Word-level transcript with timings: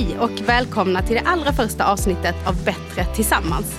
Hej 0.00 0.18
och 0.18 0.40
välkomna 0.48 1.02
till 1.02 1.14
det 1.14 1.20
allra 1.20 1.52
första 1.52 1.92
avsnittet 1.92 2.34
av 2.46 2.64
Bättre 2.64 3.14
tillsammans. 3.14 3.78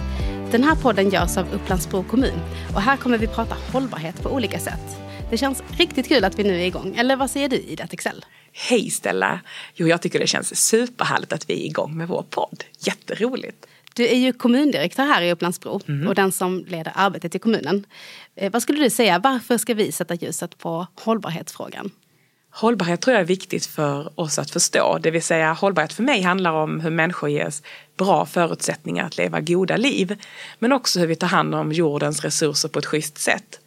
Den 0.51 0.63
här 0.63 0.75
podden 0.75 1.09
görs 1.09 1.37
av 1.37 1.53
Upplandsbro 1.53 2.03
kommun 2.03 2.39
och 2.75 2.81
här 2.81 2.97
kommer 2.97 3.17
vi 3.17 3.27
prata 3.27 3.55
hållbarhet 3.73 4.23
på 4.23 4.29
olika 4.29 4.59
sätt. 4.59 4.97
Det 5.29 5.37
känns 5.37 5.63
riktigt 5.77 6.07
kul 6.07 6.23
att 6.23 6.39
vi 6.39 6.43
nu 6.43 6.61
är 6.61 6.65
igång, 6.65 6.95
eller 6.97 7.15
vad 7.15 7.31
säger 7.31 7.49
du 7.49 7.55
Ida 7.55 7.87
Texell? 7.87 8.25
Hej 8.53 8.89
Stella! 8.89 9.39
Jo, 9.75 9.87
jag 9.87 10.01
tycker 10.01 10.19
det 10.19 10.27
känns 10.27 10.67
superhärligt 10.67 11.33
att 11.33 11.49
vi 11.49 11.53
är 11.53 11.65
igång 11.65 11.97
med 11.97 12.07
vår 12.07 12.25
podd. 12.29 12.63
Jätteroligt! 12.79 13.67
Du 13.95 14.07
är 14.07 14.17
ju 14.17 14.33
kommundirektör 14.33 15.03
här 15.03 15.21
i 15.21 15.31
Upplandsbro 15.31 15.81
mm. 15.87 16.07
och 16.07 16.15
den 16.15 16.31
som 16.31 16.65
leder 16.67 16.91
arbetet 16.95 17.35
i 17.35 17.39
kommunen. 17.39 17.85
Eh, 18.35 18.51
vad 18.51 18.61
skulle 18.61 18.83
du 18.83 18.89
säga, 18.89 19.19
varför 19.19 19.57
ska 19.57 19.73
vi 19.73 19.91
sätta 19.91 20.15
ljuset 20.15 20.57
på 20.57 20.87
hållbarhetsfrågan? 20.95 21.91
Hållbarhet 22.53 23.01
tror 23.01 23.13
jag 23.13 23.21
är 23.21 23.25
viktigt 23.25 23.65
för 23.65 24.19
oss 24.19 24.39
att 24.39 24.51
förstå. 24.51 24.97
Det 24.97 25.11
vill 25.11 25.23
säga 25.23 25.53
hållbarhet 25.53 25.93
för 25.93 26.03
mig 26.03 26.21
handlar 26.21 26.51
om 26.51 26.79
hur 26.79 26.89
människor 26.89 27.29
ges 27.29 27.63
bra 27.97 28.25
förutsättningar 28.25 29.05
att 29.05 29.17
leva 29.17 29.41
goda 29.41 29.77
liv. 29.77 30.17
Men 30.59 30.71
också 30.71 30.99
hur 30.99 31.07
vi 31.07 31.15
tar 31.15 31.27
hand 31.27 31.55
om 31.55 31.71
jordens 31.71 32.23
resurser 32.23 32.69
på 32.69 32.79
ett 32.79 32.85
schysst 32.85 33.17
sätt. 33.17 33.59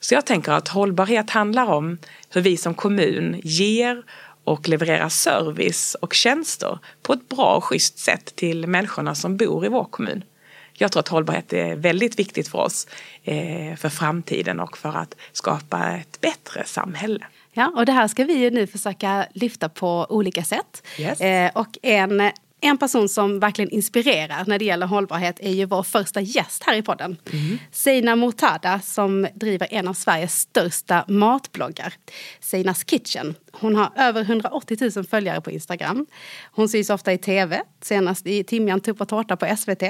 Så 0.00 0.14
jag 0.14 0.26
tänker 0.26 0.52
att 0.52 0.68
hållbarhet 0.68 1.30
handlar 1.30 1.66
om 1.66 1.98
hur 2.30 2.40
vi 2.40 2.56
som 2.56 2.74
kommun 2.74 3.40
ger 3.44 4.02
och 4.44 4.68
levererar 4.68 5.08
service 5.08 5.96
och 6.00 6.14
tjänster 6.14 6.78
på 7.02 7.12
ett 7.12 7.28
bra 7.28 7.54
och 7.54 7.64
schysst 7.64 7.98
sätt 7.98 8.36
till 8.36 8.66
människorna 8.66 9.14
som 9.14 9.36
bor 9.36 9.66
i 9.66 9.68
vår 9.68 9.84
kommun. 9.84 10.24
Jag 10.72 10.92
tror 10.92 11.00
att 11.00 11.08
hållbarhet 11.08 11.52
är 11.52 11.76
väldigt 11.76 12.18
viktigt 12.18 12.48
för 12.48 12.58
oss 12.58 12.86
eh, 13.24 13.76
för 13.76 13.88
framtiden 13.88 14.60
och 14.60 14.78
för 14.78 14.96
att 14.96 15.14
skapa 15.32 15.96
ett 15.96 16.20
bättre 16.20 16.64
samhälle. 16.64 17.26
Ja, 17.58 17.72
och 17.76 17.86
det 17.86 17.92
här 17.92 18.08
ska 18.08 18.24
vi 18.24 18.34
ju 18.38 18.50
nu 18.50 18.66
försöka 18.66 19.26
lyfta 19.34 19.68
på 19.68 20.06
olika 20.08 20.44
sätt. 20.44 20.86
Yes. 20.98 21.20
Eh, 21.20 21.50
och 21.54 21.78
en 21.82 22.30
en 22.60 22.78
person 22.78 23.08
som 23.08 23.40
verkligen 23.40 23.70
inspirerar 23.70 24.44
när 24.46 24.58
det 24.58 24.64
gäller 24.64 24.86
hållbarhet 24.86 25.40
är 25.40 25.52
ju 25.52 25.64
vår 25.64 25.82
första 25.82 26.20
gäst 26.20 26.62
här 26.66 26.74
i 26.74 26.82
podden. 26.82 27.16
Mm. 27.32 27.58
Seina 27.72 28.16
Mortada 28.16 28.80
som 28.80 29.26
driver 29.34 29.68
en 29.70 29.88
av 29.88 29.94
Sveriges 29.94 30.40
största 30.40 31.04
matbloggar, 31.08 31.94
Seinas 32.40 32.84
Kitchen. 32.84 33.34
Hon 33.52 33.76
har 33.76 33.92
över 33.96 34.20
180 34.20 34.90
000 34.96 35.04
följare 35.04 35.40
på 35.40 35.50
Instagram. 35.50 36.06
Hon 36.52 36.68
syns 36.68 36.90
ofta 36.90 37.12
i 37.12 37.18
tv, 37.18 37.62
senast 37.82 38.26
i 38.26 38.44
Timjan 38.44 38.80
tupp 38.80 39.00
och 39.00 39.08
tårta 39.08 39.36
på 39.36 39.56
SVT. 39.56 39.82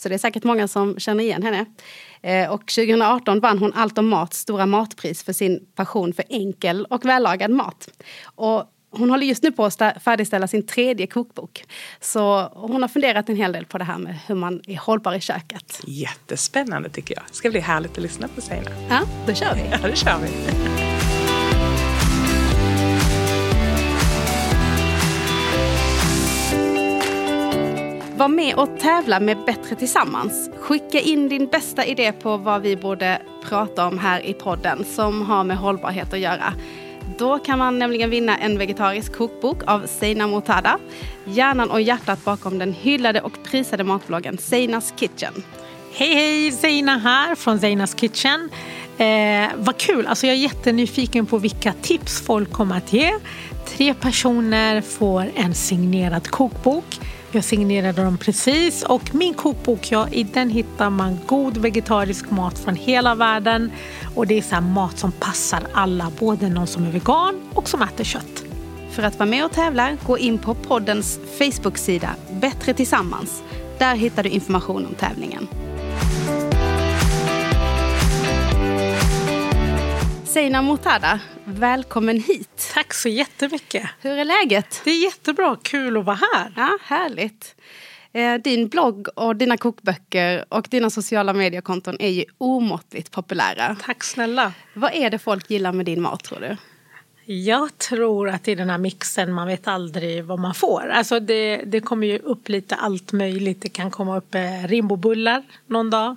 Så 0.00 0.08
det 0.08 0.14
är 0.14 0.18
säkert 0.18 0.44
många 0.44 0.68
som 0.68 0.98
känner 0.98 1.24
igen 1.24 1.42
henne. 1.42 1.64
Eh, 2.22 2.52
och 2.52 2.60
2018 2.60 3.40
vann 3.40 3.58
hon 3.58 3.72
Allt 3.72 3.98
om 3.98 4.08
Mats 4.08 4.38
stora 4.38 4.66
matpris 4.66 5.22
för 5.22 5.32
sin 5.32 5.66
passion 5.74 6.12
för 6.12 6.24
enkel 6.28 6.84
och 6.84 7.04
vällagad 7.04 7.50
mat. 7.50 7.88
Och 8.24 8.64
hon 8.96 9.10
håller 9.10 9.26
just 9.26 9.42
nu 9.42 9.52
på 9.52 9.64
att 9.64 9.82
färdigställa 10.04 10.46
sin 10.46 10.66
tredje 10.66 11.06
kokbok. 11.06 11.64
Så 12.00 12.48
hon 12.54 12.82
har 12.82 12.88
funderat 12.88 13.28
en 13.28 13.36
hel 13.36 13.52
del 13.52 13.64
på 13.64 13.78
det 13.78 13.84
här 13.84 13.98
med 13.98 14.18
hur 14.26 14.34
man 14.34 14.60
är 14.66 14.76
hållbar 14.76 15.14
i 15.14 15.20
köket. 15.20 15.80
Jättespännande 15.86 16.88
tycker 16.88 17.14
jag. 17.14 17.24
Det 17.28 17.34
ska 17.34 17.50
bli 17.50 17.60
härligt 17.60 17.92
att 17.92 18.02
lyssna 18.02 18.28
på 18.28 18.40
Seina. 18.40 18.70
Ja, 18.88 19.00
då 19.26 19.34
kör 19.34 19.54
vi. 19.54 19.60
Ja, 19.70 19.88
det 19.88 19.96
kör 19.96 20.18
vi. 20.22 20.28
Var 28.16 28.28
med 28.28 28.54
och 28.54 28.80
tävla 28.80 29.20
med 29.20 29.38
Bättre 29.46 29.76
Tillsammans. 29.76 30.50
Skicka 30.60 31.00
in 31.00 31.28
din 31.28 31.46
bästa 31.46 31.84
idé 31.84 32.12
på 32.12 32.36
vad 32.36 32.62
vi 32.62 32.76
borde 32.76 33.22
prata 33.48 33.86
om 33.86 33.98
här 33.98 34.26
i 34.26 34.32
podden 34.32 34.84
som 34.84 35.22
har 35.22 35.44
med 35.44 35.56
hållbarhet 35.56 36.12
att 36.12 36.18
göra. 36.18 36.54
Då 37.18 37.38
kan 37.38 37.58
man 37.58 37.78
nämligen 37.78 38.10
vinna 38.10 38.38
en 38.38 38.58
vegetarisk 38.58 39.12
kokbok 39.12 39.62
av 39.66 39.86
Seina 39.86 40.26
Mortada. 40.26 40.78
Hjärnan 41.24 41.70
och 41.70 41.80
hjärtat 41.80 42.24
bakom 42.24 42.58
den 42.58 42.72
hyllade 42.72 43.20
och 43.20 43.32
prisade 43.44 43.84
matbloggen 43.84 44.38
Seinas 44.38 44.94
Kitchen. 44.96 45.32
Hej 45.92 46.14
hej! 46.14 46.52
Seina 46.52 46.98
här 46.98 47.34
från 47.34 47.60
Seinas 47.60 47.94
Kitchen. 47.94 48.50
Eh, 48.98 49.50
vad 49.56 49.76
kul! 49.76 50.06
Alltså 50.06 50.26
jag 50.26 50.36
är 50.36 50.40
jättenyfiken 50.40 51.26
på 51.26 51.38
vilka 51.38 51.72
tips 51.72 52.20
folk 52.20 52.52
kommer 52.52 52.76
att 52.76 52.92
ge. 52.92 53.12
Tre 53.66 53.94
personer 53.94 54.80
får 54.80 55.30
en 55.34 55.54
signerad 55.54 56.28
kokbok. 56.28 57.00
Jag 57.34 57.44
signerade 57.44 58.04
dem 58.04 58.18
precis 58.18 58.82
och 58.82 59.14
min 59.14 59.34
kokbok, 59.34 59.90
ja, 59.90 60.08
i 60.08 60.22
den 60.22 60.50
hittar 60.50 60.90
man 60.90 61.18
god 61.26 61.56
vegetarisk 61.56 62.30
mat 62.30 62.58
från 62.58 62.76
hela 62.76 63.14
världen. 63.14 63.70
Och 64.14 64.26
det 64.26 64.38
är 64.38 64.42
så 64.42 64.60
mat 64.60 64.98
som 64.98 65.12
passar 65.12 65.66
alla, 65.72 66.12
både 66.18 66.48
någon 66.48 66.66
som 66.66 66.84
är 66.84 66.90
vegan 66.90 67.40
och 67.54 67.68
som 67.68 67.82
äter 67.82 68.04
kött. 68.04 68.44
För 68.90 69.02
att 69.02 69.18
vara 69.18 69.28
med 69.28 69.44
och 69.44 69.52
tävla, 69.52 69.96
gå 70.06 70.18
in 70.18 70.38
på 70.38 70.54
poddens 70.54 71.18
Facebook-sida 71.38 72.10
Bättre 72.32 72.74
Tillsammans. 72.74 73.42
Där 73.78 73.94
hittar 73.94 74.22
du 74.22 74.28
information 74.28 74.86
om 74.86 74.94
tävlingen. 74.94 75.48
Seina 80.34 80.62
Mortada, 80.62 81.20
välkommen 81.44 82.20
hit. 82.20 82.70
Tack 82.74 82.94
så 82.94 83.08
jättemycket. 83.08 83.90
Hur 84.00 84.18
är 84.18 84.24
läget? 84.24 84.80
Det 84.84 84.90
är 84.90 85.04
jättebra, 85.04 85.56
kul 85.62 85.96
att 85.96 86.04
vara 86.04 86.18
här. 86.32 86.52
Ja, 86.56 86.78
härligt. 86.82 87.54
Eh, 88.12 88.34
din 88.34 88.68
blogg 88.68 89.08
och 89.16 89.36
dina 89.36 89.56
kokböcker 89.56 90.44
och 90.48 90.66
dina 90.70 90.90
sociala 90.90 91.32
mediekonton 91.32 91.96
är 92.00 92.08
ju 92.08 92.24
omåttligt 92.38 93.10
populära. 93.10 93.76
Tack 93.82 94.04
snälla. 94.04 94.52
Vad 94.74 94.94
är 94.94 95.10
det 95.10 95.18
folk 95.18 95.50
gillar 95.50 95.72
med 95.72 95.86
din 95.86 96.02
mat 96.02 96.24
tror 96.24 96.40
du? 96.40 96.56
Jag 97.32 97.78
tror 97.78 98.28
att 98.28 98.48
i 98.48 98.54
den 98.54 98.70
här 98.70 98.78
mixen 98.78 99.32
man 99.32 99.46
vet 99.46 99.68
aldrig 99.68 100.24
vad 100.24 100.38
man 100.38 100.54
får. 100.54 100.88
Alltså 100.88 101.20
det, 101.20 101.56
det 101.56 101.80
kommer 101.80 102.06
ju 102.06 102.18
upp 102.18 102.48
lite 102.48 102.74
allt 102.74 103.12
möjligt. 103.12 103.62
Det 103.62 103.68
kan 103.68 103.90
komma 103.90 104.16
upp 104.16 104.34
eh, 104.34 104.66
rimbobullar 104.66 105.42
någon 105.66 105.90
dag. 105.90 106.16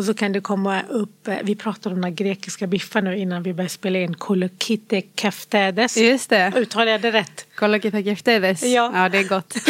Och 0.00 0.06
så 0.06 0.14
kan 0.14 0.32
det 0.32 0.40
komma 0.40 0.82
upp, 0.88 1.28
eh, 1.28 1.36
vi 1.42 1.54
pratade 1.54 1.94
om 1.94 2.00
den 2.00 2.14
grekiska 2.14 2.66
biffar 2.66 3.02
nu 3.02 3.18
innan 3.18 3.42
vi 3.42 3.52
började 3.52 3.68
spela 3.68 3.98
in, 3.98 4.14
kolokite 4.14 5.02
keftedes. 5.16 5.96
Just 5.96 6.30
det. 6.30 6.52
Uttalar 6.56 6.86
jag 6.86 7.00
det 7.00 7.10
rätt? 7.10 7.46
Kolokite 7.54 8.02
keftedes. 8.02 8.62
Ja. 8.62 8.90
ja, 8.94 9.08
det 9.08 9.18
är 9.18 9.28
gott. 9.28 9.54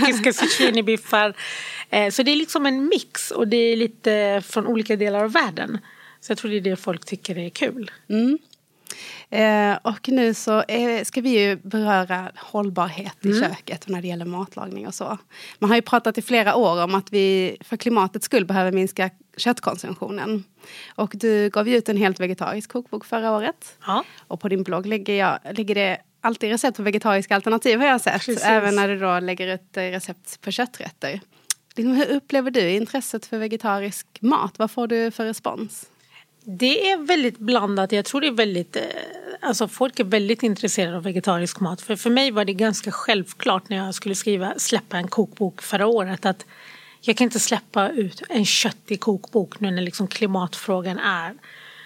Grekiska 0.00 0.32
zucchinibiffar. 0.32 1.34
Eh, 1.90 2.10
så 2.10 2.22
det 2.22 2.30
är 2.30 2.36
liksom 2.36 2.66
en 2.66 2.88
mix 2.88 3.30
och 3.30 3.48
det 3.48 3.56
är 3.56 3.76
lite 3.76 4.42
från 4.46 4.66
olika 4.66 4.96
delar 4.96 5.24
av 5.24 5.32
världen. 5.32 5.78
Så 6.20 6.30
jag 6.30 6.38
tror 6.38 6.50
det 6.50 6.56
är 6.56 6.60
det 6.60 6.76
folk 6.76 7.04
tycker 7.04 7.38
är 7.38 7.50
kul. 7.50 7.90
Mm. 8.08 8.38
Eh, 9.30 9.78
och 9.82 10.08
nu 10.08 10.34
så 10.34 10.62
eh, 10.62 11.04
ska 11.04 11.20
vi 11.20 11.40
ju 11.40 11.56
beröra 11.56 12.32
hållbarhet 12.36 13.16
i 13.20 13.28
mm. 13.28 13.42
köket 13.42 13.88
när 13.88 14.02
det 14.02 14.08
gäller 14.08 14.24
matlagning 14.24 14.86
och 14.86 14.94
så. 14.94 15.18
Man 15.58 15.70
har 15.70 15.76
ju 15.76 15.82
pratat 15.82 16.18
i 16.18 16.22
flera 16.22 16.54
år 16.54 16.82
om 16.84 16.94
att 16.94 17.12
vi 17.12 17.56
för 17.60 17.76
klimatets 17.76 18.24
skull 18.24 18.44
behöver 18.44 18.72
minska 18.72 19.10
köttkonsumtionen. 19.36 20.44
Och 20.94 21.12
du 21.14 21.50
gav 21.50 21.68
ju 21.68 21.76
ut 21.76 21.88
en 21.88 21.96
helt 21.96 22.20
vegetarisk 22.20 22.72
kokbok 22.72 23.04
förra 23.04 23.32
året. 23.32 23.76
Ja. 23.86 24.04
Och 24.18 24.40
på 24.40 24.48
din 24.48 24.62
blogg 24.62 24.86
lägger, 24.86 25.14
jag, 25.14 25.38
lägger 25.56 25.74
det 25.74 25.98
alltid 26.20 26.50
recept 26.50 26.76
på 26.76 26.82
vegetariska 26.82 27.34
alternativ 27.34 27.78
har 27.78 27.86
jag 27.86 28.00
sett. 28.00 28.12
Precis. 28.12 28.44
Även 28.44 28.76
när 28.76 28.88
du 28.88 28.98
då 28.98 29.20
lägger 29.20 29.54
ut 29.54 29.68
recept 29.72 30.40
på 30.40 30.50
kötträtter. 30.50 31.20
Liksom, 31.76 31.96
hur 31.96 32.10
upplever 32.10 32.50
du 32.50 32.70
intresset 32.70 33.26
för 33.26 33.38
vegetarisk 33.38 34.06
mat? 34.20 34.58
Vad 34.58 34.70
får 34.70 34.86
du 34.86 35.10
för 35.10 35.24
respons? 35.24 35.86
Det 36.44 36.90
är 36.90 36.96
väldigt 36.96 37.38
blandat. 37.38 37.92
Jag 37.92 38.04
tror 38.04 38.20
det 38.20 38.26
är 38.26 38.32
väldigt... 38.32 38.76
Eh, 38.76 38.82
alltså 39.40 39.68
folk 39.68 40.00
är 40.00 40.04
väldigt 40.04 40.42
intresserade 40.42 40.96
av 40.96 41.02
vegetarisk 41.02 41.60
mat. 41.60 41.80
För, 41.80 41.96
för 41.96 42.10
mig 42.10 42.30
var 42.30 42.44
det 42.44 42.54
ganska 42.54 42.90
självklart 42.92 43.68
när 43.68 43.76
jag 43.76 43.94
skulle 43.94 44.14
skriva, 44.14 44.54
släppa 44.56 44.96
en 44.96 45.08
kokbok 45.08 45.62
förra 45.62 45.86
året 45.86 46.26
att 46.26 46.46
jag 47.00 47.16
kan 47.16 47.24
inte 47.24 47.40
släppa 47.40 47.88
ut 47.88 48.22
en 48.28 48.44
köttig 48.44 49.00
kokbok 49.00 49.60
nu 49.60 49.70
när 49.70 49.82
liksom 49.82 50.06
klimatfrågan 50.06 50.98
är 50.98 51.34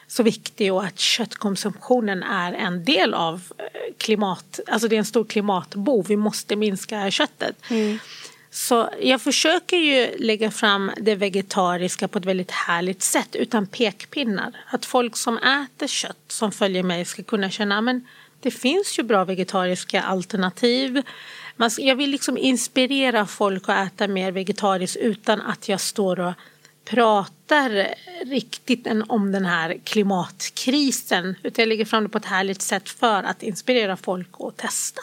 så 0.06 0.22
viktig 0.22 0.72
och 0.72 0.84
att 0.84 0.98
köttkonsumtionen 0.98 2.22
är 2.22 2.52
en 2.52 2.84
del 2.84 3.14
av 3.14 3.42
eh, 3.58 3.64
klimat, 3.98 4.60
alltså 4.66 4.88
det 4.88 4.96
är 4.96 4.98
en 4.98 5.04
stor 5.04 5.24
klimatbov, 5.24 6.06
vi 6.08 6.16
måste 6.16 6.56
minska 6.56 7.10
köttet. 7.10 7.56
Mm. 7.70 7.98
Så 8.50 8.90
jag 9.00 9.20
försöker 9.20 9.76
ju 9.76 10.18
lägga 10.18 10.50
fram 10.50 10.90
det 10.96 11.14
vegetariska 11.14 12.08
på 12.08 12.18
ett 12.18 12.24
väldigt 12.24 12.50
härligt 12.50 13.02
sätt 13.02 13.36
utan 13.36 13.66
pekpinnar. 13.66 14.52
Att 14.70 14.84
folk 14.84 15.16
som 15.16 15.38
äter 15.38 15.86
kött 15.86 16.24
som 16.28 16.52
följer 16.52 16.82
mig 16.82 17.04
ska 17.04 17.22
kunna 17.22 17.50
känna 17.50 17.78
ah, 17.78 17.80
men 17.80 18.06
det 18.40 18.50
finns 18.50 18.98
ju 18.98 19.02
bra 19.02 19.24
vegetariska 19.24 20.02
alternativ. 20.02 21.02
Jag 21.78 21.96
vill 21.96 22.10
liksom 22.10 22.38
inspirera 22.38 23.26
folk 23.26 23.68
att 23.68 23.86
äta 23.86 24.08
mer 24.08 24.32
vegetariskt 24.32 24.96
utan 24.96 25.40
att 25.40 25.68
jag 25.68 25.80
står 25.80 26.20
och 26.20 26.32
pratar 26.84 27.94
riktigt 28.24 28.86
om 29.08 29.32
den 29.32 29.44
här 29.44 29.78
klimatkrisen. 29.84 31.34
Utan 31.42 31.62
jag 31.62 31.68
lägger 31.68 31.84
fram 31.84 32.02
det 32.02 32.08
på 32.08 32.18
ett 32.18 32.24
härligt 32.24 32.62
sätt 32.62 32.88
för 32.88 33.22
att 33.22 33.42
inspirera 33.42 33.96
folk 33.96 34.28
att 34.38 34.56
testa. 34.56 35.02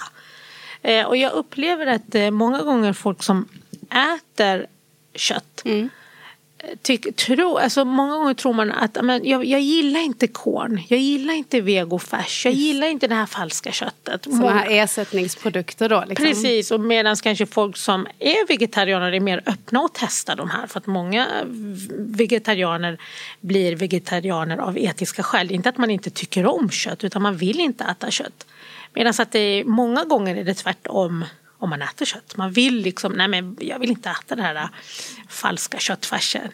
Eh, 0.86 1.06
och 1.06 1.18
jag 1.18 1.34
upplever 1.34 1.88
att 1.88 2.34
många 2.34 2.62
gånger 2.62 2.94
folk 2.94 3.24
som 3.24 3.48
äter 3.90 4.68
kött 5.16 5.62
mm. 5.66 5.90
tyck, 6.82 7.16
tro, 7.16 7.58
alltså 7.58 7.86
många 7.86 8.18
gånger 8.18 8.34
tror 8.34 8.54
man 8.54 8.72
att 8.72 8.98
men, 9.04 9.26
jag, 9.26 9.46
jag 9.46 9.62
gillar 9.62 10.00
inte 10.00 10.28
korn, 10.28 10.82
jag 10.88 11.00
gillar 11.00 11.34
inte 11.34 11.62
vegofärs, 11.62 12.46
jag 12.46 12.54
gillar 12.54 12.88
inte 12.88 13.08
det 13.08 13.16
här 13.16 13.26
falska 13.26 13.72
köttet. 13.72 14.24
Sådana 14.24 14.52
här 14.52 14.68
ersättningsprodukter 14.70 15.90
då? 15.90 16.04
Liksom. 16.08 16.26
Precis, 16.26 16.72
och 16.72 16.80
medan 16.80 17.16
kanske 17.16 17.46
folk 17.46 17.78
som 17.78 18.08
är 18.20 18.48
vegetarianer 18.48 19.12
är 19.12 19.20
mer 19.20 19.42
öppna 19.46 19.80
att 19.80 19.94
testa 19.94 20.36
de 20.36 20.50
här. 20.50 20.68
För 20.68 20.80
att 20.80 20.88
många 20.88 21.28
vegetarianer 21.98 22.98
blir 23.40 23.76
vegetarianer 23.76 24.58
av 24.58 24.78
etiska 24.78 25.24
skäl. 25.24 25.52
Inte 25.52 25.70
att 25.70 25.78
man 25.78 25.90
inte 25.90 26.10
tycker 26.10 26.46
om 26.46 26.70
kött, 26.70 27.04
utan 27.04 27.22
man 27.22 27.38
vill 27.38 27.60
inte 27.60 27.84
äta 27.84 28.12
kött. 28.12 28.46
Medan 28.96 29.14
att 29.20 29.32
det 29.32 29.64
många 29.66 30.04
gånger 30.04 30.36
är 30.36 30.44
det 30.44 30.54
tvärtom 30.54 31.26
om 31.58 31.70
man 31.70 31.82
äter 31.82 32.06
kött. 32.06 32.38
Man 32.38 32.52
vill 32.52 32.82
liksom, 32.82 33.14
nej 33.14 33.28
men 33.28 33.58
jag 33.60 33.80
vill 33.80 33.90
inte 33.90 34.10
äta 34.10 34.36
den 34.36 34.46
här 34.46 34.56
äh, 34.56 34.70
falska 35.30 35.80
köttfärsen. 35.80 36.52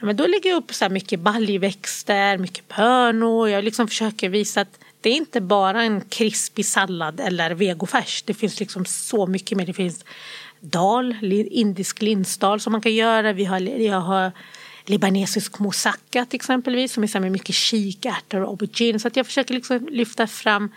Men 0.00 0.16
då 0.16 0.26
lägger 0.26 0.50
jag 0.50 0.56
upp 0.56 0.74
så 0.74 0.84
här 0.84 0.90
mycket 0.90 1.20
baljväxter, 1.20 2.38
mycket 2.38 2.76
bönor. 2.76 3.48
Jag 3.48 3.64
liksom 3.64 3.88
försöker 3.88 4.28
visa 4.28 4.60
att 4.60 4.78
det 5.00 5.10
är 5.10 5.14
inte 5.14 5.40
bara 5.40 5.82
en 5.82 6.00
krispig 6.00 6.66
sallad 6.66 7.20
eller 7.20 7.50
vegofärs. 7.50 8.22
Det 8.22 8.34
finns 8.34 8.60
liksom 8.60 8.84
så 8.84 9.26
mycket 9.26 9.58
mer. 9.58 9.66
Det 9.66 9.72
finns 9.72 10.04
dal, 10.60 11.16
indisk 11.50 12.02
linsdal 12.02 12.60
som 12.60 12.72
man 12.72 12.80
kan 12.80 12.94
göra. 12.94 13.32
Vi 13.32 13.44
har, 13.44 13.60
jag 13.60 14.00
har 14.00 14.32
libanesisk 14.84 15.58
moussaka 15.58 16.24
till 16.24 16.36
exempelvis 16.36 16.92
som 16.92 17.04
är 17.04 17.20
med 17.20 17.32
mycket 17.32 17.54
kikärtor 17.54 18.42
och 18.42 18.48
aubergine. 18.48 18.98
Så 18.98 19.08
att 19.08 19.16
jag 19.16 19.26
försöker 19.26 19.54
liksom 19.54 19.88
lyfta 19.90 20.26
fram 20.26 20.70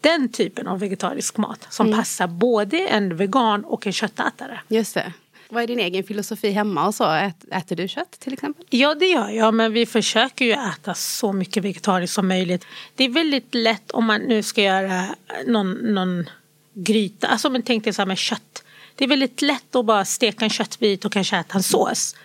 den 0.00 0.28
typen 0.28 0.66
av 0.66 0.78
vegetarisk 0.78 1.36
mat 1.36 1.66
som 1.70 1.86
mm. 1.86 1.98
passar 1.98 2.26
både 2.26 2.88
en 2.88 3.16
vegan 3.16 3.64
och 3.64 3.86
en 3.86 3.92
köttätare. 3.92 4.60
Just 4.68 4.94
det. 4.94 5.12
Vad 5.48 5.62
är 5.62 5.66
din 5.66 5.80
egen 5.80 6.04
filosofi 6.04 6.50
hemma 6.50 6.86
och 6.86 6.94
så? 6.94 7.30
Äter 7.50 7.76
du 7.76 7.88
kött 7.88 8.10
till 8.20 8.32
exempel? 8.32 8.66
Ja 8.70 8.94
det 8.94 9.06
gör 9.06 9.28
jag 9.28 9.54
men 9.54 9.72
vi 9.72 9.86
försöker 9.86 10.44
ju 10.44 10.52
äta 10.52 10.94
så 10.94 11.32
mycket 11.32 11.64
vegetariskt 11.64 12.14
som 12.14 12.28
möjligt. 12.28 12.66
Det 12.94 13.04
är 13.04 13.08
väldigt 13.08 13.54
lätt 13.54 13.90
om 13.90 14.04
man 14.04 14.20
nu 14.20 14.42
ska 14.42 14.62
göra 14.62 15.04
någon, 15.46 15.72
någon 15.72 16.30
gryta, 16.74 17.26
alltså 17.26 17.50
men 17.50 17.62
tänk 17.62 17.84
dig 17.84 17.92
så 17.92 18.02
här 18.02 18.06
med 18.06 18.18
kött. 18.18 18.64
Det 18.94 19.04
är 19.04 19.08
väldigt 19.08 19.42
lätt 19.42 19.76
att 19.76 19.86
bara 19.86 20.04
steka 20.04 20.44
en 20.44 20.50
köttbit 20.50 21.04
och 21.04 21.12
kanske 21.12 21.36
äta 21.36 21.54
en 21.54 21.62
sås. 21.62 22.16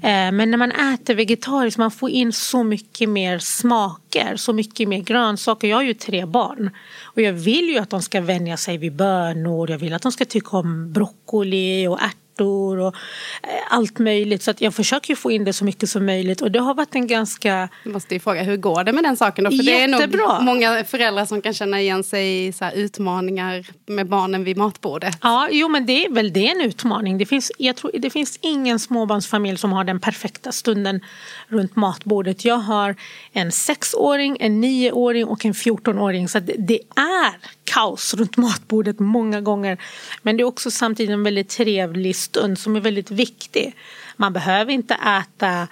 Eh, 0.00 0.32
men 0.32 0.50
när 0.50 0.56
man 0.56 0.72
äter 0.72 1.14
vegetariskt 1.14 1.78
man 1.78 1.90
får 1.90 2.10
in 2.10 2.32
så 2.32 2.64
mycket 2.64 3.08
mer 3.08 3.38
smaker, 3.38 4.36
så 4.36 4.52
mycket 4.52 4.88
mer 4.88 5.00
grönsaker. 5.00 5.68
Jag 5.68 5.76
har 5.76 5.82
ju 5.82 5.94
tre 5.94 6.26
barn 6.26 6.70
och 7.02 7.20
jag 7.22 7.32
vill 7.32 7.68
ju 7.68 7.78
att 7.78 7.90
de 7.90 8.02
ska 8.02 8.20
vänja 8.20 8.56
sig 8.56 8.78
vid 8.78 8.96
bönor, 8.96 9.70
jag 9.70 9.78
vill 9.78 9.94
att 9.94 10.02
de 10.02 10.12
ska 10.12 10.24
tycka 10.24 10.56
om 10.56 10.92
broccoli 10.92 11.86
och 11.86 12.00
ärtor 12.00 12.21
ärtor 12.32 12.78
och 12.78 12.94
eh, 13.42 13.50
allt 13.76 13.98
möjligt. 13.98 14.42
Så 14.42 14.50
att 14.50 14.60
jag 14.60 14.74
försöker 14.74 15.14
få 15.14 15.30
in 15.30 15.44
det 15.44 15.52
så 15.52 15.64
mycket 15.64 15.90
som 15.90 16.06
möjligt 16.06 16.40
och 16.40 16.50
det 16.50 16.58
har 16.58 16.74
varit 16.74 16.94
en 16.94 17.06
ganska... 17.06 17.68
Jag 17.84 17.92
måste 17.92 18.14
ju 18.14 18.20
fråga, 18.20 18.42
hur 18.42 18.56
går 18.56 18.84
det 18.84 18.92
med 18.92 19.04
den 19.04 19.16
saken 19.16 19.44
då? 19.44 19.50
För 19.50 19.56
Jättebra. 19.56 20.06
det 20.06 20.14
är 20.14 20.18
nog 20.18 20.42
många 20.42 20.84
föräldrar 20.84 21.24
som 21.24 21.42
kan 21.42 21.54
känna 21.54 21.80
igen 21.80 22.04
sig 22.04 22.46
i 22.46 22.52
så 22.52 22.70
utmaningar 22.70 23.66
med 23.86 24.08
barnen 24.08 24.44
vid 24.44 24.56
matbordet. 24.56 25.18
Ja, 25.22 25.48
jo 25.50 25.68
men 25.68 25.86
det 25.86 26.04
är 26.04 26.10
väl 26.10 26.32
det 26.32 26.48
en 26.48 26.60
utmaning. 26.60 27.18
Det 27.18 27.26
finns, 27.26 27.52
jag 27.58 27.76
tror, 27.76 27.90
det 27.94 28.10
finns 28.10 28.38
ingen 28.42 28.78
småbarnsfamilj 28.78 29.58
som 29.58 29.72
har 29.72 29.84
den 29.84 30.00
perfekta 30.00 30.52
stunden 30.52 31.00
runt 31.48 31.76
matbordet. 31.76 32.44
Jag 32.44 32.58
har 32.58 32.96
en 33.32 33.52
sexåring, 33.52 34.36
en 34.40 34.60
nioåring 34.60 35.24
och 35.24 35.44
en 35.44 35.54
fjortonåring 35.54 36.28
så 36.28 36.38
det 36.40 36.80
är 36.96 37.61
kaos 37.74 38.14
runt 38.14 38.36
matbordet 38.36 38.98
många 38.98 39.40
gånger. 39.40 39.78
Men 40.22 40.36
det 40.36 40.42
är 40.42 40.44
också 40.44 40.70
samtidigt 40.70 41.12
en 41.12 41.22
väldigt 41.22 41.48
trevlig 41.48 42.16
stund 42.16 42.58
som 42.58 42.76
är 42.76 42.80
väldigt 42.80 43.10
viktig. 43.10 43.76
Man 44.16 44.32
behöver 44.32 44.72
inte 44.72 44.94
äta 44.94 45.68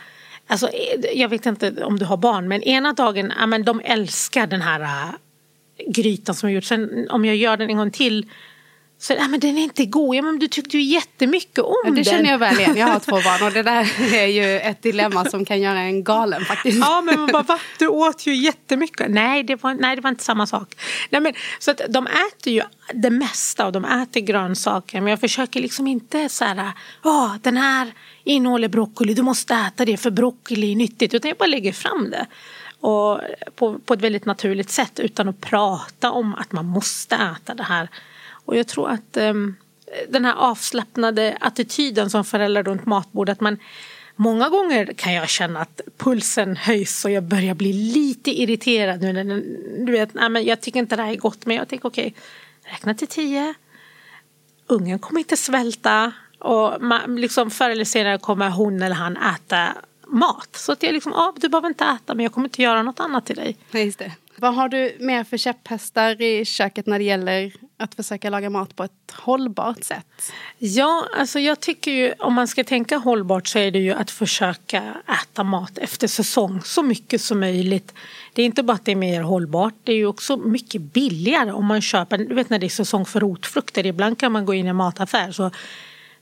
Alltså, 0.47 0.70
jag 1.14 1.29
vet 1.29 1.47
inte 1.47 1.85
om 1.85 1.99
du 1.99 2.05
har 2.05 2.17
barn 2.17 2.49
men 2.49 2.62
ena 2.62 2.93
dagen, 2.93 3.32
ja, 3.38 3.47
men 3.47 3.64
de 3.64 3.81
älskar 3.85 4.47
den 4.47 4.61
här 4.61 4.81
äh, 4.81 5.14
grytan 5.87 6.35
som 6.35 6.49
jag 6.49 6.55
gjort. 6.55 6.64
Sen 6.64 7.11
om 7.11 7.25
jag 7.25 7.37
gör 7.37 7.56
den 7.56 7.70
en 7.70 7.76
gång 7.76 7.91
till 7.91 8.26
så, 9.00 9.12
ja, 9.12 9.29
men 9.29 9.41
den 9.41 9.58
är 9.58 9.62
inte 9.62 9.87
god. 9.87 10.17
Ja, 10.17 10.23
men 10.23 10.38
du 10.38 10.49
tyckte 10.49 10.79
ju 10.79 10.82
jättemycket 10.82 11.58
om 11.58 11.75
ja, 11.85 11.91
det 11.91 11.94
den. 11.94 11.94
Det 11.94 12.05
känner 12.05 12.31
jag 12.31 12.38
väl 12.38 12.61
igen. 12.61 12.76
Jag 12.76 12.87
har 12.87 13.00
två 13.00 13.11
barn 13.11 13.47
och 13.47 13.52
det 13.52 13.62
där 13.62 14.14
är 14.14 14.26
ju 14.26 14.61
ett 14.61 14.82
dilemma 14.82 15.25
som 15.25 15.44
kan 15.44 15.61
göra 15.61 15.79
en 15.79 16.05
galen 16.05 16.44
faktiskt. 16.44 16.79
Ja, 16.79 17.00
men 17.00 17.20
man 17.20 17.32
bara, 17.32 17.43
va? 17.43 17.58
Du 17.79 17.88
åt 17.88 18.26
ju 18.26 18.35
jättemycket. 18.35 19.11
Nej, 19.11 19.43
det 19.43 19.62
var, 19.62 19.75
nej, 19.75 19.97
det 19.97 20.02
var 20.02 20.11
inte 20.11 20.25
samma 20.25 20.47
sak. 20.47 20.75
Nej, 21.11 21.20
men, 21.20 21.32
så 21.58 21.70
att 21.70 21.81
de 21.88 22.06
äter 22.06 22.52
ju 22.52 22.62
det 22.94 23.11
mesta 23.11 23.67
och 23.67 23.73
de 23.73 23.85
äter 23.85 24.20
grönsaker. 24.20 25.00
Men 25.00 25.11
jag 25.11 25.20
försöker 25.20 25.61
liksom 25.61 25.87
inte 25.87 26.29
så 26.29 26.44
här, 26.44 26.73
åh, 27.05 27.35
den 27.43 27.56
här 27.56 27.93
innehåller 28.25 28.69
broccoli, 28.69 29.14
du 29.14 29.23
måste 29.23 29.55
äta 29.55 29.85
det 29.85 29.97
för 29.97 30.11
broccoli 30.11 30.73
är 30.73 30.76
nyttigt. 30.76 31.14
Utan 31.14 31.29
jag 31.29 31.38
bara 31.38 31.47
lägger 31.47 31.73
fram 31.73 32.11
det. 32.11 32.26
Och 32.81 33.20
på, 33.56 33.79
på 33.79 33.94
ett 33.94 34.00
väldigt 34.00 34.25
naturligt 34.25 34.70
sätt 34.70 35.00
utan 35.00 35.29
att 35.29 35.41
prata 35.41 36.11
om 36.11 36.35
att 36.35 36.52
man 36.52 36.67
måste 36.67 37.14
äta 37.14 37.55
det 37.55 37.62
här 37.62 37.88
och 38.44 38.56
jag 38.56 38.69
tror 38.69 38.90
att 38.90 39.16
um, 39.16 39.56
den 40.08 40.25
här 40.25 40.34
avslappnade 40.34 41.37
attityden 41.40 42.10
som 42.10 42.25
föräldrar 42.25 42.62
runt 42.62 42.87
matbordet, 42.87 43.32
att 43.32 43.40
man 43.40 43.58
Många 44.20 44.48
gånger 44.48 44.92
kan 44.96 45.12
jag 45.12 45.28
känna 45.28 45.60
att 45.60 45.81
pulsen 45.98 46.56
höjs 46.56 47.04
och 47.04 47.10
jag 47.10 47.25
börjar 47.25 47.54
bli 47.54 47.72
lite 47.72 48.31
irriterad 48.31 49.00
nu. 49.02 49.12
När, 49.12 49.25
du 49.87 49.92
vet, 49.92 50.14
nej, 50.14 50.28
men 50.28 50.44
jag 50.44 50.60
tycker 50.60 50.81
inte 50.81 50.96
det 50.96 51.02
här 51.02 51.12
är 51.12 51.16
gott 51.16 51.46
men 51.46 51.56
jag 51.56 51.69
tänker 51.69 51.88
okej, 51.88 52.06
okay, 52.06 52.72
räkna 52.72 52.94
till 52.94 53.08
tio. 53.08 53.54
Ungen 54.66 54.98
kommer 54.98 55.20
inte 55.20 55.37
svälta 55.37 56.12
och 56.38 56.82
man, 56.82 57.16
liksom 57.16 57.50
förr 57.50 57.70
eller 57.70 57.84
senare 57.84 58.19
kommer 58.19 58.50
hon 58.50 58.82
eller 58.82 58.96
han 58.96 59.16
äta 59.16 59.75
mat. 60.06 60.48
Så 60.52 60.72
att 60.72 60.82
jag 60.82 60.92
liksom, 60.92 61.12
ah, 61.12 61.34
du 61.37 61.48
behöver 61.48 61.69
inte 61.69 61.84
äta 61.84 62.14
men 62.14 62.22
jag 62.22 62.32
kommer 62.32 62.46
inte 62.48 62.62
göra 62.62 62.82
något 62.82 63.00
annat 63.00 63.26
till 63.26 63.37
dig. 63.37 63.56
Nej, 63.70 63.84
just 63.84 63.98
det. 63.98 64.12
Vad 64.40 64.54
har 64.54 64.69
du 64.69 64.96
mer 65.00 65.25
för 65.25 65.37
käpphästar 65.37 66.22
i 66.22 66.44
köket 66.44 66.87
när 66.87 66.98
det 66.98 67.04
gäller 67.04 67.52
att 67.76 67.94
försöka 67.94 68.31
laga 68.31 68.50
mat 68.50 68.76
på 68.76 68.84
ett 68.84 69.12
hållbart 69.12 69.84
sätt? 69.84 70.32
Ja, 70.58 71.06
alltså 71.19 71.40
jag 71.40 71.60
tycker 71.60 71.90
ju 71.90 72.12
om 72.19 72.34
man 72.34 72.48
ska 72.48 72.64
tänka 72.64 72.96
hållbart 72.96 73.48
så 73.48 73.58
är 73.58 73.70
det 73.70 73.78
ju 73.78 73.92
att 73.92 74.10
försöka 74.10 74.94
äta 75.22 75.44
mat 75.44 75.78
efter 75.78 76.06
säsong 76.06 76.60
så 76.64 76.82
mycket 76.82 77.20
som 77.20 77.40
möjligt. 77.40 77.94
Det 78.32 78.42
är 78.42 78.46
inte 78.46 78.62
bara 78.62 78.72
att 78.72 78.84
det 78.84 78.92
är 78.92 78.96
mer 78.96 79.22
hållbart, 79.22 79.75
det 79.84 79.92
är 79.92 79.96
ju 79.96 80.06
också 80.06 80.37
mycket 80.37 80.82
billigare 80.82 81.52
om 81.52 81.66
man 81.66 81.81
köper, 81.81 82.19
du 82.19 82.34
vet 82.34 82.50
när 82.50 82.58
det 82.58 82.66
är 82.66 82.69
säsong 82.69 83.06
för 83.06 83.20
rotfrukter, 83.20 83.87
ibland 83.87 84.19
kan 84.19 84.32
man 84.32 84.46
gå 84.46 84.54
in 84.54 84.66
i 84.66 84.69
en 84.69 84.76
mataffär 84.76 85.32
så 85.32 85.50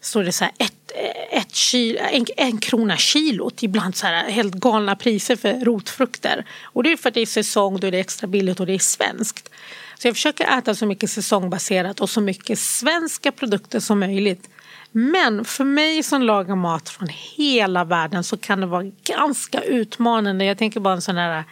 står 0.00 0.24
det 0.24 0.32
så 0.32 0.44
här 0.44 0.52
Eh, 0.98 1.38
ett, 1.38 1.54
kilo, 1.54 1.98
en, 2.12 2.26
en 2.36 2.58
krona 2.58 2.96
kilot. 2.96 3.62
Ibland 3.62 3.96
så 3.96 4.06
här 4.06 4.30
helt 4.30 4.54
galna 4.54 4.96
priser 4.96 5.36
för 5.36 5.64
rotfrukter. 5.64 6.44
Och 6.62 6.82
det 6.82 6.92
är 6.92 6.96
för 6.96 7.08
att 7.08 7.14
det 7.14 7.20
är 7.20 7.26
säsong, 7.26 7.80
då 7.80 7.86
är 7.86 7.90
det 7.90 8.00
extra 8.00 8.26
billigt 8.26 8.60
och 8.60 8.66
det 8.66 8.74
är 8.74 8.78
svenskt. 8.78 9.50
Så 9.98 10.08
jag 10.08 10.14
försöker 10.14 10.58
äta 10.58 10.74
så 10.74 10.86
mycket 10.86 11.10
säsongbaserat 11.10 12.00
och 12.00 12.10
så 12.10 12.20
mycket 12.20 12.58
svenska 12.58 13.32
produkter 13.32 13.80
som 13.80 14.00
möjligt. 14.00 14.48
Men 14.92 15.44
för 15.44 15.64
mig 15.64 16.02
som 16.02 16.22
lagar 16.22 16.56
mat 16.56 16.88
från 16.88 17.08
hela 17.36 17.84
världen 17.84 18.24
så 18.24 18.36
kan 18.36 18.60
det 18.60 18.66
vara 18.66 18.90
ganska 19.04 19.60
utmanande. 19.60 20.44
Jag 20.44 20.58
tänker 20.58 20.80
bara 20.80 20.94
en 20.94 21.02
sån 21.02 21.16
här 21.16 21.44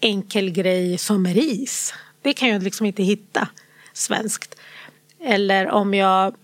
enkel 0.00 0.50
grej 0.50 0.98
som 0.98 1.26
ris. 1.26 1.94
Det 2.22 2.32
kan 2.32 2.48
jag 2.48 2.62
liksom 2.62 2.86
inte 2.86 3.02
hitta 3.02 3.48
svenskt. 3.92 4.54
Eller 5.20 5.70
om 5.70 5.94
jag 5.94 6.34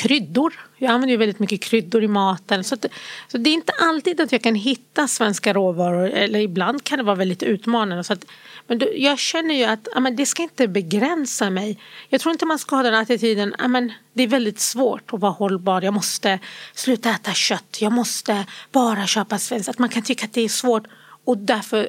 kryddor. 0.00 0.52
Jag 0.76 0.90
använder 0.90 1.10
ju 1.10 1.16
väldigt 1.16 1.38
mycket 1.38 1.62
kryddor 1.62 2.04
i 2.04 2.08
maten. 2.08 2.64
Så, 2.64 2.74
att, 2.74 2.86
så 3.28 3.38
det 3.38 3.50
är 3.50 3.54
inte 3.54 3.72
alltid 3.80 4.20
att 4.20 4.32
jag 4.32 4.42
kan 4.42 4.54
hitta 4.54 5.08
svenska 5.08 5.52
råvaror. 5.52 6.10
Eller 6.10 6.40
ibland 6.40 6.84
kan 6.84 6.98
det 6.98 7.04
vara 7.04 7.16
väldigt 7.16 7.42
utmanande. 7.42 8.04
Så 8.04 8.12
att, 8.12 8.24
men 8.66 8.78
då, 8.78 8.86
jag 8.94 9.18
känner 9.18 9.54
ju 9.54 9.64
att 9.64 9.88
amen, 9.94 10.16
det 10.16 10.26
ska 10.26 10.42
inte 10.42 10.68
begränsa 10.68 11.50
mig. 11.50 11.78
Jag 12.08 12.20
tror 12.20 12.32
inte 12.32 12.46
man 12.46 12.58
ska 12.58 12.76
ha 12.76 12.82
den 12.82 12.94
attityden. 12.94 13.54
Amen, 13.58 13.92
det 14.12 14.22
är 14.22 14.28
väldigt 14.28 14.60
svårt 14.60 15.12
att 15.12 15.20
vara 15.20 15.32
hållbar. 15.32 15.82
Jag 15.82 15.94
måste 15.94 16.38
sluta 16.74 17.10
äta 17.10 17.32
kött. 17.32 17.78
Jag 17.80 17.92
måste 17.92 18.44
bara 18.72 19.06
köpa 19.06 19.38
svenskt. 19.38 19.68
Att 19.68 19.78
man 19.78 19.88
kan 19.88 20.02
tycka 20.02 20.24
att 20.24 20.32
det 20.32 20.40
är 20.40 20.48
svårt. 20.48 20.84
Och 21.24 21.38
därför 21.38 21.88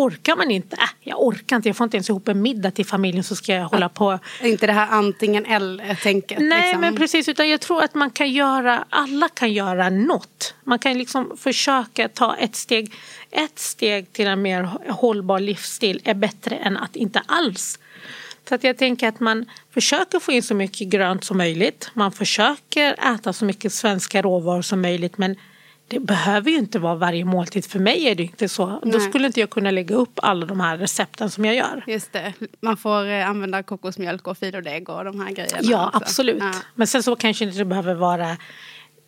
orkar 0.00 0.36
man 0.36 0.50
inte, 0.50 0.76
äh, 0.76 0.88
jag 1.00 1.22
orkar 1.22 1.56
inte, 1.56 1.68
jag 1.68 1.76
får 1.76 1.84
inte 1.84 1.96
ens 1.96 2.08
ihop 2.08 2.28
en 2.28 2.42
middag 2.42 2.70
till 2.70 2.86
familjen 2.86 3.24
så 3.24 3.36
ska 3.36 3.54
jag 3.54 3.64
hålla 3.64 3.88
på. 3.88 4.18
Inte 4.42 4.66
det 4.66 4.72
här 4.72 4.88
antingen 4.90 5.46
eller-tänket. 5.46 6.38
Nej 6.38 6.62
liksom. 6.62 6.80
men 6.80 6.96
precis, 6.96 7.28
utan 7.28 7.48
jag 7.48 7.60
tror 7.60 7.82
att 7.82 7.94
man 7.94 8.10
kan 8.10 8.32
göra, 8.32 8.84
alla 8.88 9.28
kan 9.28 9.52
göra 9.52 9.90
något. 9.90 10.54
Man 10.64 10.78
kan 10.78 10.98
liksom 10.98 11.36
försöka 11.36 12.08
ta 12.08 12.36
ett 12.36 12.56
steg. 12.56 12.92
Ett 13.30 13.58
steg 13.58 14.12
till 14.12 14.26
en 14.26 14.42
mer 14.42 14.62
hållbar 14.88 15.40
livsstil 15.40 16.00
är 16.04 16.14
bättre 16.14 16.56
än 16.56 16.76
att 16.76 16.96
inte 16.96 17.22
alls. 17.26 17.78
Så 18.48 18.54
att 18.54 18.64
jag 18.64 18.78
tänker 18.78 19.08
att 19.08 19.20
man 19.20 19.46
försöker 19.70 20.20
få 20.20 20.32
in 20.32 20.42
så 20.42 20.54
mycket 20.54 20.88
grönt 20.88 21.24
som 21.24 21.38
möjligt. 21.38 21.90
Man 21.94 22.12
försöker 22.12 23.14
äta 23.14 23.32
så 23.32 23.44
mycket 23.44 23.72
svenska 23.72 24.22
råvaror 24.22 24.62
som 24.62 24.80
möjligt 24.80 25.18
men 25.18 25.36
det 25.90 26.00
behöver 26.00 26.50
ju 26.50 26.56
inte 26.56 26.78
vara 26.78 26.94
varje 26.94 27.24
måltid. 27.24 27.64
För 27.64 27.78
mig 27.78 28.08
är 28.08 28.14
det 28.14 28.22
inte 28.22 28.48
så. 28.48 28.66
Nej. 28.66 28.92
Då 28.92 29.00
skulle 29.00 29.26
inte 29.26 29.40
jag 29.40 29.50
kunna 29.50 29.70
lägga 29.70 29.96
upp 29.96 30.18
alla 30.22 30.46
de 30.46 30.60
här 30.60 30.78
recepten 30.78 31.30
som 31.30 31.44
jag 31.44 31.54
gör. 31.54 31.84
Just 31.86 32.12
det. 32.12 32.32
Man 32.60 32.76
får 32.76 33.08
eh, 33.08 33.28
använda 33.28 33.62
kokosmjölk 33.62 34.26
och 34.26 34.38
filodeg 34.38 34.88
och 34.88 35.04
de 35.04 35.20
här 35.20 35.30
grejerna. 35.30 35.58
Ja, 35.62 35.86
också. 35.86 35.98
absolut. 35.98 36.42
Ja. 36.42 36.52
Men 36.74 36.86
sen 36.86 37.02
så 37.02 37.16
kanske 37.16 37.44
det 37.44 37.50
inte 37.50 37.64
behöver 37.64 37.94
vara 37.94 38.36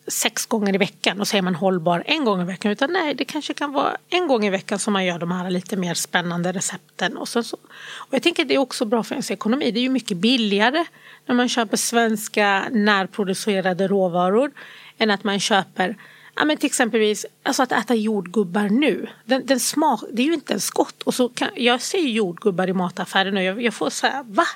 sex 0.07 0.47
gånger 0.47 0.75
i 0.75 0.79
veckan 0.79 1.21
och 1.21 1.29
säger 1.29 1.43
man 1.43 1.55
hållbar 1.55 2.05
en 2.07 2.25
gång 2.25 2.41
i 2.41 2.45
veckan. 2.45 2.73
Utan 2.73 2.93
nej, 2.93 3.15
det 3.15 3.25
kanske 3.25 3.55
kan 3.55 3.73
vara 3.73 3.97
en 4.09 4.29
gång 4.29 4.45
i 4.45 4.51
veckan 4.51 4.79
som 4.79 4.93
man 4.93 5.05
gör 5.05 5.19
de 5.19 5.31
här 5.31 5.51
lite 5.51 5.77
mer 5.77 5.95
spännande 5.95 6.53
recepten. 6.53 7.17
Och, 7.17 7.29
så, 7.29 7.43
så. 7.43 7.57
och 7.99 8.15
jag 8.15 8.23
tänker 8.23 8.43
att 8.43 8.49
det 8.49 8.55
är 8.55 8.59
också 8.59 8.85
bra 8.85 9.03
för 9.03 9.15
ens 9.15 9.31
ekonomi. 9.31 9.71
Det 9.71 9.81
är 9.81 9.83
ju 9.83 9.89
mycket 9.89 10.17
billigare 10.17 10.85
när 11.27 11.35
man 11.35 11.49
köper 11.49 11.77
svenska 11.77 12.65
närproducerade 12.71 13.89
råvaror 13.89 14.51
än 14.99 15.11
att 15.11 15.25
man 15.25 15.41
köper 15.41 15.97
Ja, 16.35 16.45
men 16.45 16.57
till 16.57 16.67
exempelvis 16.67 17.27
alltså 17.43 17.63
att 17.63 17.73
äta 17.73 17.95
jordgubbar 17.95 18.69
nu. 18.69 19.09
Den, 19.25 19.47
den 19.47 19.61
smak, 19.61 20.01
det 20.13 20.23
är 20.23 20.27
ju 20.27 20.35
inte 20.35 20.53
ens 20.53 20.71
gott. 20.71 21.03
Och 21.03 21.15
så 21.15 21.29
kan, 21.29 21.49
jag 21.57 21.83
ser 21.83 21.99
jordgubbar 21.99 22.69
i 22.69 22.73
mataffären 22.73 23.37
och 23.37 23.43
jag, 23.43 23.63
jag 23.63 23.75
får 23.75 23.91
säga 23.91 24.25
va? 24.29 24.47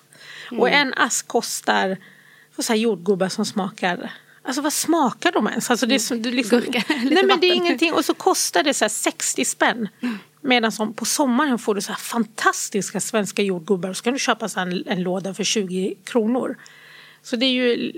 Mm. 0.50 0.60
Och 0.60 0.70
en 0.70 0.94
ask 0.94 1.28
kostar 1.28 1.96
för 2.54 2.62
så 2.62 2.72
här 2.72 2.80
jordgubbar 2.80 3.28
som 3.28 3.46
smakar 3.46 4.10
Alltså 4.46 4.62
vad 4.62 4.72
smakar 4.72 5.32
de 5.32 5.46
ens? 5.46 5.70
Alltså, 5.70 5.86
det 5.86 5.94
är, 5.94 6.16
det 6.16 6.28
är 6.28 6.32
liksom, 6.32 6.60
Gurka, 6.60 6.84
nej 7.04 7.24
men 7.24 7.40
det 7.40 7.46
är 7.46 7.54
ingenting. 7.54 7.92
Och 7.92 8.04
så 8.04 8.14
kostar 8.14 8.62
det 8.62 8.74
så 8.74 8.84
här 8.84 8.88
60 8.88 9.44
spänn. 9.44 9.88
Mm. 10.00 10.18
Medan 10.40 10.72
som 10.72 10.92
på 10.92 11.04
sommaren 11.04 11.58
får 11.58 11.74
du 11.74 11.80
så 11.80 11.92
här 11.92 11.98
fantastiska 11.98 13.00
svenska 13.00 13.42
jordgubbar. 13.42 13.90
Och 13.90 13.96
så 13.96 14.02
kan 14.02 14.12
du 14.12 14.18
köpa 14.18 14.48
så 14.48 14.60
en, 14.60 14.84
en 14.86 15.02
låda 15.02 15.34
för 15.34 15.44
20 15.44 15.94
kronor. 16.04 16.56
Så 17.26 17.36
det 17.36 17.46
är 17.46 17.50
ju 17.50 17.92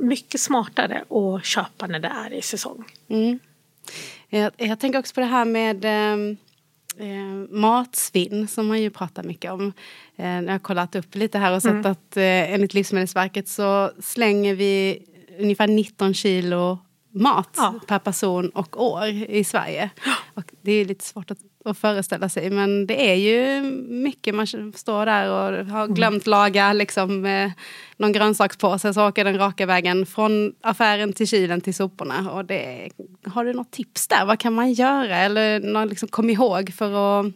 mycket 0.00 0.40
smartare 0.40 1.04
att 1.08 1.44
köpa 1.44 1.86
när 1.86 2.00
det 2.00 2.08
är 2.08 2.32
i 2.32 2.42
säsong. 2.42 2.84
Mm. 3.08 3.38
Jag, 4.28 4.52
jag, 4.56 4.80
tänker 4.80 4.98
också 4.98 5.14
på 5.14 5.20
det 5.20 5.26
här 5.26 5.44
med 5.44 5.84
ehm, 5.84 6.36
eh, 6.96 7.56
matsvinn 7.58 8.48
som 8.48 8.66
man 8.66 8.82
ju 8.82 8.90
pratar 8.90 9.22
mycket 9.22 9.52
om. 9.52 9.72
Eh, 10.16 10.26
jag 10.26 10.52
har 10.52 10.58
kollat 10.58 10.94
upp 10.94 11.14
lite 11.14 11.38
här 11.38 11.54
och 11.54 11.62
sett 11.62 11.70
mm. 11.70 11.92
att 11.92 12.16
eh, 12.16 12.52
enligt 12.52 12.74
Livsmedelsverket 12.74 13.48
så 13.48 13.90
slänger 14.02 14.54
vi 14.54 15.02
ungefär 15.38 15.66
19 15.66 16.14
kilo 16.14 16.78
mat 17.10 17.54
ja. 17.56 17.74
per 17.86 17.98
person 17.98 18.48
och 18.48 18.82
år 18.82 19.06
i 19.08 19.44
Sverige. 19.44 19.90
Och 20.34 20.52
det 20.62 20.72
är 20.72 20.84
lite 20.84 21.04
svårt 21.04 21.30
att, 21.30 21.38
att, 21.64 21.78
föreställa 21.78 22.28
sig 22.28 22.50
men 22.50 22.86
det 22.86 23.10
är 23.10 23.14
ju 23.14 23.62
mycket. 23.88 24.34
Man 24.34 24.46
står 24.74 25.06
där 25.06 25.28
och 25.30 25.66
har 25.66 25.84
mm. 25.84 25.94
glömt 25.94 26.26
laga 26.26 26.72
liksom, 26.72 27.24
eh, 27.24 27.50
någon 27.96 28.12
grönsakspåse 28.12 28.94
så 28.94 29.08
åker 29.08 29.24
den 29.24 29.38
raka 29.38 29.66
vägen 29.66 30.06
från 30.06 30.54
affären 30.60 31.12
till 31.12 31.28
kylen 31.28 31.60
till 31.60 31.74
soporna. 31.74 32.30
Och 32.32 32.44
det, 32.44 32.90
har 33.26 33.44
du 33.44 33.52
något 33.52 33.70
tips 33.70 34.08
där? 34.08 34.24
Vad 34.24 34.38
kan 34.38 34.52
man 34.52 34.72
göra? 34.72 35.16
Eller 35.16 35.60
någon, 35.60 35.88
liksom, 35.88 36.08
kom 36.08 36.30
ihåg 36.30 36.72
för 36.72 37.20
att 37.20 37.32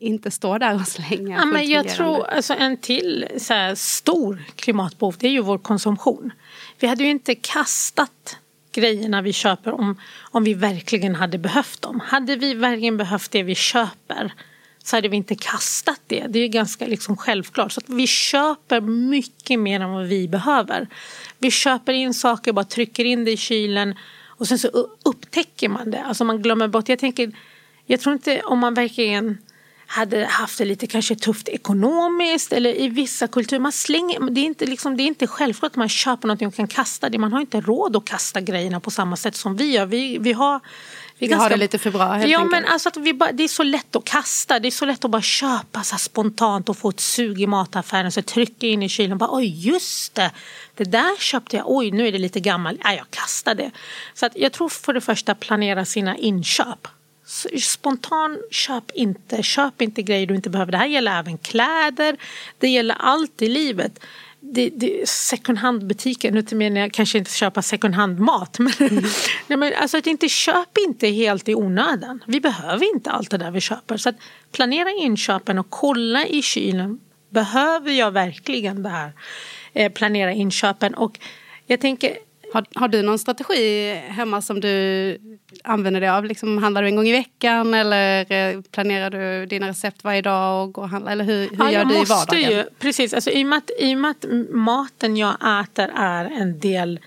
inte 0.00 0.30
stå 0.30 0.58
där 0.58 0.74
och 0.74 0.88
slänga. 0.88 1.36
Ja, 1.36 1.44
men 1.44 1.68
jag 1.68 1.88
tror 1.88 2.26
alltså, 2.26 2.54
en 2.54 2.76
till 2.76 3.26
så 3.38 3.54
här, 3.54 3.74
stor 3.74 4.44
klimatbov 4.56 5.14
det 5.18 5.26
är 5.26 5.30
ju 5.30 5.40
vår 5.40 5.58
konsumtion. 5.58 6.32
Vi 6.78 6.86
hade 6.86 7.04
ju 7.04 7.10
inte 7.10 7.34
kastat 7.34 8.36
grejerna 8.72 9.22
vi 9.22 9.32
köper 9.32 9.74
om, 9.74 10.00
om 10.30 10.44
vi 10.44 10.54
verkligen 10.54 11.14
hade 11.14 11.38
behövt 11.38 11.82
dem. 11.82 12.00
Hade 12.00 12.36
vi 12.36 12.54
verkligen 12.54 12.96
behövt 12.96 13.30
det 13.30 13.42
vi 13.42 13.54
köper 13.54 14.32
så 14.88 14.96
hade 14.96 15.08
vi 15.08 15.16
inte 15.16 15.34
kastat 15.34 16.00
det. 16.06 16.26
Det 16.28 16.38
är 16.38 16.48
ganska 16.48 16.86
liksom 16.86 17.16
självklart. 17.16 17.72
Så 17.72 17.80
vi 17.86 18.06
köper 18.06 18.80
mycket 18.80 19.60
mer 19.60 19.80
än 19.80 19.90
vad 19.90 20.06
vi 20.06 20.28
behöver. 20.28 20.88
Vi 21.38 21.50
köper 21.50 21.92
in 21.92 22.14
saker, 22.14 22.52
bara 22.52 22.64
trycker 22.64 23.04
in 23.04 23.24
det 23.24 23.30
i 23.30 23.36
kylen 23.36 23.94
och 24.26 24.48
sen 24.48 24.58
så 24.58 24.68
upptäcker 25.02 25.68
man 25.68 25.90
det. 25.90 26.02
Alltså 26.02 26.24
man 26.24 26.42
glömmer 26.42 26.68
bort. 26.68 26.88
Jag 26.88 26.98
tänker, 26.98 27.32
jag 27.86 28.00
tror 28.00 28.12
inte 28.12 28.40
om 28.40 28.58
man 28.58 28.74
verkligen 28.74 29.38
hade 29.90 30.26
haft 30.26 30.58
det 30.58 30.64
lite 30.64 30.86
kanske 30.86 31.16
tufft 31.16 31.48
ekonomiskt 31.48 32.52
eller 32.52 32.80
i 32.80 32.88
vissa 32.88 33.28
kulturer. 33.28 33.60
Man 33.60 33.72
slänger, 33.72 34.30
det, 34.30 34.40
är 34.40 34.44
inte 34.44 34.66
liksom, 34.66 34.96
det 34.96 35.02
är 35.02 35.06
inte 35.06 35.26
självklart 35.26 35.72
att 35.72 35.76
man 35.76 35.88
köper 35.88 36.28
någonting 36.28 36.48
och 36.48 36.54
kan 36.54 36.68
kasta 36.68 37.08
det. 37.08 37.18
Man 37.18 37.32
har 37.32 37.40
inte 37.40 37.60
råd 37.60 37.96
att 37.96 38.04
kasta 38.04 38.40
grejerna 38.40 38.80
på 38.80 38.90
samma 38.90 39.16
sätt 39.16 39.36
som 39.36 39.56
vi 39.56 39.72
gör. 39.72 39.86
Vi, 39.86 40.18
vi 40.18 40.32
har 40.32 40.60
vi, 40.60 41.26
vi 41.26 41.26
ganska, 41.26 41.42
har 41.42 41.50
det 41.50 41.56
lite 41.56 41.78
för 41.78 41.90
bra 41.90 42.12
helt 42.12 42.30
Ja 42.30 42.38
enkelt. 42.38 42.50
men 42.50 42.72
alltså 42.72 42.88
att 42.88 42.96
vi 42.96 43.14
bara, 43.14 43.32
det 43.32 43.44
är 43.44 43.48
så 43.48 43.62
lätt 43.62 43.96
att 43.96 44.04
kasta. 44.04 44.58
Det 44.58 44.68
är 44.68 44.70
så 44.70 44.84
lätt 44.84 45.04
att 45.04 45.10
bara 45.10 45.22
köpa 45.22 45.82
så 45.82 45.96
spontant 45.98 46.68
och 46.68 46.76
få 46.76 46.88
ett 46.88 47.00
sug 47.00 47.40
i 47.40 47.46
mataffären. 47.46 48.12
Så 48.12 48.22
trycka 48.22 48.66
in 48.66 48.82
i 48.82 48.88
kylen 48.88 49.12
och 49.12 49.18
bara 49.18 49.30
oj 49.32 49.68
just 49.68 50.14
det. 50.14 50.30
Det 50.74 50.84
där 50.84 51.20
köpte 51.20 51.56
jag. 51.56 51.64
Oj 51.68 51.90
nu 51.90 52.08
är 52.08 52.12
det 52.12 52.18
lite 52.18 52.40
gammalt. 52.40 52.80
Nej 52.84 52.96
jag 52.96 53.10
kastar 53.10 53.54
det. 53.54 53.70
Så 54.14 54.26
att 54.26 54.32
jag 54.36 54.52
tror 54.52 54.68
för 54.68 54.92
det 54.92 55.00
första 55.00 55.34
planera 55.34 55.84
sina 55.84 56.16
inköp 56.16 56.88
spontan 57.60 58.38
köp 58.50 58.90
inte, 58.94 59.42
köp 59.42 59.82
inte 59.82 60.02
grejer 60.02 60.26
du 60.26 60.34
inte 60.34 60.50
behöver. 60.50 60.72
Det 60.72 60.78
här 60.78 60.86
gäller 60.86 61.18
även 61.18 61.38
kläder, 61.38 62.16
det 62.58 62.68
gäller 62.68 62.96
allt 62.98 63.42
i 63.42 63.48
livet. 63.48 64.00
Det, 64.40 64.70
det, 64.74 65.08
second 65.08 65.58
hand-butiker, 65.58 66.30
nu 66.30 66.44
menar 66.56 66.80
jag 66.80 66.92
kanske 66.92 67.18
inte 67.18 67.32
köpa 67.32 67.62
second 67.62 67.94
hand-mat. 67.94 68.58
Men, 68.58 68.72
mm. 68.80 69.04
nej, 69.46 69.58
men 69.58 69.72
alltså 69.80 69.98
att 69.98 70.06
inte 70.06 70.28
köp 70.28 70.78
inte 70.86 71.08
helt 71.08 71.48
i 71.48 71.54
onödan. 71.54 72.24
Vi 72.26 72.40
behöver 72.40 72.94
inte 72.94 73.10
allt 73.10 73.30
det 73.30 73.38
där 73.38 73.50
vi 73.50 73.60
köper. 73.60 73.96
Så 73.96 74.08
att 74.08 74.16
planera 74.52 74.90
inköpen 74.90 75.58
och 75.58 75.70
kolla 75.70 76.26
i 76.26 76.42
kylen. 76.42 77.00
Behöver 77.30 77.92
jag 77.92 78.10
verkligen 78.10 78.82
det 78.82 78.88
här? 78.88 79.12
Eh, 79.72 79.92
planera 79.92 80.32
inköpen. 80.32 80.94
Och 80.94 81.18
jag 81.66 81.80
tänker 81.80 82.18
har, 82.52 82.64
har, 82.74 82.88
du 82.88 83.02
någon 83.02 83.18
strategi 83.18 83.94
hemma 83.94 84.42
som 84.42 84.60
du 84.60 85.18
använder 85.64 86.00
dig 86.00 86.10
av? 86.10 86.24
Liksom, 86.24 86.58
handlar 86.58 86.82
du 86.82 86.88
en 86.88 86.96
gång 86.96 87.08
i 87.08 87.12
veckan 87.12 87.74
eller 87.74 88.32
eh, 88.32 88.60
planerar 88.60 89.10
du 89.10 89.46
dina 89.46 89.68
recept 89.68 90.04
varje 90.04 90.22
dag 90.22 90.62
och 90.62 90.72
går 90.72 90.82
och 90.82 90.88
handlar? 90.88 91.12
Eller 91.12 91.24
hur, 91.24 91.40
hur 91.50 91.58
ja, 91.58 91.70
gör 91.70 91.84
du 91.84 91.94
i 91.94 92.04
vardagen? 92.04 92.50
Ju, 92.50 92.64
precis, 92.78 93.14
alltså, 93.14 93.30
i, 93.30 93.44
och 93.44 93.48
med 93.48 93.58
att, 93.58 93.70
i 93.78 93.94
och 93.94 93.98
med 93.98 94.10
att 94.10 94.24
maten 94.50 95.16
jag 95.16 95.34
äter 95.62 95.90
är 95.96 96.24
en 96.24 96.58
del 96.58 97.00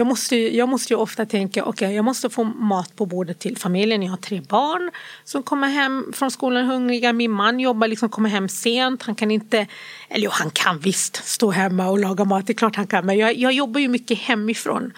jag 0.00 0.06
måste, 0.06 0.36
jag 0.36 0.68
måste 0.68 0.92
ju 0.92 0.98
ofta 0.98 1.26
tänka, 1.26 1.64
okej 1.64 1.86
okay, 1.86 1.96
jag 1.96 2.04
måste 2.04 2.30
få 2.30 2.44
mat 2.44 2.96
på 2.96 3.06
bordet 3.06 3.38
till 3.38 3.56
familjen. 3.56 4.02
Jag 4.02 4.10
har 4.10 4.16
tre 4.16 4.40
barn 4.40 4.90
som 5.24 5.42
kommer 5.42 5.68
hem 5.68 6.12
från 6.12 6.30
skolan 6.30 6.66
hungriga. 6.66 7.12
Min 7.12 7.30
man 7.30 7.60
jobbar 7.60 7.88
liksom, 7.88 8.08
kommer 8.08 8.28
hem 8.28 8.48
sent. 8.48 9.02
Han 9.02 9.14
kan 9.14 9.30
inte, 9.30 9.66
eller 10.08 10.24
jo 10.24 10.30
han 10.32 10.50
kan 10.50 10.78
visst 10.78 11.26
stå 11.26 11.50
hemma 11.50 11.88
och 11.88 11.98
laga 11.98 12.24
mat, 12.24 12.46
det 12.46 12.52
är 12.52 12.54
klart 12.54 12.76
han 12.76 12.86
kan. 12.86 13.06
Men 13.06 13.18
jag, 13.18 13.36
jag 13.36 13.52
jobbar 13.52 13.80
ju 13.80 13.88
mycket 13.88 14.18
hemifrån. 14.18 14.92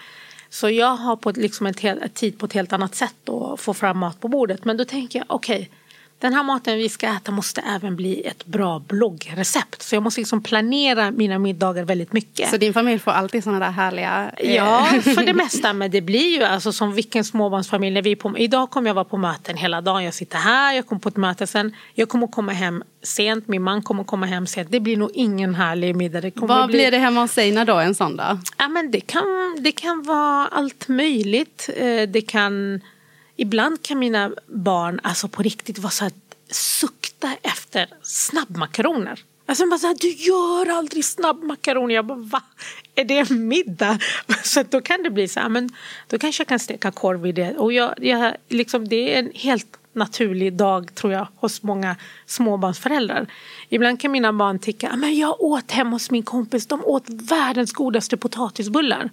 Så 0.49 0.69
jag 0.69 0.95
har 0.95 1.15
på 1.15 1.31
liksom 1.31 1.67
ett, 1.67 1.83
ett 1.83 2.13
tid 2.13 2.39
på 2.39 2.45
ett 2.45 2.53
helt 2.53 2.73
annat 2.73 2.95
sätt 2.95 3.29
att 3.29 3.59
få 3.59 3.73
fram 3.73 3.97
mat 3.97 4.19
på 4.19 4.27
bordet. 4.27 4.65
Men 4.65 4.77
då 4.77 4.85
tänker 4.85 5.19
jag, 5.19 5.25
okej 5.29 5.55
okay, 5.55 5.67
den 6.23 6.33
här 6.33 6.43
maten 6.43 6.77
vi 6.77 6.89
ska 6.89 7.07
äta 7.07 7.31
måste 7.31 7.61
även 7.61 7.95
bli 7.95 8.21
ett 8.21 8.45
bra 8.45 8.79
bloggrecept. 8.79 9.81
Så 9.81 9.95
jag 9.95 10.03
måste 10.03 10.21
liksom 10.21 10.43
planera 10.43 11.11
mina 11.11 11.39
middagar 11.39 11.83
väldigt 11.83 12.13
mycket. 12.13 12.49
Så 12.49 12.57
din 12.57 12.73
familj 12.73 12.99
får 12.99 13.11
alltid 13.11 13.43
sådana 13.43 13.65
där 13.65 13.71
härliga... 13.71 14.31
Eh... 14.37 14.55
Ja, 14.55 14.85
för 15.01 15.25
det 15.25 15.33
mesta. 15.43 15.73
Men 15.73 15.91
det 15.91 16.01
blir 16.01 16.37
ju 16.37 16.43
alltså 16.43 16.71
som 16.71 16.93
vilken 16.93 17.23
småbarnsfamilj. 17.23 17.93
När 17.93 18.01
vi 18.01 18.15
på, 18.15 18.37
idag 18.37 18.69
kommer 18.69 18.89
jag 18.89 18.93
vara 18.95 19.05
på 19.05 19.17
möten 19.17 19.57
hela 19.57 19.81
dagen. 19.81 20.03
Jag 20.03 20.13
sitter 20.13 20.37
här, 20.37 20.73
jag 20.73 20.87
kommer 20.87 20.99
på 20.99 21.09
ett 21.09 21.17
möte 21.17 21.47
sen. 21.47 21.75
Jag 21.93 22.09
kommer 22.09 22.27
komma 22.27 22.51
hem 22.51 22.83
sent, 23.01 23.47
min 23.47 23.63
man 23.63 23.81
kommer 23.81 24.03
komma 24.03 24.25
hem 24.25 24.47
sent. 24.47 24.71
Det 24.71 24.79
blir 24.79 24.97
nog 24.97 25.11
ingen 25.13 25.55
härlig 25.55 25.95
middag. 25.95 26.21
Det 26.21 26.31
Vad 26.35 26.67
bli... 26.67 26.77
blir 26.77 26.91
det 26.91 26.97
hemma 26.97 27.21
hos 27.21 27.37
Eina 27.37 27.65
då 27.65 27.75
en 27.75 27.95
sån 27.95 28.15
dag? 28.17 28.37
Ja, 28.57 28.67
men 28.67 28.91
det, 28.91 29.01
kan, 29.01 29.57
det 29.59 29.71
kan 29.71 30.03
vara 30.03 30.47
allt 30.47 30.87
möjligt. 30.87 31.69
Eh, 31.77 32.09
det 32.09 32.21
kan 32.21 32.81
Ibland 33.43 33.83
kan 33.83 33.99
mina 33.99 34.31
barn 34.47 34.99
alltså 35.03 35.27
på 35.27 35.43
riktigt 35.43 35.79
vara 35.79 35.91
så 35.91 36.03
här, 36.03 36.13
sukta 36.51 37.35
efter 37.41 37.87
snabbmakaroner. 38.01 39.19
Alltså 39.45 39.67
bara 39.69 39.77
så 39.77 39.87
här, 39.87 39.97
du 39.99 40.09
gör 40.09 40.77
aldrig 40.77 41.05
snabbmakaroner. 41.05 41.95
Jag 41.95 42.05
bara, 42.05 42.17
va? 42.17 42.43
Är 42.95 43.03
det 43.03 43.17
en 43.17 43.47
middag? 43.47 43.99
Så 44.43 44.63
då 44.69 44.81
kan 44.81 45.03
det 45.03 45.09
bli 45.09 45.27
så 45.27 45.39
här, 45.39 45.49
men 45.49 45.69
då 46.07 46.17
kanske 46.17 46.41
jag 46.41 46.47
kan 46.47 46.59
steka 46.59 46.91
korv 46.91 47.27
i 47.27 47.31
det. 47.31 47.57
Och 47.57 47.73
jag, 47.73 47.93
jag, 47.97 48.35
liksom, 48.49 48.87
det 48.87 49.15
är 49.15 49.19
en 49.19 49.31
helt 49.35 49.79
naturlig 49.93 50.53
dag 50.53 50.95
tror 50.95 51.13
jag 51.13 51.27
hos 51.35 51.63
många 51.63 51.95
småbarnsföräldrar. 52.25 53.27
Ibland 53.69 53.99
kan 54.01 54.11
mina 54.11 54.33
barn 54.33 54.59
tycka, 54.59 54.89
ah, 54.93 54.95
men 54.95 55.17
jag 55.17 55.41
åt 55.41 55.71
hemma 55.71 55.91
hos 55.91 56.11
min 56.11 56.23
kompis, 56.23 56.67
de 56.67 56.85
åt 56.85 57.03
världens 57.09 57.73
godaste 57.73 58.17
potatisbullar. 58.17 59.09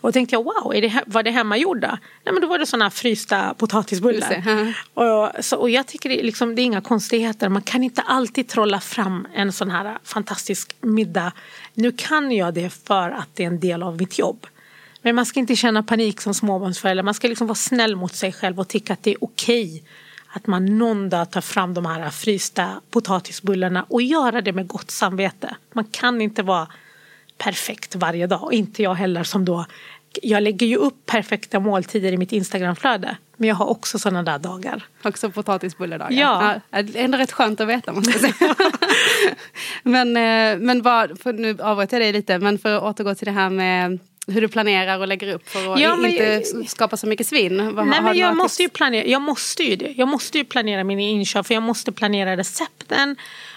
Och 0.00 0.08
då 0.08 0.12
tänkte 0.12 0.34
jag 0.34 0.44
wow, 0.44 0.74
är 0.74 0.82
det, 0.82 1.02
var 1.06 1.22
det 1.22 1.30
hemmagjorda? 1.30 1.98
Nej 2.24 2.32
men 2.32 2.42
då 2.42 2.48
var 2.48 2.58
det 2.58 2.66
sådana 2.66 2.90
frysta 2.90 3.54
potatisbullar. 3.54 4.44
Och, 4.94 5.44
så, 5.44 5.56
och 5.56 5.70
jag 5.70 5.86
tycker 5.86 6.08
det, 6.08 6.22
liksom, 6.22 6.54
det 6.54 6.62
är 6.62 6.64
inga 6.64 6.80
konstigheter. 6.80 7.48
Man 7.48 7.62
kan 7.62 7.82
inte 7.82 8.02
alltid 8.02 8.48
trolla 8.48 8.80
fram 8.80 9.26
en 9.34 9.52
sån 9.52 9.70
här 9.70 9.98
fantastisk 10.04 10.76
middag. 10.80 11.32
Nu 11.74 11.92
kan 11.92 12.32
jag 12.32 12.54
det 12.54 12.70
för 12.70 13.10
att 13.10 13.28
det 13.34 13.42
är 13.42 13.46
en 13.46 13.60
del 13.60 13.82
av 13.82 13.96
mitt 13.96 14.18
jobb. 14.18 14.46
Men 15.02 15.14
man 15.14 15.26
ska 15.26 15.40
inte 15.40 15.56
känna 15.56 15.82
panik 15.82 16.20
som 16.20 16.34
småbarnsförälder. 16.34 17.02
Man 17.02 17.14
ska 17.14 17.28
liksom 17.28 17.46
vara 17.46 17.54
snäll 17.54 17.96
mot 17.96 18.14
sig 18.14 18.32
själv 18.32 18.60
och 18.60 18.68
tycka 18.68 18.92
att 18.92 19.02
det 19.02 19.10
är 19.10 19.24
okej 19.24 19.82
att 20.28 20.46
man 20.46 20.78
någon 20.78 21.08
dag 21.08 21.30
tar 21.30 21.40
fram 21.40 21.74
de 21.74 21.86
här 21.86 22.10
frysta 22.10 22.80
potatisbullarna 22.90 23.86
och 23.88 24.02
göra 24.02 24.40
det 24.40 24.52
med 24.52 24.66
gott 24.66 24.90
samvete. 24.90 25.56
Man 25.72 25.84
kan 25.84 26.20
inte 26.20 26.42
vara 26.42 26.68
perfekt 27.38 27.94
varje 27.94 28.26
dag. 28.26 28.42
Och 28.42 28.52
inte 28.52 28.82
jag 28.82 28.94
heller 28.94 29.24
som 29.24 29.44
då 29.44 29.66
jag 30.22 30.42
lägger 30.42 30.66
ju 30.66 30.76
upp 30.76 31.06
perfekta 31.06 31.60
måltider 31.60 32.12
i 32.12 32.16
mitt 32.16 32.32
Instagramflöde. 32.32 33.16
Men 33.36 33.48
jag 33.48 33.56
har 33.56 33.66
också 33.66 33.98
sådana 33.98 34.22
där 34.22 34.38
dagar. 34.38 34.82
Också 35.04 35.30
potatisbulledagar? 35.30 36.20
Ja. 36.20 36.54
ja. 36.70 36.78
Ändå 36.94 37.18
rätt 37.18 37.32
skönt 37.32 37.60
att 37.60 37.68
veta 37.68 37.92
måste 37.92 38.10
jag 38.10 38.20
säga. 38.20 38.54
men, 39.82 40.16
eh, 40.16 40.66
men 40.66 40.82
vad, 40.82 41.20
för 41.20 41.32
nu 41.32 41.56
avbröt 41.60 41.92
jag 41.92 42.00
dig 42.00 42.12
lite, 42.12 42.38
men 42.38 42.58
för 42.58 42.76
att 42.76 42.82
återgå 42.82 43.14
till 43.14 43.24
det 43.26 43.32
här 43.32 43.50
med 43.50 43.98
hur 44.26 44.40
du 44.40 44.48
planerar 44.48 44.98
och 44.98 45.08
lägger 45.08 45.34
upp 45.34 45.48
för 45.48 45.74
att 45.74 45.80
Ja, 45.80 46.06
inte 46.06 46.44
jag- 46.54 46.68
skapa 46.68 46.96
så 46.96 47.06
mycket 47.06 47.26
svinn? 47.26 47.74
Vad- 47.74 47.86
Nej, 47.86 48.02
men 48.02 48.16
jag 48.16 48.36
måste 48.36 48.62
ju 48.62 48.68
planera. 48.68 49.06
Jag 49.06 49.22
måste 49.22 49.62
ju 49.62 49.76
det. 49.76 49.94
Jag 49.96 50.08
måste 50.08 50.38
ju 50.38 50.44
planera 50.44 50.84
mina 50.84 51.02
inköp 51.02 51.46
för 51.46 51.54
jag 51.54 51.62
måste 51.62 51.92
planera 51.92 52.36
recepten. 52.36 53.16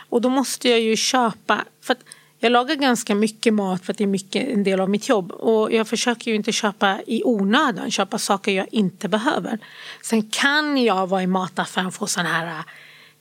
Och 0.10 0.22
då 0.22 0.30
måste 0.30 0.70
jag 0.70 0.80
ju 0.80 0.96
köpa. 0.96 1.66
För 1.84 1.94
att 1.94 2.00
jag 2.44 2.52
lagar 2.52 2.76
ganska 2.76 3.16
mycket 3.16 3.54
mat 3.54 3.86
för 3.86 3.94
att 3.94 3.98
det 3.98 4.04
är 4.04 4.08
mycket, 4.08 4.48
en 4.48 4.64
del 4.64 4.80
av 4.80 4.90
mitt 4.90 5.10
jobb. 5.10 5.32
Och 5.32 5.74
jag 5.74 5.88
försöker 5.88 6.32
ju 6.32 6.36
inte 6.36 6.52
köpa 6.52 7.00
i 7.08 7.24
onödan. 7.24 7.92
Köpa 7.92 8.18
saker 8.18 8.52
jag 8.52 8.68
inte 8.72 9.08
behöver. 9.08 9.60
Sen 10.02 10.30
kan 10.30 10.84
jag 10.84 11.08
vara 11.08 11.24
i 11.24 11.28
mataffären 11.28 11.88
och 11.88 11.94
få 11.94 12.08
sån 12.08 12.26
här 12.26 12.48
äh, 12.48 12.64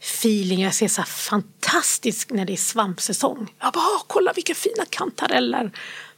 feeling. 0.00 0.60
Jag 0.60 0.74
ser 0.74 0.88
så 0.88 1.00
här 1.00 1.06
fantastisk 1.06 2.30
när 2.30 2.44
det 2.44 2.52
är 2.52 2.56
svampsäsong. 2.56 3.54
Jag 3.60 3.72
bara, 3.72 3.80
"Åh, 3.80 4.02
kolla 4.06 4.32
vilka 4.32 4.54
fina 4.54 4.84
kantareller. 4.90 5.70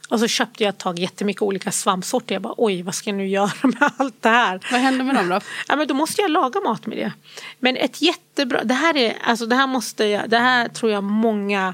Och 0.09 0.19
så 0.19 0.27
köpte 0.27 0.63
jag 0.63 0.69
ett 0.69 0.77
tag 0.79 0.99
jättemycket 0.99 1.41
olika 1.41 1.71
svampsorter. 1.71 2.35
Jag 2.35 2.41
bara, 2.41 2.53
oj, 2.57 2.81
vad 2.81 2.95
ska 2.95 3.09
jag 3.09 3.17
nu 3.17 3.27
göra 3.27 3.51
med 3.63 3.91
allt 3.97 4.21
det 4.21 4.29
här? 4.29 4.67
Vad 4.71 4.81
händer 4.81 5.05
med 5.05 5.15
dem 5.15 5.29
då? 5.29 5.39
Ja, 5.67 5.75
men 5.75 5.87
då 5.87 5.93
måste 5.93 6.21
jag 6.21 6.31
laga 6.31 6.59
mat 6.59 6.85
med 6.85 6.97
det. 6.97 7.11
Men 7.59 7.77
ett 7.77 8.01
jättebra, 8.01 8.63
det 8.63 8.73
här, 8.73 8.97
är, 8.97 9.17
alltså 9.23 9.45
det 9.45 9.55
här 9.55 9.67
måste 9.67 10.05
jag, 10.05 10.29
det 10.29 10.37
här 10.37 10.67
tror 10.69 10.91
jag 10.91 11.03
många, 11.03 11.73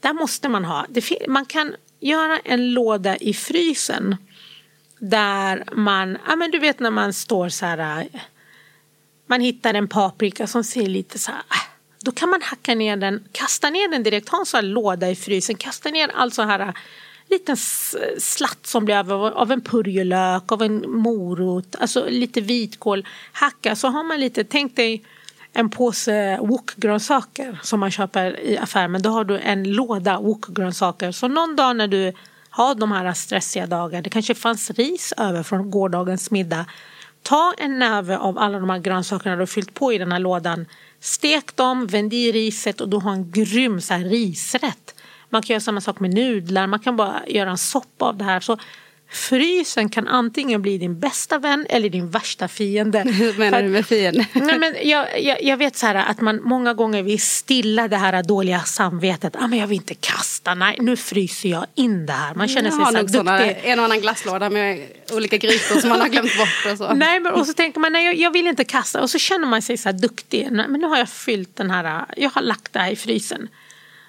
där 0.00 0.12
måste 0.12 0.48
man 0.48 0.64
ha. 0.64 0.86
Det, 0.88 1.28
man 1.28 1.46
kan 1.46 1.74
göra 2.00 2.38
en 2.38 2.72
låda 2.72 3.16
i 3.16 3.34
frysen 3.34 4.16
där 4.98 5.64
man, 5.72 6.18
ja 6.26 6.36
men 6.36 6.50
du 6.50 6.58
vet 6.58 6.80
när 6.80 6.90
man 6.90 7.12
står 7.12 7.48
så 7.48 7.66
här, 7.66 8.00
äh, 8.12 8.20
man 9.26 9.40
hittar 9.40 9.74
en 9.74 9.88
paprika 9.88 10.46
som 10.46 10.64
ser 10.64 10.86
lite 10.86 11.18
så 11.18 11.30
här, 11.30 11.38
äh, 11.38 11.62
då 12.00 12.12
kan 12.12 12.30
man 12.30 12.42
hacka 12.42 12.74
ner 12.74 12.96
den, 12.96 13.24
kasta 13.32 13.70
ner 13.70 13.88
den 13.88 14.02
direkt, 14.02 14.28
ha 14.28 14.38
en 14.38 14.46
sån 14.46 14.58
här 14.58 14.62
låda 14.62 15.10
i 15.10 15.16
frysen, 15.16 15.56
kasta 15.56 15.88
ner 15.88 16.08
all 16.14 16.32
så 16.32 16.42
här 16.42 16.60
äh, 16.60 16.72
liten 17.30 17.56
slatt 18.18 18.66
som 18.66 18.84
blir 18.84 18.96
av, 18.96 19.12
av 19.12 19.52
en 19.52 19.60
purjolök, 19.60 20.52
av 20.52 20.62
en 20.62 20.90
morot, 20.90 21.76
alltså 21.78 22.06
lite 22.08 22.40
vitkål, 22.40 23.06
hacka 23.32 23.76
så 23.76 23.88
har 23.88 24.04
man 24.04 24.20
lite, 24.20 24.44
tänk 24.44 24.76
dig 24.76 25.04
en 25.58 25.70
påse 25.70 26.38
wokgrönsaker 26.40 27.58
som 27.62 27.80
man 27.80 27.90
köper 27.90 28.40
i 28.40 28.58
affären 28.58 28.92
men 28.92 29.02
då 29.02 29.10
har 29.10 29.24
du 29.24 29.38
en 29.38 29.72
låda 29.72 30.20
wokgrönsaker 30.20 31.12
så 31.12 31.28
någon 31.28 31.56
dag 31.56 31.76
när 31.76 31.88
du 31.88 32.12
har 32.50 32.74
de 32.74 32.92
här 32.92 33.12
stressiga 33.12 33.66
dagarna, 33.66 34.02
det 34.02 34.10
kanske 34.10 34.34
fanns 34.34 34.70
ris 34.70 35.14
över 35.16 35.42
från 35.42 35.70
gårdagens 35.70 36.30
middag 36.30 36.66
Ta 37.22 37.54
en 37.58 37.78
näve 37.78 38.18
av 38.18 38.38
alla 38.38 38.58
de 38.58 38.70
här 38.70 38.78
grönsakerna 38.78 39.36
du 39.36 39.42
har 39.42 39.46
fyllt 39.46 39.74
på 39.74 39.92
i 39.92 39.98
den 39.98 40.12
här 40.12 40.18
lådan. 40.18 40.66
Stek 41.00 41.56
dem, 41.56 41.86
vänd 41.86 42.12
i 42.12 42.32
riset 42.32 42.80
och 42.80 42.88
du 42.88 42.96
har 42.96 43.12
en 43.12 43.30
grym 43.30 43.80
så 43.80 43.94
här, 43.94 44.04
risrätt. 44.04 44.94
Man 45.30 45.42
kan 45.42 45.54
göra 45.54 45.60
samma 45.60 45.80
sak 45.80 46.00
med 46.00 46.14
nudlar, 46.14 46.66
man 46.66 46.78
kan 46.78 46.96
bara 46.96 47.22
göra 47.26 47.50
en 47.50 47.58
soppa 47.58 48.04
av 48.04 48.16
det 48.16 48.24
här. 48.24 48.40
Så 48.40 48.56
frysen 49.10 49.88
kan 49.88 50.08
antingen 50.08 50.62
bli 50.62 50.78
din 50.78 51.00
bästa 51.00 51.38
vän 51.38 51.66
eller 51.68 51.88
din 51.88 52.10
värsta 52.10 52.48
fiende. 52.48 52.98
Hur 53.00 53.34
menar 53.38 53.62
du 53.62 53.68
med 53.68 53.86
fiende? 53.86 54.26
Nej, 54.32 54.58
men 54.58 54.74
jag, 54.82 55.22
jag, 55.22 55.42
jag 55.42 55.56
vet 55.56 55.76
så 55.76 55.86
här 55.86 55.94
att 55.94 56.20
man 56.20 56.42
många 56.42 56.74
gånger 56.74 57.02
vill 57.02 57.20
stilla 57.20 57.88
det 57.88 57.96
här 57.96 58.22
dåliga 58.22 58.60
samvetet. 58.60 59.36
Ah, 59.36 59.46
men 59.46 59.58
jag 59.58 59.66
vill 59.66 59.76
inte 59.76 59.94
kasta, 59.94 60.54
nej 60.54 60.76
nu 60.80 60.96
fryser 60.96 61.48
jag 61.48 61.66
in 61.74 62.06
det 62.06 62.12
här. 62.12 62.34
Man 62.34 62.48
känner 62.48 62.70
Jag 62.70 62.76
sig 62.76 62.86
så 62.86 63.00
nog 63.00 63.10
såna, 63.10 63.38
duktig. 63.38 63.56
en 63.70 63.78
och 63.78 63.84
annan 63.84 64.00
glasslåda 64.00 64.50
med 64.50 64.86
olika 65.12 65.36
grytor 65.36 65.80
som 65.80 65.88
man 65.88 66.00
har 66.00 66.08
glömt 66.08 66.36
bort 66.38 66.72
och 66.72 66.78
så. 66.78 66.94
Nej, 66.94 67.20
men 67.20 67.32
och 67.32 67.46
så 67.46 67.52
tänker 67.52 67.80
man 67.80 67.92
nej, 67.92 68.04
jag, 68.04 68.14
jag 68.16 68.30
vill 68.30 68.46
inte 68.46 68.64
kasta 68.64 69.02
och 69.02 69.10
så 69.10 69.18
känner 69.18 69.46
man 69.46 69.62
sig 69.62 69.76
så 69.76 69.88
här 69.88 69.98
duktig. 69.98 70.48
Nej, 70.50 70.66
Men 70.68 70.80
nu 70.80 70.86
har 70.86 70.98
jag 70.98 71.08
fyllt 71.08 71.56
den 71.56 71.70
här, 71.70 72.04
jag 72.16 72.30
har 72.30 72.42
lagt 72.42 72.72
det 72.72 72.78
här 72.78 72.90
i 72.90 72.96
frysen. 72.96 73.48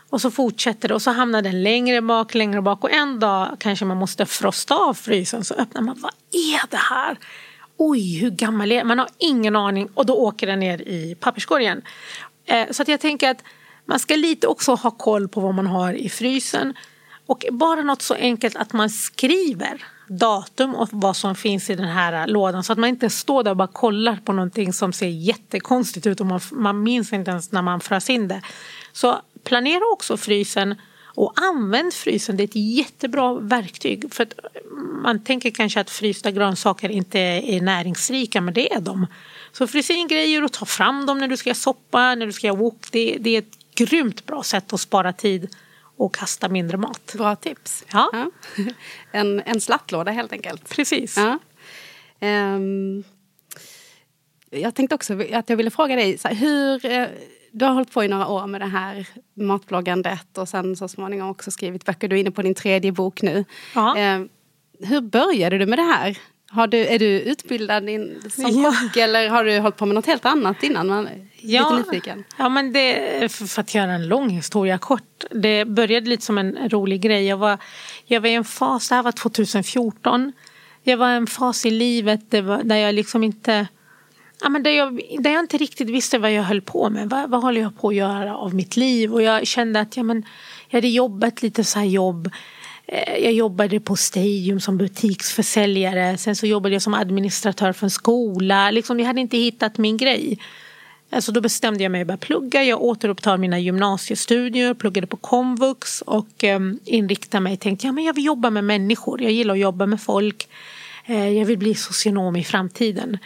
Och 0.09 0.21
så 0.21 0.31
fortsätter 0.31 0.87
det 0.87 0.93
och 0.93 1.01
så 1.01 1.11
hamnar 1.11 1.41
den 1.41 1.63
längre 1.63 2.01
bak, 2.01 2.33
längre 2.33 2.61
bak 2.61 2.83
och 2.83 2.91
en 2.91 3.19
dag 3.19 3.57
kanske 3.59 3.85
man 3.85 3.97
måste 3.97 4.25
frosta 4.25 4.75
av 4.75 4.93
frysen 4.93 5.43
så 5.43 5.53
öppnar 5.53 5.81
man, 5.81 5.95
vad 5.99 6.11
är 6.31 6.69
det 6.69 6.77
här? 6.77 7.17
Oj, 7.77 8.19
hur 8.19 8.31
gammal 8.31 8.71
är 8.71 8.77
den? 8.77 8.87
Man 8.87 8.99
har 8.99 9.09
ingen 9.17 9.55
aning 9.55 9.89
och 9.93 10.05
då 10.05 10.15
åker 10.15 10.47
den 10.47 10.59
ner 10.59 10.81
i 10.81 11.15
papperskorgen. 11.19 11.81
Eh, 12.45 12.71
så 12.71 12.81
att 12.81 12.87
jag 12.87 12.99
tänker 12.99 13.29
att 13.29 13.43
man 13.85 13.99
ska 13.99 14.15
lite 14.15 14.47
också 14.47 14.75
ha 14.75 14.91
koll 14.91 15.27
på 15.27 15.41
vad 15.41 15.53
man 15.53 15.67
har 15.67 15.93
i 15.93 16.09
frysen. 16.09 16.73
Och 17.25 17.45
bara 17.51 17.83
något 17.83 18.01
så 18.01 18.13
enkelt 18.13 18.55
att 18.55 18.73
man 18.73 18.89
skriver 18.89 19.85
datum 20.07 20.75
och 20.75 20.89
vad 20.91 21.15
som 21.15 21.35
finns 21.35 21.69
i 21.69 21.75
den 21.75 21.87
här 21.87 22.27
lådan 22.27 22.63
så 22.63 22.73
att 22.73 22.79
man 22.79 22.89
inte 22.89 23.09
står 23.09 23.43
där 23.43 23.51
och 23.51 23.57
bara 23.57 23.67
kollar 23.67 24.15
på 24.15 24.33
någonting 24.33 24.73
som 24.73 24.93
ser 24.93 25.07
jättekonstigt 25.07 26.07
ut 26.07 26.19
och 26.19 26.25
man, 26.25 26.39
man 26.51 26.83
minns 26.83 27.13
inte 27.13 27.31
ens 27.31 27.51
när 27.51 27.61
man 27.61 27.79
frös 27.79 28.09
in 28.09 28.27
det. 28.27 28.41
Så 28.93 29.21
planera 29.43 29.81
också 29.93 30.17
frysen 30.17 30.75
och 31.15 31.33
använd 31.35 31.93
frysen, 31.93 32.37
det 32.37 32.43
är 32.43 32.47
ett 32.47 32.55
jättebra 32.55 33.33
verktyg. 33.33 34.13
För 34.13 34.23
att 34.23 34.33
man 35.03 35.23
tänker 35.23 35.51
kanske 35.51 35.79
att 35.79 35.89
frysta 35.89 36.31
grönsaker 36.31 36.89
inte 36.89 37.19
är 37.19 37.61
näringsrika, 37.61 38.41
men 38.41 38.53
det 38.53 38.73
är 38.73 38.79
de. 38.79 39.07
Så 39.51 39.67
frys 39.67 39.89
in 39.89 40.07
grejer 40.07 40.43
och 40.43 40.51
ta 40.51 40.65
fram 40.65 41.05
dem 41.05 41.17
när 41.17 41.27
du 41.27 41.37
ska 41.37 41.49
göra 41.49 41.55
soppa, 41.55 42.15
när 42.15 42.25
du 42.25 42.31
ska 42.31 42.47
göra 42.47 42.57
wok. 42.57 42.87
Det, 42.91 43.17
det 43.19 43.35
är 43.35 43.39
ett 43.39 43.57
grymt 43.75 44.25
bra 44.25 44.43
sätt 44.43 44.73
att 44.73 44.79
spara 44.79 45.13
tid 45.13 45.55
och 45.97 46.15
kasta 46.15 46.49
mindre 46.49 46.77
mat. 46.77 47.13
Bra 47.17 47.35
tips. 47.35 47.85
Ja. 47.91 48.31
En, 49.11 49.41
en 49.45 49.61
slattlåda 49.61 50.11
helt 50.11 50.31
enkelt. 50.31 50.69
Precis. 50.69 51.17
Ja. 51.17 51.39
Ehm, 52.19 53.03
jag 54.49 54.75
tänkte 54.75 54.95
också 54.95 55.21
att 55.33 55.49
jag 55.49 55.57
ville 55.57 55.71
fråga 55.71 55.95
dig, 55.95 56.19
hur, 56.23 56.85
eh, 56.85 57.07
du 57.51 57.65
har 57.65 57.73
hållit 57.73 57.91
på 57.93 58.03
i 58.03 58.07
några 58.07 58.27
år 58.27 58.47
med 58.47 58.61
det 58.61 58.67
här 58.67 59.07
matbloggandet 59.33 60.37
och 60.37 60.49
sen 60.49 60.75
så 60.75 60.87
småningom 60.87 61.29
också 61.29 61.51
skrivit 61.51 61.85
böcker. 61.85 62.07
Du 62.07 62.15
är 62.15 62.19
inne 62.19 62.31
på 62.31 62.41
din 62.41 62.55
tredje 62.55 62.91
bok 62.91 63.21
nu. 63.21 63.45
Ja. 63.75 63.97
Ehm, 63.97 64.29
hur 64.79 65.01
började 65.01 65.57
du 65.57 65.65
med 65.65 65.79
det 65.79 65.83
här? 65.83 66.17
Har 66.51 66.67
du, 66.67 66.77
är 66.85 66.99
du 66.99 67.05
utbildad 67.05 67.89
in, 67.89 68.21
som 68.29 68.61
Ja. 68.63 68.71
kock 68.71 68.97
eller 68.97 69.29
har 69.29 69.43
du 69.43 69.59
hållit 69.59 69.77
på 69.77 69.85
med 69.85 69.95
något 69.95 70.05
helt 70.05 70.25
annat 70.25 70.63
innan? 70.63 70.87
Man, 70.87 71.07
är 71.07 71.29
Lite 71.41 71.75
nyfiken. 71.77 72.23
Ja, 72.37 72.49
men 72.49 72.73
det, 72.73 73.31
för 73.31 73.61
att 73.61 73.75
göra 73.75 73.91
en 73.91 74.07
lång 74.07 74.29
historia 74.29 74.77
kort. 74.77 75.23
Det 75.31 75.65
började 75.65 76.09
lite 76.09 76.25
som 76.25 76.37
en 76.37 76.69
rolig 76.69 77.01
grej. 77.01 77.25
Jag 77.25 77.37
var, 77.37 77.57
jag 78.05 78.21
var 78.21 78.29
i 78.29 78.33
en 78.33 78.43
fas, 78.43 78.89
det 78.89 78.95
här 78.95 79.03
var 79.03 79.11
2014. 79.11 80.33
Jag 80.83 80.97
var 80.97 81.13
i 81.13 81.15
en 81.15 81.27
fas 81.27 81.65
i 81.65 81.71
livet 81.71 82.21
var, 82.43 82.63
där 82.63 82.75
jag 82.75 82.95
liksom 82.95 83.23
inte 83.23 83.67
Ja, 84.41 84.49
men 84.49 84.63
där, 84.63 84.71
jag, 84.71 85.01
där 85.19 85.31
jag 85.31 85.39
inte 85.39 85.57
riktigt 85.57 85.89
visste 85.89 86.17
vad 86.17 86.33
jag 86.33 86.43
höll 86.43 86.61
på 86.61 86.89
med. 86.89 87.09
Vad, 87.09 87.29
vad 87.29 87.41
håller 87.41 87.61
jag 87.61 87.77
på 87.77 87.89
att 87.89 87.95
göra 87.95 88.37
av 88.37 88.55
mitt 88.55 88.77
liv? 88.77 89.13
Och 89.13 89.21
jag 89.21 89.47
kände 89.47 89.79
att 89.79 89.97
ja, 89.97 90.03
men, 90.03 90.25
jag 90.69 90.77
hade 90.77 90.87
jobbat 90.87 91.41
lite 91.41 91.63
så 91.63 91.79
här 91.79 91.85
jobb. 91.85 92.29
Eh, 92.85 93.17
jag 93.23 93.33
jobbade 93.33 93.79
på 93.79 93.95
Stadium 93.95 94.59
som 94.59 94.77
butiksförsäljare. 94.77 96.17
Sen 96.17 96.35
så 96.35 96.45
jobbade 96.45 96.75
jag 96.75 96.81
som 96.81 96.93
administratör 96.93 97.73
för 97.73 97.85
en 97.85 97.89
skola. 97.91 98.71
Liksom, 98.71 98.99
jag 98.99 99.07
hade 99.07 99.21
inte 99.21 99.37
hittat 99.37 99.77
min 99.77 99.97
grej. 99.97 100.39
Alltså 101.11 101.31
då 101.31 101.41
bestämde 101.41 101.83
jag 101.83 101.91
mig 101.91 102.01
att 102.01 102.07
börja 102.07 102.17
plugga. 102.17 102.63
Jag 102.63 102.81
återupptar 102.81 103.37
mina 103.37 103.59
gymnasiestudier, 103.59 104.73
pluggade 104.73 105.07
på 105.07 105.17
komvux 105.17 106.01
och 106.01 106.43
eh, 106.43 106.59
inriktade 106.85 107.41
mig. 107.41 107.57
Tänkte 107.57 107.87
ja, 107.87 107.91
men 107.91 108.03
jag 108.03 108.13
vill 108.13 108.25
jobba 108.25 108.49
med 108.49 108.63
människor. 108.63 109.21
Jag 109.21 109.31
gillar 109.31 109.53
att 109.53 109.59
jobba 109.59 109.85
med 109.85 110.01
folk. 110.01 110.47
Eh, 111.05 111.29
jag 111.29 111.45
vill 111.45 111.57
bli 111.57 111.75
socionom 111.75 112.35
i 112.35 112.43
framtiden. 112.43 113.17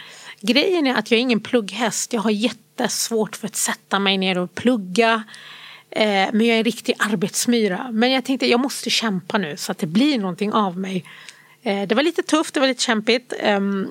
Grejen 0.47 0.87
är 0.87 0.95
att 0.95 1.11
jag 1.11 1.17
är 1.17 1.21
ingen 1.21 1.39
plugghäst. 1.39 2.13
Jag 2.13 2.21
har 2.21 2.31
jättesvårt 2.31 3.35
för 3.35 3.47
att 3.47 3.55
sätta 3.55 3.99
mig 3.99 4.17
ner 4.17 4.37
och 4.37 4.55
plugga. 4.55 5.23
Eh, 5.89 6.29
men 6.33 6.41
jag 6.41 6.55
är 6.55 6.57
en 6.57 6.63
riktig 6.63 6.95
arbetsmyra. 6.99 7.89
Men 7.91 8.11
jag 8.11 8.25
tänkte 8.25 8.47
jag 8.47 8.59
måste 8.59 8.89
kämpa 8.89 9.37
nu 9.37 9.57
så 9.57 9.71
att 9.71 9.77
det 9.77 9.87
blir 9.87 10.19
någonting 10.19 10.53
av 10.53 10.77
mig. 10.77 11.05
Eh, 11.63 11.87
Det 11.87 11.95
var 11.95 12.03
lite 12.03 12.21
tufft, 12.23 12.53
det 12.53 12.59
var 12.59 12.67
lite 12.67 12.83
kämpigt 12.83 13.33
ehm, 13.39 13.89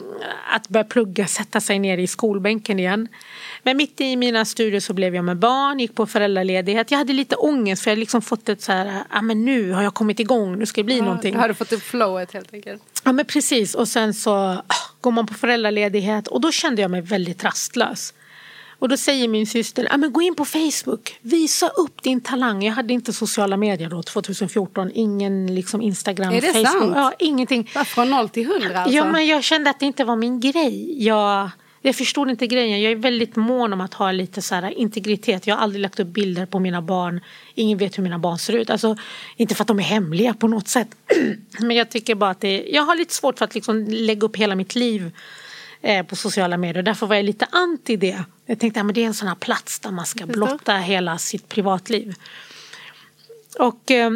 att 0.54 0.68
börja 0.68 0.84
plugga, 0.84 1.26
sätta 1.26 1.60
sig 1.60 1.78
ner 1.78 1.98
i 1.98 2.06
skolbänken 2.06 2.78
igen. 2.78 3.08
Men 3.62 3.76
mitt 3.76 4.00
i 4.00 4.16
mina 4.16 4.44
studier 4.44 4.80
så 4.80 4.92
blev 4.92 5.14
jag 5.14 5.24
med 5.24 5.36
barn, 5.36 5.78
gick 5.80 5.94
på 5.94 6.06
föräldraledighet. 6.06 6.90
Jag 6.90 6.98
hade 6.98 7.12
lite 7.12 7.36
ångest 7.36 7.82
för 7.82 7.90
jag 7.90 7.92
hade 7.92 8.00
liksom 8.00 8.22
fått 8.22 8.48
ett 8.48 8.62
så 8.62 8.72
här, 8.72 9.02
ja 9.10 9.22
men 9.22 9.44
nu 9.44 9.72
har 9.72 9.82
jag 9.82 9.94
kommit 9.94 10.20
igång, 10.20 10.58
nu 10.58 10.66
ska 10.66 10.80
det 10.80 10.84
bli 10.84 11.00
någonting. 11.00 11.34
Då 11.34 11.40
har 11.40 11.48
du 11.48 11.54
fått 11.54 11.72
upp 11.72 11.82
flowet 11.82 12.32
helt 12.32 12.54
enkelt. 12.54 12.82
Ja 13.04 13.12
men 13.12 13.24
precis 13.26 13.74
och 13.74 13.88
sen 13.88 14.14
så 14.14 14.32
ah, 14.34 14.62
går 15.00 15.10
man 15.10 15.26
på 15.26 15.34
föräldraledighet 15.34 16.28
och 16.28 16.40
då 16.40 16.52
kände 16.52 16.82
jag 16.82 16.90
mig 16.90 17.00
väldigt 17.00 17.44
rastlös. 17.44 18.14
Och 18.82 18.88
då 18.88 18.96
säger 18.96 19.28
min 19.28 19.46
syster, 19.46 19.86
ja 19.90 19.96
men 19.96 20.12
gå 20.12 20.22
in 20.22 20.34
på 20.34 20.44
Facebook, 20.44 21.18
visa 21.20 21.68
upp 21.68 22.02
din 22.02 22.20
talang. 22.20 22.62
Jag 22.64 22.72
hade 22.72 22.92
inte 22.92 23.12
sociala 23.12 23.56
medier 23.56 23.88
då 23.88 24.02
2014, 24.02 24.90
ingen 24.94 25.54
liksom 25.54 25.82
Instagram, 25.82 26.32
Är 26.32 26.40
det 26.40 26.52
Facebook. 26.52 26.66
sant? 26.68 26.92
Ja, 26.96 27.12
ingenting. 27.18 27.70
Bara 27.74 27.84
från 27.84 28.10
noll 28.10 28.28
till 28.28 28.46
hundra 28.46 28.78
alltså? 28.80 28.96
Ja 28.96 29.04
men 29.04 29.26
jag 29.26 29.44
kände 29.44 29.70
att 29.70 29.80
det 29.80 29.86
inte 29.86 30.04
var 30.04 30.16
min 30.16 30.40
grej. 30.40 31.04
Jag, 31.04 31.50
jag 31.82 31.96
förstod 31.96 32.30
inte 32.30 32.46
grejen. 32.46 32.82
Jag 32.82 32.92
är 32.92 32.96
väldigt 32.96 33.36
mån 33.36 33.72
om 33.72 33.80
att 33.80 33.94
ha 33.94 34.12
lite 34.12 34.42
så 34.42 34.54
här 34.54 34.78
integritet. 34.78 35.46
Jag 35.46 35.54
har 35.54 35.62
aldrig 35.62 35.82
lagt 35.82 36.00
upp 36.00 36.08
bilder 36.08 36.46
på 36.46 36.58
mina 36.58 36.82
barn. 36.82 37.20
Ingen 37.54 37.78
vet 37.78 37.98
hur 37.98 38.02
mina 38.02 38.18
barn 38.18 38.38
ser 38.38 38.52
ut. 38.52 38.70
Alltså, 38.70 38.96
inte 39.36 39.54
för 39.54 39.62
att 39.64 39.68
de 39.68 39.78
är 39.78 39.82
hemliga 39.82 40.34
på 40.34 40.48
något 40.48 40.68
sätt. 40.68 40.88
men 41.58 41.76
jag 41.76 41.90
tycker 41.90 42.14
bara 42.14 42.30
att 42.30 42.40
det, 42.40 42.64
jag 42.72 42.82
har 42.82 42.96
lite 42.96 43.14
svårt 43.14 43.38
för 43.38 43.44
att 43.44 43.54
liksom 43.54 43.86
lägga 43.88 44.26
upp 44.26 44.36
hela 44.36 44.54
mitt 44.54 44.74
liv 44.74 45.12
eh, 45.82 46.06
på 46.06 46.16
sociala 46.16 46.56
medier. 46.56 46.82
Därför 46.82 47.06
var 47.06 47.16
jag 47.16 47.24
lite 47.24 47.46
anti 47.50 47.96
det. 47.96 48.24
Jag 48.46 48.58
tänkte 48.58 48.80
att 48.80 48.94
det 48.94 49.02
är 49.02 49.06
en 49.06 49.14
sån 49.14 49.28
här 49.28 49.34
plats 49.34 49.80
där 49.80 49.90
man 49.90 50.06
ska 50.06 50.26
blotta 50.26 50.76
hela 50.76 51.18
sitt 51.18 51.48
privatliv. 51.48 52.14
Och 53.58 53.90
eh, 53.90 54.10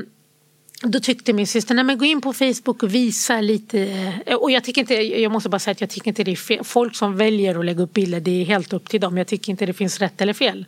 då 0.82 1.00
tyckte 1.00 1.32
min 1.32 1.46
syster, 1.46 1.74
nej 1.74 1.84
men 1.84 1.98
gå 1.98 2.04
in 2.04 2.20
på 2.20 2.32
Facebook 2.32 2.82
och 2.82 2.94
visa 2.94 3.40
lite. 3.40 3.80
eh, 4.26 4.34
Och 4.36 4.50
jag 4.50 4.64
tycker 4.64 4.80
inte, 4.80 4.94
jag 4.94 5.32
måste 5.32 5.48
bara 5.48 5.58
säga 5.58 5.72
att 5.72 5.80
jag 5.80 5.90
tycker 5.90 6.08
inte 6.08 6.24
det 6.24 6.32
är 6.32 6.36
fel. 6.36 6.64
Folk 6.64 6.96
som 6.96 7.16
väljer 7.16 7.58
att 7.58 7.64
lägga 7.64 7.82
upp 7.82 7.92
bilder, 7.92 8.20
det 8.20 8.40
är 8.42 8.44
helt 8.44 8.72
upp 8.72 8.88
till 8.88 9.00
dem. 9.00 9.16
Jag 9.18 9.26
tycker 9.26 9.50
inte 9.50 9.66
det 9.66 9.72
finns 9.72 9.98
rätt 9.98 10.20
eller 10.20 10.32
fel. 10.32 10.66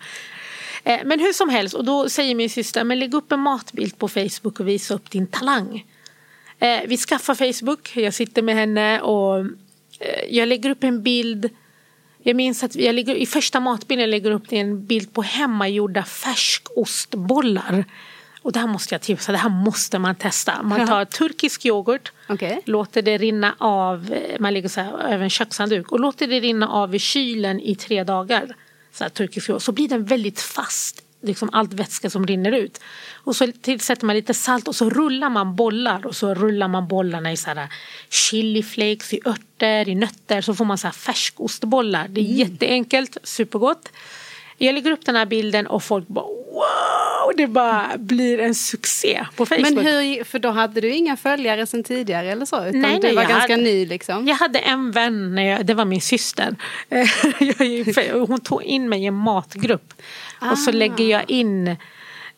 Eh, 0.84 1.00
Men 1.04 1.20
hur 1.20 1.32
som 1.32 1.48
helst, 1.48 1.74
och 1.74 1.84
då 1.84 2.08
säger 2.08 2.34
min 2.34 2.50
syster, 2.50 2.84
men 2.84 2.98
lägg 2.98 3.14
upp 3.14 3.32
en 3.32 3.40
matbild 3.40 3.98
på 3.98 4.08
Facebook 4.08 4.60
och 4.60 4.68
visa 4.68 4.94
upp 4.94 5.10
din 5.10 5.26
talang. 5.26 5.84
Vi 6.86 6.96
skaffar 6.96 7.34
Facebook, 7.34 7.96
jag 7.96 8.14
sitter 8.14 8.42
med 8.42 8.54
henne 8.54 9.00
och 9.00 9.46
jag 10.28 10.48
lägger 10.48 10.70
upp 10.70 10.84
en 10.84 11.02
bild. 11.02 11.50
Jag 12.22 12.36
minns 12.36 12.64
att 12.64 12.74
jag 12.74 12.94
lägger, 12.94 13.14
i 13.14 13.26
första 13.26 13.60
matbilden 13.60 14.10
lägger 14.10 14.30
upp 14.30 14.52
en 14.52 14.86
bild 14.86 15.12
på 15.12 15.22
hemmagjorda 15.22 16.04
färskostbollar. 16.04 17.84
Och 18.42 18.52
det 18.52 18.58
här 18.58 18.66
måste 18.66 18.94
jag 18.94 19.02
tipsa, 19.02 19.32
det 19.32 19.38
här 19.38 19.48
måste 19.48 19.98
man 19.98 20.14
testa. 20.14 20.62
Man 20.62 20.86
tar 20.86 21.04
turkisk 21.04 21.66
yoghurt, 21.66 22.12
Okej. 22.28 22.60
låter 22.64 23.02
det 23.02 23.18
rinna 23.18 23.54
av, 23.58 24.12
eh, 24.12 24.40
man 24.40 24.54
lägger 24.54 24.68
så 24.68 24.80
här 24.80 24.92
över 24.92 25.24
en 25.24 25.30
kökshandduk 25.30 25.92
och 25.92 26.00
låter 26.00 26.26
det 26.26 26.40
rinna 26.40 26.68
av 26.68 26.94
i 26.94 26.98
kylen 26.98 27.60
i 27.60 27.74
tre 27.74 28.04
dagar. 28.04 28.54
Så, 28.92 29.04
här, 29.04 29.08
turkisk 29.10 29.48
yoghurt. 29.48 29.62
så 29.62 29.72
blir 29.72 29.88
den 29.88 30.04
väldigt 30.04 30.40
fast, 30.40 31.02
liksom 31.22 31.50
allt 31.52 31.72
vätska 31.72 32.10
som 32.10 32.26
rinner 32.26 32.52
ut. 32.52 32.80
Och 33.14 33.36
så 33.36 33.52
tillsätter 33.62 34.06
man 34.06 34.16
lite 34.16 34.34
salt 34.34 34.68
och 34.68 34.76
så 34.76 34.90
rullar 34.90 35.30
man 35.30 35.56
bollar 35.56 36.06
och 36.06 36.16
så 36.16 36.34
rullar 36.34 36.68
man 36.68 36.88
bollarna 36.88 37.32
i 37.32 37.36
så 37.36 37.50
här 37.50 37.68
chiliflakes, 38.08 39.12
i 39.14 39.20
örter, 39.26 39.88
i 39.88 39.94
nötter 39.94 40.40
så 40.40 40.54
får 40.54 40.64
man 40.64 40.78
så 40.78 40.86
här 40.86 40.92
färskostbollar. 40.92 42.08
Det 42.08 42.20
är 42.20 42.24
jätteenkelt, 42.24 43.16
supergott. 43.22 43.88
Jag 44.60 44.74
lägger 44.74 44.90
upp 44.90 45.06
den 45.06 45.16
här 45.16 45.26
bilden 45.26 45.66
och 45.66 45.82
folk 45.82 46.08
bara 46.08 46.26
wow, 46.26 47.36
det 47.36 47.46
bara 47.46 47.90
blir 47.98 48.40
en 48.40 48.54
succé 48.54 49.26
på 49.36 49.46
Facebook. 49.46 49.70
Men 49.70 49.86
hur, 49.86 50.24
för 50.24 50.38
då 50.38 50.50
hade 50.50 50.80
du 50.80 50.90
inga 50.90 51.16
följare 51.16 51.66
sen 51.66 51.84
tidigare 51.84 52.32
eller 52.32 52.46
så? 52.46 52.64
Utan 52.64 52.80
Nej, 52.80 53.00
nej, 53.02 53.14
var 53.14 53.24
ganska 53.24 53.52
hade- 53.52 53.62
ny 53.62 53.86
liksom? 53.86 54.28
Jag 54.28 54.34
hade 54.34 54.58
en 54.58 54.90
vän, 54.90 55.34
när 55.34 55.42
jag, 55.42 55.66
det 55.66 55.74
var 55.74 55.84
min 55.84 56.00
syster. 56.00 56.56
Hon 58.26 58.40
tog 58.40 58.62
in 58.62 58.88
mig 58.88 59.02
i 59.02 59.06
en 59.06 59.14
matgrupp. 59.14 59.92
Och 60.40 60.58
så 60.58 60.70
Ah. 60.70 60.72
lägger 60.72 61.04
jag 61.04 61.30
in 61.30 61.76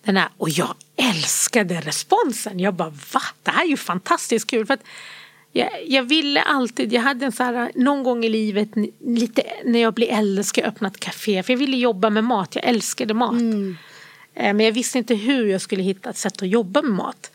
den 0.04 0.16
här. 0.16 0.28
Och 0.36 0.48
jag 0.50 0.74
älskade 0.96 1.80
responsen. 1.80 2.60
Jag 2.60 2.74
bara 2.74 2.90
va? 3.12 3.22
Det 3.42 3.50
här 3.50 3.64
är 3.64 3.68
ju 3.68 3.76
fantastiskt 3.76 4.50
kul. 4.50 4.66
För 4.66 4.74
att 4.74 4.84
jag, 5.52 5.70
jag 5.86 6.02
ville 6.02 6.42
alltid, 6.42 6.92
jag 6.92 7.02
hade 7.02 7.26
en 7.26 7.32
så 7.32 7.42
här, 7.42 7.70
någon 7.74 8.02
gång 8.02 8.24
i 8.24 8.28
livet, 8.28 8.68
lite, 9.06 9.42
när 9.64 9.78
jag 9.78 9.94
blir 9.94 10.08
äldre 10.12 10.44
ska 10.44 10.60
jag 10.60 10.68
öppna 10.68 10.88
ett 10.88 11.00
café. 11.00 11.42
För 11.42 11.52
jag 11.52 11.58
ville 11.58 11.76
jobba 11.76 12.10
med 12.10 12.24
mat, 12.24 12.54
jag 12.54 12.64
älskade 12.64 13.14
mat. 13.14 13.34
Eh, 14.34 14.54
Men 14.54 14.60
jag 14.60 14.72
visste 14.72 14.98
inte 14.98 15.14
hur 15.14 15.46
jag 15.46 15.60
skulle 15.60 15.82
hitta 15.82 16.10
ett 16.10 16.16
sätt 16.16 16.42
att 16.42 16.48
jobba 16.48 16.82
med 16.82 16.92
mat. 16.92 17.30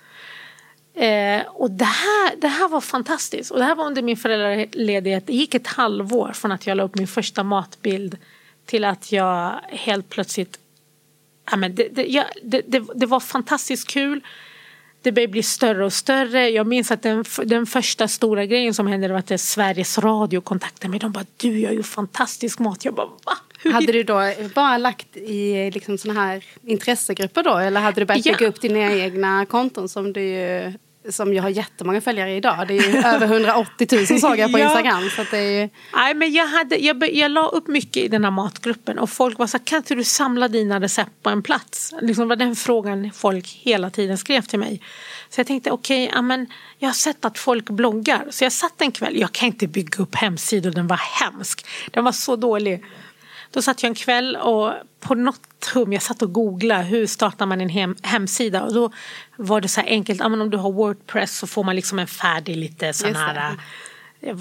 Eh, 0.94 1.42
och 1.48 1.72
det 1.72 1.86
här, 1.86 2.36
det 2.42 2.48
här 2.48 2.68
var 2.68 2.82
fantastiskt. 2.82 3.52
Och 3.52 3.58
det 3.60 3.66
här 3.66 3.76
var 3.76 3.86
under 3.86 4.02
min 4.02 4.18
föräldraledighet. 4.18 5.28
Det 5.28 5.34
gick 5.34 5.54
ett 5.56 5.68
halvår 5.68 6.32
från 6.34 6.52
att 6.52 6.68
jag 6.68 6.78
la 6.78 6.84
upp 6.84 6.96
min 6.96 7.08
första 7.08 7.44
matbild 7.44 8.18
till 8.66 8.86
att 8.86 9.12
jag 9.12 9.60
helt 9.70 10.10
plötsligt... 10.10 10.60
Ja, 11.52 11.58
men 11.58 11.76
det, 11.76 11.88
det, 11.92 12.06
jag, 12.06 12.26
det, 12.44 12.84
det, 12.96 13.06
var 13.06 13.20
fantastiskt 13.20 13.88
kul. 13.88 14.22
Det 15.02 15.12
började 15.12 15.32
bli 15.32 15.44
större 15.44 15.86
och 15.86 15.94
större. 15.94 16.50
Jag 16.50 16.68
minns 16.68 16.92
att 16.92 17.02
den, 17.02 17.26
den 17.46 17.66
första 17.66 18.08
stora 18.08 18.46
grejen 18.46 18.74
som 18.74 18.88
hände 18.88 19.08
var 19.08 19.20
att 19.20 19.42
Sveriges 19.42 19.98
Radio 19.98 20.42
kontaktade 20.42 20.92
mig. 20.92 21.00
De 21.00 21.12
bara, 21.12 21.26
du 21.38 21.60
gör 21.60 21.72
ju 21.72 21.84
fantastisk 21.84 22.60
mat. 22.60 22.86
Jag 22.86 22.94
bara, 22.94 23.06
va? 23.08 23.38
Hade 23.72 23.92
du 23.92 24.04
då 24.04 24.34
bara 24.56 24.78
lagt 24.78 25.18
i 25.18 25.72
liksom 25.72 25.98
såna 25.98 26.14
här 26.14 26.44
intressegrupper 26.64 27.44
då? 27.44 27.58
Eller 27.58 27.82
hade 27.82 28.02
du 28.02 28.06
börjat 28.06 28.26
Ja. 28.26 28.34
bygga 28.34 28.48
upp 28.48 28.62
dina 28.62 28.94
egna 28.94 29.46
konton 29.46 29.90
som 29.90 30.14
du 30.14 30.22
som 31.10 31.34
ju 31.34 31.40
har 31.40 31.50
jättemånga 31.50 32.02
följare 32.02 32.36
idag? 32.36 32.66
Det 32.68 32.78
är 32.78 32.92
ju 32.92 32.98
över 33.06 33.26
180 33.28 33.88
000 34.12 34.20
såg 34.20 34.38
jag 34.40 34.52
på 34.52 34.60
Ja. 34.60 34.66
Instagram. 34.66 35.10
Så 35.16 35.22
att 35.22 35.32
det 35.32 35.38
är 35.38 35.62
ju, 35.62 35.70
Nej, 35.96 36.14
men 36.14 36.34
jag, 36.34 36.48
hade, 36.48 36.76
jag, 36.76 37.14
jag 37.16 37.32
la 37.32 37.48
upp 37.48 37.68
mycket 37.68 38.04
i 38.04 38.08
den 38.08 38.24
här 38.24 38.32
matgruppen 38.32 39.00
och 39.00 39.10
folk 39.10 39.40
var 39.40 39.48
så 39.48 39.58
här, 39.58 39.66
kan 39.66 39.78
inte 39.78 39.96
du 39.96 40.04
samla 40.04 40.48
dina 40.48 40.80
recept 40.80 41.24
på 41.24 41.30
en 41.30 41.44
plats? 41.44 41.94
Liksom 42.02 42.28
var 42.28 42.36
den 42.36 42.56
frågan 42.56 43.12
folk 43.14 43.48
hela 43.48 43.90
tiden 43.90 44.18
skrev 44.18 44.42
till 44.42 44.60
mig. 44.60 44.82
Så 45.30 45.40
jag 45.40 45.48
tänkte 45.48 45.72
okej, 45.72 46.12
men 46.24 46.48
jag 46.80 46.90
har 46.90 46.94
sett 46.94 47.26
att 47.26 47.38
folk 47.38 47.70
bloggar. 47.70 48.26
Så 48.30 48.44
jag 48.44 48.52
satt 48.52 48.82
en 48.82 48.92
kväll, 48.92 49.20
jag 49.20 49.32
kan 49.32 49.48
inte 49.48 49.68
bygga 49.68 50.04
upp 50.04 50.16
hemsidor, 50.16 50.72
den 50.72 50.88
var 50.88 51.00
hemsk. 51.22 51.66
Den 51.92 52.04
var 52.04 52.12
så 52.12 52.36
dålig. 52.36 52.84
Då 53.56 53.62
satt 53.62 53.84
jag 53.84 53.90
en 53.90 53.96
kväll 53.96 54.36
och 54.36 54.74
på 55.00 55.16
något 55.16 55.72
hum, 55.74 55.94
jag 55.94 56.02
satt 56.02 56.22
och 56.22 56.34
googlade 56.34 56.84
hur 56.84 57.08
startar 57.08 57.46
man 57.46 57.62
en 57.62 57.70
hem, 57.70 57.96
hemsida? 58.04 58.64
Och 58.64 58.74
då 58.74 58.92
var 59.36 59.62
det 59.62 59.68
så 59.68 59.82
här 59.82 59.88
enkelt, 59.88 60.20
ja, 60.20 60.30
men 60.30 60.42
om 60.42 60.50
du 60.50 60.58
har 60.58 60.72
Wordpress 60.72 61.38
så 61.38 61.48
får 61.48 61.64
man 61.64 61.76
liksom 61.76 62.00
en 62.00 62.08
färdig 62.08 62.58
lite 62.58 62.94
sån 62.94 63.16
här 63.16 63.56
eh, 64.22 64.36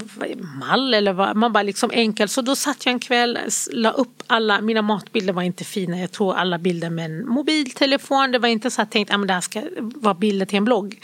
mall 0.60 0.94
eller 0.94 1.12
vad, 1.12 1.36
man 1.36 1.52
bara 1.52 1.62
liksom 1.62 1.90
enkelt. 1.94 2.30
Så 2.30 2.42
då 2.42 2.56
satt 2.56 2.86
jag 2.86 2.92
en 2.92 3.00
kväll, 3.00 3.38
la 3.72 3.90
upp 3.90 4.22
alla, 4.26 4.60
mina 4.60 4.82
matbilder 4.82 5.32
var 5.32 5.42
inte 5.42 5.64
fina, 5.64 5.98
jag 6.00 6.12
tror 6.12 6.34
alla 6.34 6.58
bilder 6.58 6.90
med 6.90 7.04
en 7.04 7.28
mobiltelefon, 7.28 8.32
det 8.32 8.38
var 8.38 8.48
inte 8.48 8.70
så 8.70 8.82
att 8.82 8.86
jag 8.86 8.92
tänkte 8.92 9.14
att 9.14 9.28
det 9.28 9.34
här 9.34 9.40
ska 9.40 9.62
vara 9.78 10.14
bilder 10.14 10.46
till 10.46 10.58
en 10.58 10.64
blogg. 10.64 11.00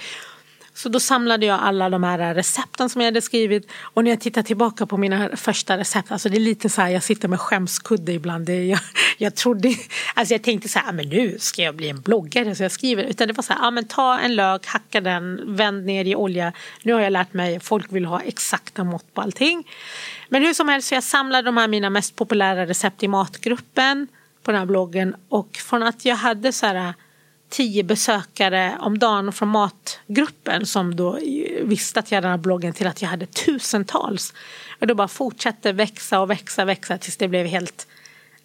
Så 0.74 0.88
då 0.88 1.00
samlade 1.00 1.46
jag 1.46 1.61
alla 1.61 1.90
de 1.90 2.04
här 2.04 2.35
recepten 2.35 2.90
som 2.90 3.00
jag 3.00 3.06
hade 3.06 3.22
skrivit 3.22 3.70
och 3.72 4.04
när 4.04 4.11
jag 4.11 4.20
tittar 4.20 4.42
tillbaka 4.42 4.87
på 4.87 4.96
mina 4.96 5.37
första 5.37 5.78
recept, 5.78 6.12
alltså 6.12 6.28
det 6.28 6.37
är 6.37 6.40
lite 6.40 6.68
så 6.68 6.80
här, 6.83 6.88
jag 6.88 7.02
sitter 7.02 7.28
med 7.28 7.40
skämskudde 7.40 8.12
ibland. 8.12 8.46
Det 8.46 8.64
jag, 8.64 8.80
jag 9.18 9.35
trodde, 9.35 9.74
alltså 10.14 10.35
jag 10.35 10.42
tänkte 10.42 10.68
så 10.68 10.78
här, 10.78 10.88
ah, 10.88 10.92
men 10.92 11.09
nu 11.09 11.38
ska 11.38 11.62
jag 11.62 11.76
bli 11.76 11.88
en 11.88 12.00
bloggare 12.00 12.54
så 12.54 12.62
jag 12.62 12.72
skriver, 12.72 13.04
utan 13.04 13.28
det 13.28 13.33
var 13.33 13.42
så 13.42 13.52
här, 13.52 13.61
ja 13.61 13.70
men 13.70 13.88
ta 13.88 14.18
en 14.18 14.37
lök, 14.37 14.66
hacka 14.66 15.00
den, 15.00 15.56
vänd 15.56 15.87
ner 15.87 16.04
i 16.04 16.16
olja. 16.16 16.52
Nu 16.83 16.92
har 16.92 17.00
jag 17.00 17.12
lärt 17.12 17.33
mig, 17.33 17.61
folk 17.61 17.92
vill 17.92 18.04
ha 18.04 18.20
exakta 18.20 18.85
mått 18.85 19.14
på 19.14 19.20
allting. 19.20 19.68
Men 20.28 20.42
hur 20.42 20.54
som 20.54 20.68
helst, 20.68 20.88
så 20.88 20.94
jag 20.94 21.04
samlade 21.04 21.42
de 21.42 21.56
här 21.56 21.68
mina 21.68 21.90
mest 21.90 22.16
populära 22.16 22.66
recept 22.66 23.02
i 23.02 23.09
matgruppen 23.09 24.09
på 24.42 24.50
den 24.50 24.59
här 24.59 24.66
bloggen 24.66 25.16
och 25.28 25.56
från 25.56 25.83
att 25.83 26.04
jag 26.04 26.16
hade 26.16 26.52
så 26.52 26.66
här 26.66 26.94
tio 27.51 27.83
besökare 27.83 28.77
om 28.81 28.99
dagen 28.99 29.33
från 29.33 29.49
matgruppen 29.49 30.67
som 30.67 30.97
då 30.97 31.19
visste 31.63 32.01
att 32.01 32.11
jag 32.11 32.17
hade 32.17 32.27
den 32.27 32.31
här 32.31 32.39
bloggen 32.39 32.73
till 32.73 32.87
att 32.87 33.03
jag 33.03 33.09
hade 33.09 33.27
tusentals. 33.27 34.35
Och 34.81 34.87
det 34.87 34.95
bara 34.95 35.09
fortsatte 35.09 35.73
växa 35.73 36.21
och 36.21 36.31
växa 36.31 36.63
och 36.63 36.69
växa 36.69 36.99
tills 36.99 37.17
det 37.17 37.29
blev 37.29 37.47
helt 37.47 37.87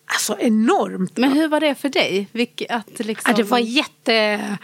alltså 0.06 0.38
enormt. 0.39 1.18
men 1.18 1.32
hur 1.32 1.48
var 1.48 1.60
det 1.60 1.76
för 1.76 1.89
dig? 1.89 2.28
Vilk, 2.32 2.63
att 2.70 3.00
liksom, 3.00 3.32
Ja, 3.32 3.38
det 3.38 3.44
var 3.44 3.60
jätte... 3.60 4.58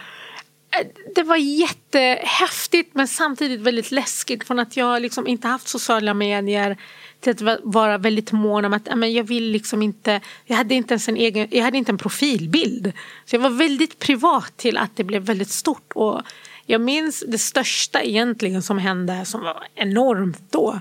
Det 1.32 1.38
var 1.38 1.44
jättehäftigt 1.44 2.94
men 2.94 3.08
samtidigt 3.08 3.60
väldigt 3.60 3.90
läskigt 3.90 4.44
från 4.44 4.58
att 4.58 4.76
jag 4.76 5.02
liksom 5.02 5.26
inte 5.26 5.48
haft 5.48 5.68
sociala 5.68 6.14
medier 6.14 6.76
till 7.20 7.48
att 7.48 7.60
vara 7.62 7.98
väldigt 7.98 8.32
mån 8.32 8.64
om 8.64 8.72
att 8.72 8.88
men 8.96 9.12
jag 9.12 9.24
vill 9.24 9.50
liksom 9.50 9.82
inte, 9.82 10.20
jag 10.44 10.56
hade 10.56 10.74
inte 10.74 10.94
ens 10.94 11.08
en 11.08 11.16
egen, 11.16 11.48
jag 11.50 11.64
hade 11.64 11.78
inte 11.78 11.92
en 11.92 11.98
profilbild. 11.98 12.92
Så 13.24 13.36
jag 13.36 13.40
var 13.40 13.50
väldigt 13.50 13.98
privat 13.98 14.56
till 14.56 14.76
att 14.76 14.96
det 14.96 15.04
blev 15.04 15.22
väldigt 15.22 15.50
stort 15.50 15.92
och 15.94 16.22
jag 16.66 16.80
minns 16.80 17.24
det 17.28 17.38
största 17.38 18.02
egentligen 18.02 18.62
som 18.62 18.78
hände 18.78 19.24
som 19.24 19.40
var 19.40 19.64
enormt 19.74 20.42
då. 20.50 20.80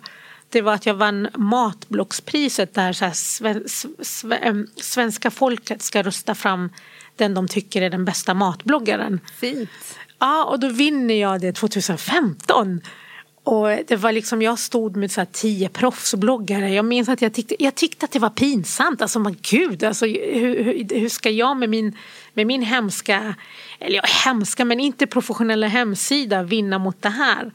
Det 0.49 0.61
var 0.61 0.73
att 0.73 0.85
jag 0.85 0.93
vann 0.93 1.27
Matblockspriset 1.35 2.73
där 2.73 2.93
så 2.93 3.05
här, 3.05 3.13
sven, 4.03 4.67
svenska 4.75 5.31
folket 5.31 5.81
ska 5.81 6.03
rösta 6.03 6.35
fram 6.35 6.69
den 7.15 7.33
de 7.33 7.47
tycker 7.47 7.81
är 7.81 7.89
den 7.89 8.05
bästa 8.05 8.33
matbloggaren. 8.33 9.19
Fint. 9.39 9.69
Ja, 10.21 10.43
och 10.45 10.59
då 10.59 10.67
vinner 10.69 11.15
jag 11.15 11.41
det 11.41 11.53
2015. 11.53 12.81
Och 13.43 13.67
det 13.87 13.95
var 13.95 14.11
liksom, 14.11 14.41
jag 14.41 14.59
stod 14.59 14.95
med 14.95 15.11
så 15.11 15.21
här 15.21 15.27
tio 15.31 15.69
proffsbloggare. 15.69 16.69
Jag 16.69 16.85
minns 16.85 17.09
att 17.09 17.21
jag 17.21 17.33
tyckte, 17.33 17.63
jag 17.63 17.75
tyckte 17.75 18.05
att 18.05 18.11
det 18.11 18.19
var 18.19 18.29
pinsamt. 18.29 19.01
Alltså 19.01 19.19
men 19.19 19.37
gud, 19.41 19.83
alltså, 19.83 20.05
hur, 20.05 20.63
hur, 20.63 20.99
hur 20.99 21.09
ska 21.09 21.29
jag 21.29 21.57
med 21.57 21.69
min, 21.69 21.97
med 22.33 22.47
min 22.47 22.61
hemska, 22.61 23.35
eller 23.79 23.95
ja, 23.95 24.03
hemska 24.25 24.65
men 24.65 24.79
inte 24.79 25.07
professionella 25.07 25.67
hemsida 25.67 26.43
vinna 26.43 26.79
mot 26.79 27.01
det 27.01 27.09
här? 27.09 27.51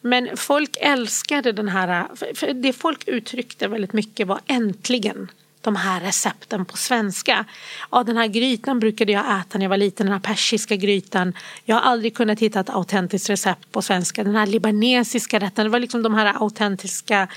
Men 0.00 0.36
folk 0.36 0.76
älskade 0.80 1.52
den 1.52 1.68
här, 1.68 2.06
för- 2.34 2.52
det 2.52 2.72
folk 2.72 3.04
uttryckte 3.06 3.68
väldigt 3.68 3.92
mycket 3.92 4.26
var 4.26 4.40
äntligen 4.46 5.28
de 5.66 5.76
här 5.76 6.00
recepten 6.00 6.64
på 6.64 6.76
svenska. 6.76 7.44
Ja, 7.90 8.02
den 8.02 8.16
här 8.16 8.26
grytan 8.26 8.80
brukade 8.80 9.12
jag 9.12 9.40
äta 9.40 9.58
när 9.58 9.64
jag 9.64 9.70
var 9.70 9.76
liten, 9.76 10.06
den 10.06 10.12
här 10.12 10.20
persiska 10.20 10.76
grytan. 10.76 11.32
Jag 11.64 11.76
har 11.76 11.82
aldrig 11.82 12.16
kunnat 12.16 12.40
hitta 12.40 12.60
ett 12.60 12.70
autentiskt 12.70 13.30
recept 13.30 13.72
på 13.72 13.82
svenska. 13.82 14.24
Den 14.24 14.36
här 14.36 14.46
libanesiska 14.46 15.38
rätten, 15.38 15.64
det 15.64 15.70
var 15.70 15.78
liksom 15.78 16.02
de 16.02 16.14
här 16.14 16.42
autentiska 16.42 17.28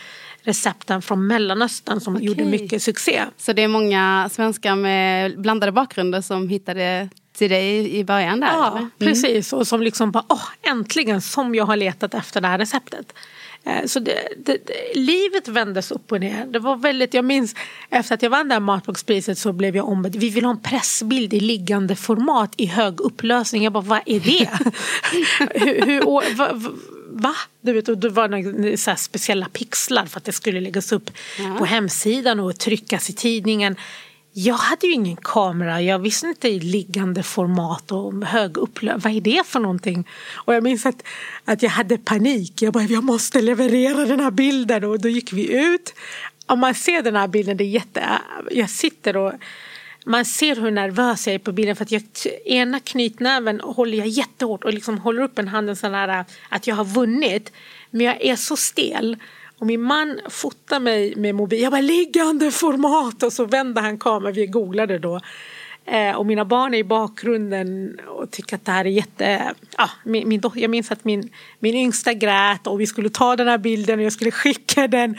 recepten 0.44 1.02
från 1.02 1.28
Mellanöstern 1.28 2.00
som 2.00 2.22
gjorde 2.22 2.46
mycket 2.46 2.82
succé. 2.84 3.24
Så 3.38 3.54
det 3.54 3.62
är 3.62 3.68
många 3.68 4.30
svenskar 4.32 4.76
med 4.76 5.42
blandade 5.42 5.72
bakgrunder 5.72 6.22
som 6.22 6.50
hittade 6.50 7.10
till 7.34 7.50
dig 7.50 7.96
i 7.98 8.04
början 8.04 8.40
där? 8.40 8.48
Ja, 8.48 8.78
eller? 8.78 8.90
precis. 8.98 9.54
Och 9.54 9.68
som 9.68 9.82
liksom 9.82 10.12
bara, 10.12 10.24
åh, 10.28 10.46
äntligen 10.62 11.22
som 11.22 11.56
jag 11.56 11.66
har 11.66 11.76
letat 11.76 12.14
efter 12.14 12.42
det 12.42 12.48
här 12.48 12.58
receptet. 12.58 13.14
Eh, 13.64 13.86
Så 13.86 14.00
det, 14.00 14.28
det, 14.38 14.58
livet 14.96 15.48
vändes 15.48 15.92
upp 15.92 16.12
och 16.12 16.20
ner. 16.20 16.46
Det 16.46 16.60
var 16.60 16.76
väldigt, 16.76 17.14
jag 17.14 17.26
minns 17.26 17.56
efter 17.90 18.16
att 18.16 18.22
jag 18.22 18.30
vann 18.30 18.48
det 18.48 18.56
här 18.56 18.60
Matboxpriset 18.60 19.38
så 19.38 19.54
blev 19.54 19.76
jag 19.76 19.90
ombedd. 19.90 20.16
Vi 20.16 20.30
vill 20.30 20.46
ha 20.46 20.52
en 20.52 20.62
pressbild 20.62 21.34
i 21.34 21.40
liggande 21.40 21.96
format 21.96 22.54
i 22.58 22.66
hög 22.66 23.02
upplösning. 23.02 23.64
Jag 23.64 23.74
bara, 23.74 23.84
vad 23.84 24.02
är 24.06 24.20
det? 24.20 24.50
hur, 25.66 25.86
hur, 25.86 26.36
va, 26.36 26.72
va? 27.10 27.36
Du 27.62 27.74
vet, 27.74 27.90
och 27.90 27.98
det 27.98 28.10
var 28.10 28.28
några 28.28 28.78
så 28.78 28.96
speciella 28.98 29.46
pixlar 29.54 30.06
för 30.06 30.18
att 30.18 30.26
det 30.26 30.32
skulle 30.32 30.60
läggas 30.60 30.92
upp 30.92 31.12
på 31.58 31.66
hemsidan 31.66 32.40
och 32.40 32.60
tryckas 32.60 33.10
i 33.10 33.14
tidningen. 33.14 33.76
Jag 34.42 34.56
hade 34.56 34.88
ju 34.88 34.94
ingen 34.94 35.16
kamera, 35.16 35.82
jag 35.82 36.00
visste 36.00 36.28
inte 36.28 36.48
i 36.48 36.60
liggande 36.60 37.24
format 37.24 37.92
och 37.92 38.26
hög 38.26 38.58
upplösning. 38.58 39.02
Vad 39.04 39.16
är 39.16 39.22
det 39.22 39.48
för 39.48 39.60
någonting? 39.60 40.08
Och 40.36 40.54
jag 40.54 40.64
minns 40.64 40.86
att, 40.86 41.04
att 41.46 41.64
jag 41.64 41.70
hade 41.70 41.98
panik. 41.98 42.62
Jag 42.62 42.74
bara, 42.74 42.84
jag 42.84 43.04
måste 43.04 43.42
leverera 43.42 44.06
den 44.06 44.20
här 44.20 44.32
bilden. 44.32 44.84
Och 44.84 45.02
då 45.02 45.10
gick 45.10 45.34
vi 45.34 45.54
ut. 45.54 45.94
Om 46.46 46.60
man 46.60 46.76
ser 46.76 47.02
den 47.02 47.16
här 47.16 47.28
bilden, 47.28 47.58
det 47.58 47.64
är 47.64 47.70
jätte... 47.70 48.04
Jag 48.52 48.70
sitter 48.70 49.18
och... 49.18 49.34
Man 50.06 50.26
ser 50.26 50.56
hur 50.56 50.72
nervös 50.72 51.28
jag 51.28 51.34
är 51.34 51.40
på 51.40 51.52
bilden 51.52 51.76
för 51.76 51.84
att 51.84 51.92
jag, 51.92 52.04
ena 52.46 52.80
knytnäven 52.80 53.60
håller 53.60 53.98
jag 53.98 54.08
jättehårt 54.08 54.64
och 54.64 54.74
liksom 54.74 54.98
håller 54.98 55.22
upp 55.22 55.40
en 55.40 55.48
handen 55.48 55.76
sån 55.76 55.94
här 55.94 56.26
att 56.50 56.68
jag 56.68 56.76
har 56.76 56.86
vunnit. 56.86 57.52
Men 57.92 58.06
jag 58.06 58.22
är 58.22 58.36
så 58.36 58.58
stel. 58.58 59.18
Och 59.60 59.68
min 59.68 59.82
man 59.82 60.20
fotar 60.30 60.80
mig 60.80 61.16
med 61.16 61.36
mobil. 61.36 61.62
Jag 61.62 61.72
bara 61.72 61.82
liggande 61.82 62.52
format 62.52 63.24
och 63.24 63.34
så 63.34 63.46
vänder 63.46 63.82
han 63.82 63.98
kameran. 63.98 64.34
Vi 64.34 64.48
googlade 64.48 65.00
då. 65.00 65.20
Eh, 65.86 66.16
och 66.16 66.26
mina 66.26 66.46
barn 66.46 66.74
är 66.74 66.78
i 66.78 66.84
bakgrunden 66.84 68.00
och 68.08 68.32
tycker 68.32 68.56
att 68.56 68.66
det 68.66 68.72
här 68.72 68.86
är 68.86 68.90
jätte... 68.90 69.54
Ja, 69.78 69.90
min, 70.04 70.30
min, 70.30 70.42
jag 70.56 70.72
minns 70.72 70.92
att 70.92 71.06
min, 71.06 71.30
min 71.60 71.76
yngsta 71.76 72.14
grät 72.14 72.68
och 72.68 72.82
vi 72.82 72.88
skulle 72.88 73.10
ta 73.10 73.36
den 73.36 73.48
här 73.48 73.58
bilden 73.58 74.00
och 74.00 74.06
jag 74.06 74.14
skulle 74.14 74.32
skicka 74.32 74.88
den. 74.88 75.16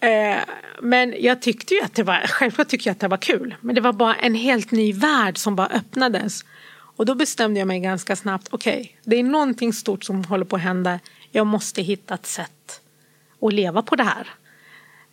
Eh, 0.00 0.36
men 0.82 1.14
jag 1.18 1.42
tyckte 1.42 1.74
ju 1.74 1.80
att 1.80 1.94
det 1.94 2.02
var, 2.02 2.26
självklart 2.26 2.68
tyckte 2.68 2.88
jag 2.88 2.92
att 2.92 3.00
det 3.00 3.08
var 3.08 3.16
kul. 3.16 3.54
Men 3.60 3.74
det 3.74 3.80
var 3.80 3.92
bara 3.92 4.14
en 4.14 4.34
helt 4.34 4.70
ny 4.70 4.92
värld 4.92 5.38
som 5.38 5.56
bara 5.56 5.66
öppnades. 5.68 6.44
Och 6.96 7.06
då 7.06 7.14
bestämde 7.14 7.60
jag 7.60 7.68
mig 7.68 7.80
ganska 7.80 8.16
snabbt, 8.16 8.48
okej, 8.50 8.98
det 9.04 9.16
är 9.16 9.22
någonting 9.22 9.72
stort 9.72 10.04
som 10.04 10.24
håller 10.24 10.44
på 10.44 10.56
att 10.56 10.62
hända. 10.62 11.00
Jag 11.30 11.46
måste 11.46 11.82
hitta 11.82 12.14
ett 12.14 12.26
sätt 12.26 12.61
att 13.42 13.54
leva 13.54 13.82
på 13.82 13.96
det 13.96 14.04
här. 14.04 14.28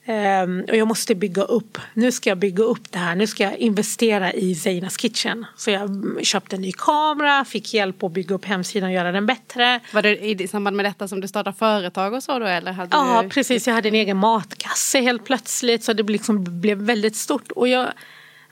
Ehm, 0.05 0.65
och 0.69 0.75
jag 0.75 0.87
måste 0.87 1.15
bygga 1.15 1.43
upp, 1.43 1.77
nu 1.93 2.11
ska 2.11 2.29
jag 2.29 2.37
bygga 2.37 2.63
upp 2.63 2.91
det 2.91 2.99
här, 2.99 3.15
nu 3.15 3.27
ska 3.27 3.43
jag 3.43 3.57
investera 3.57 4.33
i 4.33 4.55
Zeinas 4.55 4.97
Kitchen. 4.97 5.45
Så 5.57 5.71
jag 5.71 5.81
mm, 5.81 6.23
köpte 6.23 6.55
en 6.55 6.61
ny 6.61 6.71
kamera, 6.71 7.45
fick 7.45 7.73
hjälp 7.73 8.03
att 8.03 8.11
bygga 8.11 8.35
upp 8.35 8.45
hemsidan 8.45 8.89
och 8.89 8.95
göra 8.95 9.11
den 9.11 9.25
bättre. 9.25 9.79
Var 9.93 10.01
det 10.01 10.41
i 10.41 10.47
samband 10.47 10.75
med 10.75 10.85
detta 10.85 11.07
som 11.07 11.21
du 11.21 11.27
startade 11.27 11.57
företag 11.57 12.13
och 12.13 12.23
så 12.23 12.39
då? 12.39 12.45
Eller 12.45 12.71
hade 12.71 12.89
Ja, 12.91 13.21
du... 13.23 13.29
precis. 13.29 13.67
Jag 13.67 13.73
hade 13.73 13.89
en 13.89 13.95
egen 13.95 14.17
matkasse 14.17 14.99
helt 14.99 15.25
plötsligt 15.25 15.83
så 15.83 15.93
det 15.93 16.03
liksom 16.03 16.61
blev 16.61 16.77
väldigt 16.77 17.15
stort. 17.15 17.51
Och 17.51 17.67
jag 17.67 17.87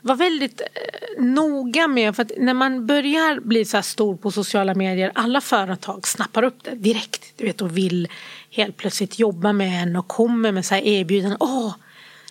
var 0.00 0.16
väldigt 0.16 0.60
eh, 0.60 1.24
noga 1.24 1.88
med, 1.88 2.16
för 2.16 2.22
att 2.22 2.32
när 2.38 2.54
man 2.54 2.86
börjar 2.86 3.40
bli 3.40 3.64
så 3.64 3.76
här 3.76 3.82
stor 3.82 4.16
på 4.16 4.30
sociala 4.30 4.74
medier, 4.74 5.12
alla 5.14 5.40
företag 5.40 6.06
snappar 6.06 6.42
upp 6.42 6.64
det 6.64 6.74
direkt. 6.74 7.32
Du 7.36 7.44
vet, 7.44 7.62
och 7.62 7.76
vill 7.76 8.08
helt 8.50 8.76
plötsligt 8.76 9.18
jobba 9.18 9.52
med 9.52 9.82
en 9.82 9.96
och 9.96 10.08
kommer 10.08 10.52
med 10.52 10.64
så 10.64 10.74
här 10.74 10.82
erbjudanden. 10.82 11.36
Åh, 11.40 11.74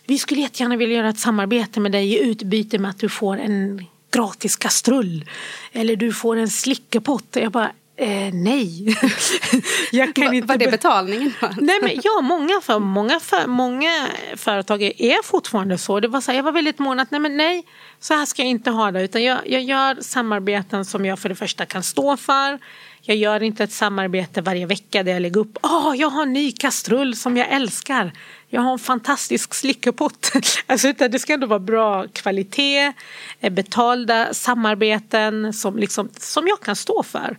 vi 0.05 0.17
skulle 0.17 0.41
jättegärna 0.41 0.75
vilja 0.75 0.97
göra 0.97 1.09
ett 1.09 1.19
samarbete 1.19 1.79
med 1.79 1.91
dig 1.91 2.13
i 2.13 2.19
utbyte 2.19 2.77
med 2.79 2.91
att 2.91 2.99
du 2.99 3.09
får 3.09 3.37
en 3.37 3.85
gratis 4.11 4.55
kastrull. 4.55 5.25
Eller 5.71 5.95
du 5.95 6.13
får 6.13 6.35
en 6.37 6.49
slickepott. 6.49 7.25
Jag 7.33 7.51
bara, 7.51 7.71
eh, 7.95 8.33
nej. 8.33 8.97
jag 9.91 10.15
kan 10.15 10.25
Va- 10.25 10.33
inte 10.33 10.47
Var 10.47 10.57
det 10.57 10.65
be- 10.65 10.71
betalningen? 10.71 11.33
Nej, 11.57 11.79
men 11.81 11.91
ja, 12.03 12.21
många, 12.21 12.61
för, 12.63 12.79
många, 12.79 13.19
för, 13.19 13.47
många 13.47 14.07
företag 14.35 14.83
är 14.83 15.23
fortfarande 15.23 15.77
så. 15.77 15.99
Det 15.99 16.07
var 16.07 16.21
så 16.21 16.31
här, 16.31 16.37
jag 16.37 16.43
var 16.43 16.51
väldigt 16.51 16.79
mån 16.79 16.99
att 16.99 17.11
nej, 17.11 17.19
men 17.21 17.37
nej, 17.37 17.63
så 17.99 18.13
här 18.13 18.25
ska 18.25 18.41
jag 18.41 18.49
inte 18.49 18.69
ha 18.71 18.91
det. 18.91 19.01
Utan 19.03 19.23
jag, 19.23 19.37
jag 19.45 19.61
gör 19.63 19.97
samarbeten 20.01 20.85
som 20.85 21.05
jag 21.05 21.19
för 21.19 21.29
det 21.29 21.35
första 21.35 21.65
kan 21.65 21.83
stå 21.83 22.17
för. 22.17 22.59
Jag 23.09 23.17
gör 23.17 23.43
inte 23.43 23.63
ett 23.63 23.71
samarbete 23.71 24.41
varje 24.41 24.65
vecka 24.65 25.03
där 25.03 25.11
jag 25.11 25.21
lägger 25.21 25.41
upp 25.41 25.57
Åh, 25.63 25.93
jag 25.97 26.09
har 26.09 26.23
en 26.23 26.33
ny 26.33 26.51
kastrull 26.51 27.15
som 27.15 27.37
jag 27.37 27.49
älskar. 27.49 28.11
Jag 28.49 28.61
har 28.61 28.71
en 28.71 28.79
fantastisk 28.79 29.53
slickepott. 29.53 30.31
Alltså, 30.65 30.87
utan 30.87 31.11
det 31.11 31.19
ska 31.19 31.33
ändå 31.33 31.47
vara 31.47 31.59
bra 31.59 32.05
kvalitet, 32.13 32.93
eh, 33.39 33.49
betalda 33.49 34.33
samarbeten 34.33 35.53
som, 35.53 35.77
liksom, 35.77 36.09
som 36.17 36.47
jag 36.47 36.59
kan 36.59 36.75
stå 36.75 37.03
för. 37.03 37.37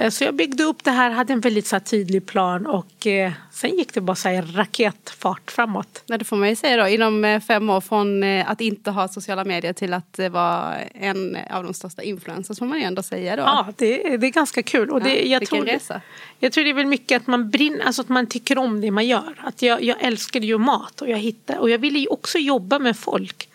Eh, 0.00 0.10
Så 0.10 0.24
jag 0.24 0.34
byggde 0.34 0.64
upp 0.64 0.84
det 0.84 0.90
här, 0.90 1.10
hade 1.10 1.32
en 1.32 1.40
väldigt 1.40 1.66
så 1.66 1.80
tydlig 1.80 2.26
plan 2.26 2.66
och 2.66 3.06
eh, 3.06 3.32
sen 3.52 3.78
gick 3.78 3.94
det 3.94 4.00
bara 4.00 4.14
så 4.14 4.28
här, 4.28 4.42
raketfart 4.42 5.50
framåt. 5.50 6.02
Nej, 6.06 6.18
det 6.18 6.24
får 6.24 6.36
man 6.36 6.48
ju 6.48 6.56
säga 6.56 6.76
då. 6.76 6.88
Inom 6.88 7.24
eh, 7.24 7.40
fem 7.40 7.70
år 7.70 7.80
från 7.80 8.24
att 8.24 8.60
inte 8.60 8.90
ha 8.90 9.08
sociala 9.08 9.44
medier 9.44 9.72
till 9.72 9.94
att 9.94 10.20
vara 10.30 10.76
en 10.94 11.38
av 11.50 11.64
de 11.64 11.74
största 11.74 12.02
influencers 12.02 12.58
får 12.58 12.66
man 12.66 12.78
ju 12.78 12.84
ändå 12.84 13.02
säga 13.02 13.36
då. 13.36 13.42
Ja, 13.42 13.66
det, 13.76 14.16
det 14.16 14.26
är 14.26 14.30
ganska 14.30 14.62
kul. 14.62 14.90
Och 14.90 15.02
det, 15.02 15.14
Ja, 15.14 15.24
jag, 15.24 15.46
tror, 15.48 15.64
resa. 15.64 16.00
jag 16.38 16.52
tror 16.52 16.64
det 16.64 16.70
är 16.70 16.74
väl 16.74 16.86
mycket 16.86 17.22
att 17.22 17.26
man 17.26 17.50
brinner, 17.50 17.84
alltså 17.84 18.02
att 18.02 18.08
man 18.08 18.26
tycker 18.26 18.58
om 18.58 18.80
det 18.80 18.90
man 18.90 19.06
gör. 19.06 19.34
Att 19.44 19.62
jag, 19.62 19.82
jag 19.82 19.96
älskade 20.00 20.46
ju 20.46 20.58
mat 20.58 21.00
och 21.02 21.08
jag, 21.08 21.18
hittade, 21.18 21.58
och 21.58 21.70
jag 21.70 21.78
ville 21.78 21.98
ju 21.98 22.06
också 22.06 22.38
jobba 22.38 22.78
med 22.78 22.96
folk. 22.96 23.49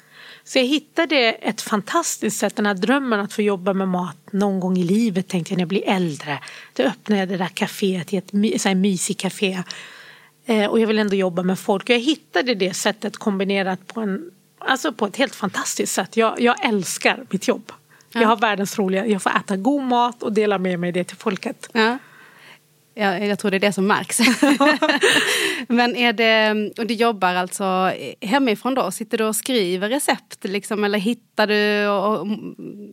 Så 0.48 0.60
jag 0.60 0.66
hittade 0.66 1.18
ett 1.18 1.62
fantastiskt 1.62 2.40
sätt, 2.40 2.56
den 2.56 2.66
här 2.66 2.74
drömmen 2.74 3.20
att 3.20 3.34
få 3.34 3.42
jobba 3.42 3.74
med 3.74 3.88
mat 3.88 4.18
någon 4.32 4.60
gång 4.60 4.78
i 4.78 4.84
livet 4.84 5.28
tänkte 5.28 5.54
jag 5.54 5.58
när 5.58 5.62
jag 5.62 5.70
blir 5.70 5.90
äldre. 5.90 6.40
Då 6.74 6.84
öppnade 6.84 7.20
jag 7.20 7.30
det 7.30 7.38
där 7.38 7.48
kaféet 7.48 8.08
till 8.08 8.20
ett 8.20 8.34
my, 8.34 8.60
så 8.60 8.68
här 8.68 8.76
mysigt 8.76 9.22
café. 9.22 9.64
Eh, 10.46 10.66
och 10.66 10.80
jag 10.80 10.88
vill 10.88 11.00
ändå 11.00 11.16
jobba 11.16 11.44
med 11.44 11.60
folk. 11.60 11.84
Och 11.84 11.90
jag 11.90 12.00
hittade 12.00 12.56
det 12.56 12.74
sättet 12.74 13.18
kombinerat 13.18 13.88
på, 13.88 14.02
en, 14.02 14.32
alltså 14.60 14.94
på 14.94 15.06
ett 15.06 15.18
helt 15.18 15.36
fantastiskt 15.36 15.94
sätt. 15.94 16.18
Jag, 16.18 16.42
jag 16.42 16.66
älskar 16.66 17.26
mitt 17.30 17.48
jobb. 17.48 17.72
Jag 18.14 18.28
har 18.28 18.38
världens 18.38 18.80
roliga, 18.80 19.06
jag 19.06 19.22
får 19.22 19.30
äta 19.30 19.56
god 19.56 19.84
mat 19.84 20.24
och 20.24 20.34
dela 20.34 20.58
med 20.58 20.80
mig 20.80 20.92
det 20.92 21.04
till 21.04 21.18
folket. 21.18 21.70
Ja. 21.72 21.98
Ja, 22.98 23.18
jag 23.18 23.40
tror 23.40 23.52
det 23.52 23.58
är 23.58 23.60
det 23.60 23.74
som 23.74 23.88
märks. 23.88 24.20
Men 25.68 25.96
är 25.96 26.14
det, 26.14 26.72
och 26.78 26.88
du 26.88 26.94
jobbar 26.94 27.36
alltså 27.36 27.92
hemifrån 28.22 28.76
då? 28.76 28.92
Sitter 28.92 29.18
du 29.18 29.24
och 29.24 29.36
skriver 29.36 29.90
recept 29.90 30.44
liksom, 30.44 30.84
eller 30.84 31.00
hittar 31.00 31.48
du 31.48 31.88
och 31.88 32.28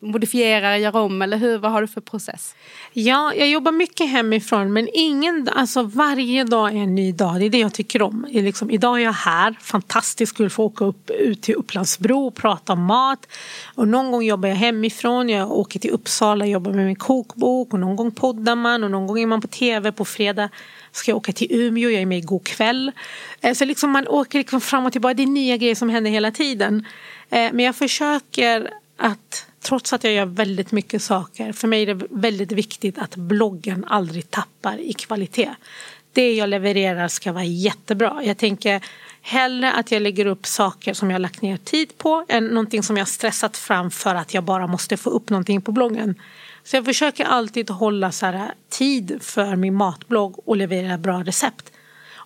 modifierar, 0.03 0.77
gör 0.77 0.97
om 0.97 1.23
eller 1.23 1.37
hur, 1.37 1.59
vad 1.59 1.73
har 1.73 1.81
du 1.81 1.89
för 1.89 2.01
process? 2.01 2.55
Ja, 2.93 3.35
jag 3.35 3.49
jobbar 3.49 3.73
mycket 3.73 4.11
hemifrån 4.11 4.73
men 4.73 4.89
ingen, 4.93 5.49
alltså 5.55 5.83
varje 5.83 6.45
dag 6.45 6.73
är 6.73 6.77
en 6.77 6.95
ny 6.95 7.13
dag. 7.13 7.41
Det 7.41 7.47
är 7.47 7.51
det 7.51 7.59
jag 7.59 7.75
tycker 7.75 8.03
om. 8.03 8.27
Är 8.31 8.43
liksom, 8.43 8.71
idag 8.71 9.01
är 9.01 9.05
jag 9.05 9.13
här, 9.13 9.57
fantastiskt 9.61 10.37
kul 10.37 10.47
att 10.47 10.53
få 10.53 10.65
åka 10.65 10.85
upp, 10.85 11.11
ut 11.11 11.43
till 11.43 11.55
Upplandsbro 11.55 12.27
och 12.27 12.35
prata 12.35 12.73
om 12.73 12.85
mat. 12.85 13.27
Och 13.75 13.89
någon 13.89 14.13
gång 14.13 14.23
jobbar 14.23 14.49
jag 14.49 14.57
hemifrån, 14.57 15.29
jag 15.29 15.51
åker 15.51 15.81
till 15.81 15.91
Uppsala 15.91 16.45
och 16.45 16.51
jobbar 16.51 16.73
med 16.73 16.87
min 16.87 16.97
kokbok 16.97 17.73
och 17.73 17.81
någon 17.81 17.97
gång 17.97 18.11
poddar 18.11 18.57
man 18.57 18.85
och 18.85 18.91
någon 18.91 19.07
gång 19.07 19.21
är 19.21 19.27
man 19.27 19.41
på 19.41 19.49
tv 19.49 19.92
på 19.93 20.05
fredag. 20.05 20.49
Ska 20.93 21.11
jag 21.11 21.17
åka 21.17 21.33
till 21.33 21.47
Umeå, 21.51 21.91
jag 21.91 22.03
är 22.03 22.07
med 22.07 22.19
i 22.19 22.21
God 22.21 22.45
kväll. 22.45 22.93
Eh, 23.41 23.55
så 23.55 23.65
liksom 23.65 23.91
man 23.91 24.09
åker 24.09 24.39
liksom 24.39 24.61
fram 24.61 24.87
och 24.87 24.93
tillbaka, 24.93 25.15
det 25.15 25.23
är 25.23 25.27
nya 25.27 25.57
grejer 25.57 25.75
som 25.75 25.89
händer 25.89 26.11
hela 26.11 26.31
tiden. 26.31 26.87
Eh, 27.31 27.53
men 27.53 27.59
jag 27.59 27.77
försöker 27.77 28.71
att 28.97 29.47
trots 29.63 29.93
att 29.93 30.05
jag 30.05 30.13
gör 30.13 30.27
väldigt 30.27 30.73
mycket 30.73 31.03
saker, 31.03 31.53
för 31.53 31.69
mig 31.69 31.83
är 31.83 31.95
det 31.95 32.07
väldigt 32.11 32.53
viktigt 32.53 32.99
att 32.99 33.17
bloggen 33.17 33.85
aldrig 33.89 34.31
tappar 34.31 34.81
i 34.81 34.93
kvalitet. 34.93 35.51
Det 36.13 36.35
jag 36.35 36.49
levererar 36.49 37.09
ska 37.09 37.33
vara 37.33 37.45
jättebra. 37.45 38.23
Jag 38.25 38.39
tänker 38.39 38.81
hellre 39.23 39.73
att 39.73 39.93
jag 39.93 40.03
lägger 40.03 40.27
upp 40.27 40.47
saker 40.47 40.95
som 40.95 41.11
jag 41.11 41.21
lagt 41.21 41.43
ner 41.43 41.57
tid 41.57 41.99
på 41.99 42.25
än 42.29 42.47
någonting 42.47 42.83
som 42.83 42.97
jag 42.97 43.09
stressat 43.09 43.57
fram 43.57 43.91
för 43.91 44.15
att 44.15 44.35
jag 44.35 44.45
bara 44.45 44.67
måste 44.67 44.97
få 44.97 45.11
upp 45.11 45.31
någonting 45.31 45.63
på 45.63 45.73
bloggen. 45.73 46.15
Så 46.65 46.77
jag 46.77 46.85
försöker 46.85 47.25
alltid 47.25 47.71
hålla 47.71 48.13
så 48.13 48.27
här, 48.27 48.55
tid 48.69 49.19
för 49.23 49.57
min 49.57 49.75
matblogg 49.75 50.49
och 50.49 50.57
leverera 50.57 50.99
bra 50.99 51.23
recept. 51.23 51.73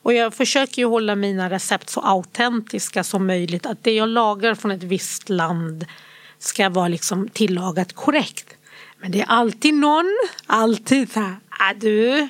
Och 0.07 0.14
jag 0.14 0.35
försöker 0.35 0.83
ju 0.83 0.88
hålla 0.88 1.14
mina 1.14 1.51
recept 1.51 1.90
så 1.90 2.01
autentiska 2.01 3.05
som 3.05 3.27
möjligt. 3.27 3.66
Att 3.66 3.85
det 3.85 3.92
jag 3.92 4.09
lagar 4.09 4.55
från 4.55 4.70
ett 4.70 4.83
visst 4.83 5.29
land 5.29 5.87
ska 6.38 6.68
vara 6.68 6.88
liksom 6.88 7.29
tillagat 7.29 7.92
korrekt. 7.92 8.57
Men 8.99 9.12
det 9.12 9.20
är 9.20 9.27
alltid 9.27 9.75
någon, 9.75 10.16
alltid 10.46 11.12
så 11.12 11.20
här, 11.20 11.37
ah, 11.49 11.75
du, 11.75 12.29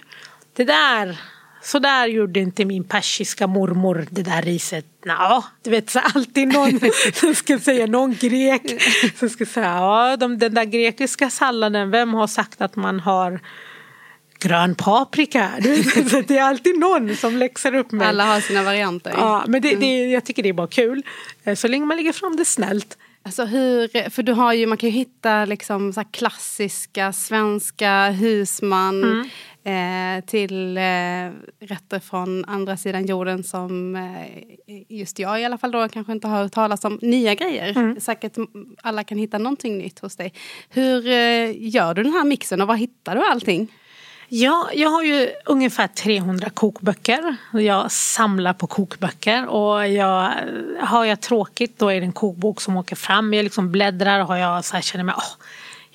det 0.52 0.64
där, 0.64 1.20
så 1.66 1.78
där 1.78 2.06
gjorde 2.06 2.40
inte 2.40 2.64
min 2.64 2.84
persiska 2.84 3.46
mormor 3.46 4.06
det 4.10 4.22
där 4.22 4.42
riset. 4.42 4.86
Nå, 5.04 5.44
du 5.62 5.70
vet, 5.70 5.90
så 5.90 5.98
alltid 6.14 6.48
någon 6.48 6.80
som 7.14 7.34
ska 7.34 7.58
säga, 7.58 7.86
någon 7.86 8.14
grek 8.14 8.62
som 9.18 9.28
ska 9.28 9.46
säga, 9.46 9.66
ja, 9.66 10.16
de, 10.16 10.38
den 10.38 10.54
där 10.54 10.64
grekiska 10.64 11.30
salladen, 11.30 11.90
vem 11.90 12.14
har 12.14 12.26
sagt 12.26 12.60
att 12.60 12.76
man 12.76 13.00
har 13.00 13.40
grön 14.38 14.74
paprika? 14.74 15.50
Så 16.10 16.20
det 16.20 16.38
är 16.38 16.42
alltid 16.42 16.78
någon 16.78 17.16
som 17.16 17.36
läxar 17.36 17.74
upp 17.74 17.92
mig. 17.92 18.06
Alla 18.08 18.24
har 18.24 18.40
sina 18.40 18.62
varianter. 18.62 19.14
Ja, 19.16 19.44
men 19.46 19.62
det, 19.62 19.74
det, 19.74 20.06
jag 20.06 20.24
tycker 20.24 20.42
det 20.42 20.48
är 20.48 20.52
bara 20.52 20.66
kul. 20.66 21.02
Eh, 21.44 21.54
Så 21.54 21.68
länge 21.68 21.86
man 21.86 21.96
lägger 21.96 22.12
fram 22.12 22.36
det 22.36 22.44
snällt. 22.44 22.98
Alltså 23.22 23.44
hur, 23.44 24.10
för 24.10 24.22
du 24.22 24.32
har 24.32 24.52
ju, 24.52 24.66
man 24.66 24.78
kan 24.78 24.88
ju 24.88 24.96
hitta 24.96 25.44
liksom 25.44 25.92
så 25.92 26.04
klassiska 26.04 27.12
svenska 27.12 28.10
husman. 28.10 29.30
Eh, 29.66 30.24
till 30.26 30.76
eh, 30.76 30.82
rätter 31.60 31.98
från 31.98 32.44
andra 32.44 32.76
sidan 32.76 33.06
jorden 33.06 33.44
som 33.44 33.96
eh, 33.96 34.76
just 34.88 35.18
jag 35.18 35.40
i 35.40 35.44
alla 35.44 35.58
fall 35.58 35.70
då 35.70 35.88
kanske 35.88 36.12
inte 36.12 36.28
har 36.28 36.42
hört 36.42 36.52
talas 36.52 36.84
om. 36.84 36.98
Nya 37.02 37.34
grejer. 37.34 37.76
Mm. 37.76 38.00
Säkert 38.00 38.36
alla 38.82 39.04
kan 39.04 39.18
hitta 39.18 39.38
någonting 39.38 39.78
nytt 39.78 39.98
hos 39.98 40.16
dig. 40.16 40.32
Hur 40.68 41.06
eh, 41.06 41.50
gör 41.56 41.94
du 41.94 42.02
den 42.02 42.12
här 42.12 42.24
mixen 42.24 42.60
och 42.60 42.68
var 42.68 42.74
hittar 42.74 43.14
du 43.14 43.26
allting? 43.26 43.68
Ja, 44.28 44.70
jag 44.74 44.88
har 44.88 45.02
ju 45.02 45.30
ungefär 45.44 45.86
300 45.86 46.50
kokböcker. 46.50 47.36
Jag 47.52 47.92
samlar 47.92 48.52
på 48.52 48.66
kokböcker 48.66 49.46
och 49.46 49.88
jag, 49.88 50.32
har 50.80 51.04
jag 51.04 51.20
tråkigt 51.20 51.78
då 51.78 51.88
är 51.88 52.00
det 52.00 52.06
en 52.06 52.12
kokbok 52.12 52.60
som 52.60 52.76
åker 52.76 52.96
fram. 52.96 53.34
Jag 53.34 53.42
liksom 53.42 53.72
bläddrar 53.72 54.20
och 54.20 54.26
har 54.26 54.36
jag 54.36 54.64
så 54.64 54.74
här, 54.74 54.82
känner 54.82 55.04
mig 55.04 55.14
åh, 55.18 55.44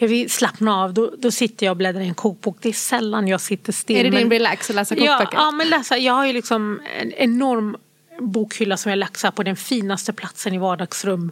jag 0.01 0.07
vill 0.07 0.29
slappna 0.29 0.75
av. 0.83 0.93
Då, 0.93 1.13
då 1.17 1.31
sitter 1.31 1.65
jag 1.65 1.71
och 1.71 1.77
bläddrar 1.77 2.01
i 2.01 2.07
en 2.07 2.13
kokbok. 2.13 2.57
Det 2.61 2.69
är 2.69 2.73
sällan 2.73 3.27
jag 3.27 3.41
sitter 3.41 3.73
still. 3.73 3.97
Är 3.97 4.03
det 4.03 4.09
din 4.09 4.19
men- 4.19 4.31
relax 4.31 4.69
att 4.69 4.75
läsa 4.75 4.95
kokböcker? 4.95 5.29
Ja, 5.31 5.43
ja 5.43 5.51
men 5.51 5.69
läsa, 5.69 5.97
jag 5.97 6.13
har 6.13 6.25
ju 6.25 6.33
liksom 6.33 6.81
en 6.99 7.11
enorm 7.11 7.77
bokhylla 8.19 8.77
som 8.77 8.91
jag 8.91 9.07
här 9.23 9.31
på 9.31 9.43
den 9.43 9.55
finaste 9.55 10.13
platsen 10.13 10.53
i 10.53 10.57
vardagsrum. 10.57 11.31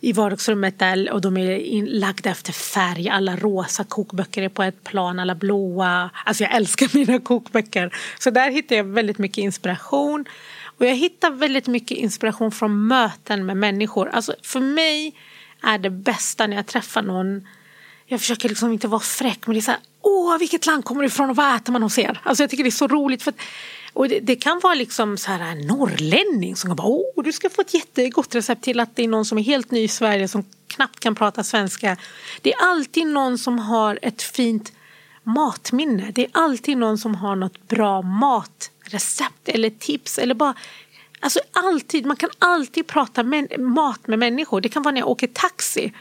I 0.00 0.12
vardagsrummet 0.12 0.78
där 0.78 1.10
och 1.10 1.20
de 1.20 1.36
är 1.36 1.56
inlagda 1.56 2.30
efter 2.30 2.52
färg. 2.52 3.08
Alla 3.08 3.36
rosa 3.36 3.84
kokböcker 3.84 4.42
är 4.42 4.48
på 4.48 4.62
ett 4.62 4.84
plan, 4.84 5.18
alla 5.18 5.34
blåa. 5.34 6.10
Alltså 6.24 6.44
jag 6.44 6.54
älskar 6.54 6.90
mina 6.94 7.20
kokböcker. 7.20 7.94
Så 8.18 8.30
där 8.30 8.50
hittar 8.50 8.76
jag 8.76 8.84
väldigt 8.84 9.18
mycket 9.18 9.38
inspiration. 9.38 10.24
Och 10.78 10.86
jag 10.86 10.94
hittar 10.94 11.30
väldigt 11.30 11.66
mycket 11.66 11.98
inspiration 11.98 12.52
från 12.52 12.86
möten 12.86 13.46
med 13.46 13.56
människor. 13.56 14.08
Alltså 14.08 14.34
för 14.42 14.60
mig 14.60 15.14
är 15.62 15.78
det 15.78 15.90
bästa 15.90 16.46
när 16.46 16.56
jag 16.56 16.66
träffar 16.66 17.02
någon 17.02 17.46
jag 18.06 18.20
försöker 18.20 18.48
liksom 18.48 18.72
inte 18.72 18.88
vara 18.88 19.00
fräck 19.00 19.46
men 19.46 19.54
det 19.54 19.60
är 19.60 19.62
så 19.62 19.70
här, 19.70 19.80
åh 20.00 20.38
vilket 20.38 20.66
land 20.66 20.84
kommer 20.84 21.00
du 21.00 21.06
ifrån 21.06 21.30
och 21.30 21.36
vad 21.36 21.56
äter 21.56 21.72
man 21.72 21.82
hos 21.82 21.98
er? 21.98 22.20
Alltså 22.24 22.42
jag 22.42 22.50
tycker 22.50 22.64
det 22.64 22.68
är 22.68 22.70
så 22.70 22.88
roligt 22.88 23.22
för 23.22 23.30
att, 23.30 23.38
och 23.92 24.08
det, 24.08 24.20
det 24.20 24.36
kan 24.36 24.60
vara 24.62 24.74
liksom 24.74 25.18
så 25.18 25.30
här 25.30 25.52
en 25.52 25.66
norrlänning 25.66 26.56
som 26.56 26.76
bara, 26.76 26.86
åh 26.86 27.24
du 27.24 27.32
ska 27.32 27.50
få 27.50 27.60
ett 27.60 27.74
jättegott 27.74 28.34
recept 28.34 28.64
till 28.64 28.80
att 28.80 28.96
det 28.96 29.04
är 29.04 29.08
någon 29.08 29.24
som 29.24 29.38
är 29.38 29.42
helt 29.42 29.70
ny 29.70 29.82
i 29.82 29.88
Sverige 29.88 30.28
som 30.28 30.44
knappt 30.66 31.00
kan 31.00 31.14
prata 31.14 31.44
svenska. 31.44 31.96
Det 32.42 32.54
är 32.54 32.62
alltid 32.62 33.06
någon 33.06 33.38
som 33.38 33.58
har 33.58 33.98
ett 34.02 34.22
fint 34.22 34.72
matminne. 35.22 36.10
Det 36.14 36.24
är 36.24 36.30
alltid 36.32 36.76
någon 36.76 36.98
som 36.98 37.14
har 37.14 37.36
något 37.36 37.68
bra 37.68 38.02
matrecept 38.02 39.48
eller 39.48 39.70
tips 39.70 40.18
eller 40.18 40.34
bara 40.34 40.54
Alltså 41.20 41.40
alltid, 41.52 42.06
man 42.06 42.16
kan 42.16 42.30
alltid 42.38 42.86
prata 42.86 43.22
med, 43.22 43.60
mat 43.60 44.06
med 44.06 44.18
människor. 44.18 44.60
Det 44.60 44.68
kan 44.68 44.82
vara 44.82 44.92
när 44.92 45.00
jag 45.00 45.08
åker 45.08 45.26
taxi. 45.26 45.92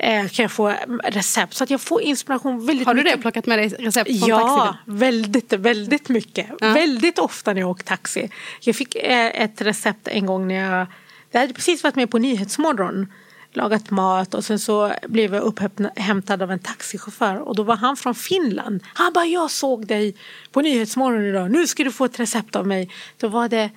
Eh, 0.00 0.28
kan 0.28 0.42
jag 0.42 0.52
få 0.52 0.74
recept. 1.04 1.54
Så 1.54 1.64
att 1.64 1.70
jag 1.70 1.80
får 1.80 2.02
inspiration 2.02 2.66
väldigt 2.66 2.86
Har 2.86 2.94
du 2.94 3.02
mycket. 3.02 3.18
det? 3.18 3.22
Plockat 3.22 3.46
med 3.46 3.58
dig 3.58 3.68
recept 3.68 4.18
från 4.20 4.28
Ja, 4.28 4.38
taxin? 4.38 4.98
väldigt, 4.98 5.52
väldigt 5.52 6.08
mycket. 6.08 6.46
Väldigt 6.60 7.18
ofta 7.18 7.52
när 7.52 7.60
jag 7.60 7.70
åker 7.70 7.84
taxi. 7.84 8.30
Jag 8.60 8.76
fick 8.76 8.94
eh, 8.94 9.42
ett 9.42 9.60
recept 9.60 10.08
en 10.08 10.26
gång 10.26 10.48
när 10.48 10.54
jag, 10.78 10.86
jag 11.30 11.40
hade 11.40 11.54
precis 11.54 11.82
varit 11.82 11.96
med 11.96 12.10
på 12.10 12.18
Nyhetsmorgon. 12.18 13.12
Lagat 13.52 13.90
mat 13.90 14.34
och 14.34 14.44
sen 14.44 14.58
så 14.58 14.92
blev 15.08 15.34
jag 15.34 15.42
upphämtad 15.42 16.42
av 16.42 16.50
en 16.50 16.58
taxichaufför 16.58 17.36
och 17.36 17.56
då 17.56 17.62
var 17.62 17.76
han 17.76 17.96
från 17.96 18.14
Finland. 18.14 18.82
Han 18.94 19.12
bara, 19.12 19.24
jag 19.24 19.50
såg 19.50 19.86
dig 19.86 20.16
på 20.52 20.60
Nyhetsmorgon 20.60 21.24
idag, 21.24 21.50
nu 21.50 21.66
ska 21.66 21.84
du 21.84 21.92
få 21.92 22.04
ett 22.04 22.20
recept 22.20 22.56
av 22.56 22.66
mig. 22.66 22.90
Då 23.16 23.28
var 23.28 23.48
det 23.48 23.70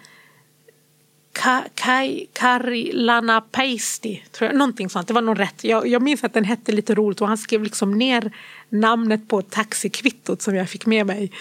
Ka, 1.34 1.64
kai, 1.76 2.28
Karilana 2.34 3.42
Paisti, 3.42 4.24
tror 4.32 4.50
jag. 4.50 4.58
Någonting 4.58 4.90
sånt. 4.90 5.08
Det 5.08 5.14
var 5.14 5.22
nog 5.22 5.40
rätt. 5.40 5.64
Jag, 5.64 5.88
jag 5.88 6.02
minns 6.02 6.24
att 6.24 6.34
den 6.34 6.44
hette 6.44 6.72
lite 6.72 6.96
roligt 6.96 7.22
och 7.22 7.28
han 7.28 7.38
skrev 7.38 7.64
liksom 7.64 7.98
ner 7.98 8.32
namnet 8.70 9.28
på 9.28 9.42
taxikvittot 9.42 10.42
som 10.42 10.56
jag 10.56 10.70
fick 10.70 10.86
med 10.86 11.06
mig. 11.06 11.32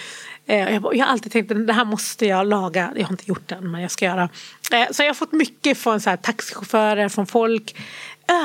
Eh, 0.46 0.74
jag, 0.74 0.96
jag 0.96 1.06
har 1.06 1.12
alltid 1.12 1.32
tänkt 1.32 1.52
att 1.52 1.66
det 1.66 1.72
här 1.72 1.84
måste 1.84 2.26
jag 2.26 2.46
laga. 2.46 2.92
Jag 2.96 3.04
har 3.04 3.12
inte 3.12 3.28
gjort 3.28 3.48
den, 3.48 3.70
men 3.70 3.80
jag 3.80 3.90
ska 3.90 4.04
göra. 4.04 4.28
Eh, 4.72 4.86
så 4.90 5.02
jag 5.02 5.08
har 5.08 5.14
fått 5.14 5.32
mycket 5.32 5.78
från 5.78 6.00
så 6.00 6.10
här, 6.10 6.16
taxichaufförer, 6.16 7.08
från 7.08 7.26
folk 7.26 7.76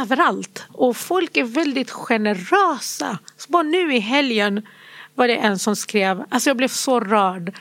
överallt. 0.02 0.64
Och 0.72 0.98
folk 0.98 1.38
är 1.38 1.44
väldigt 1.44 1.92
generösa. 1.92 3.18
Så 3.38 3.52
bara 3.52 3.64
nu 3.64 3.96
i 3.96 4.00
helgen 4.00 4.68
var 5.16 5.28
det 5.28 5.36
en 5.36 5.60
som 5.60 5.76
skrev, 5.76 6.24
alltså 6.30 6.50
jag 6.50 6.58
blev 6.58 6.68
så 6.68 7.00
rörd 7.00 7.54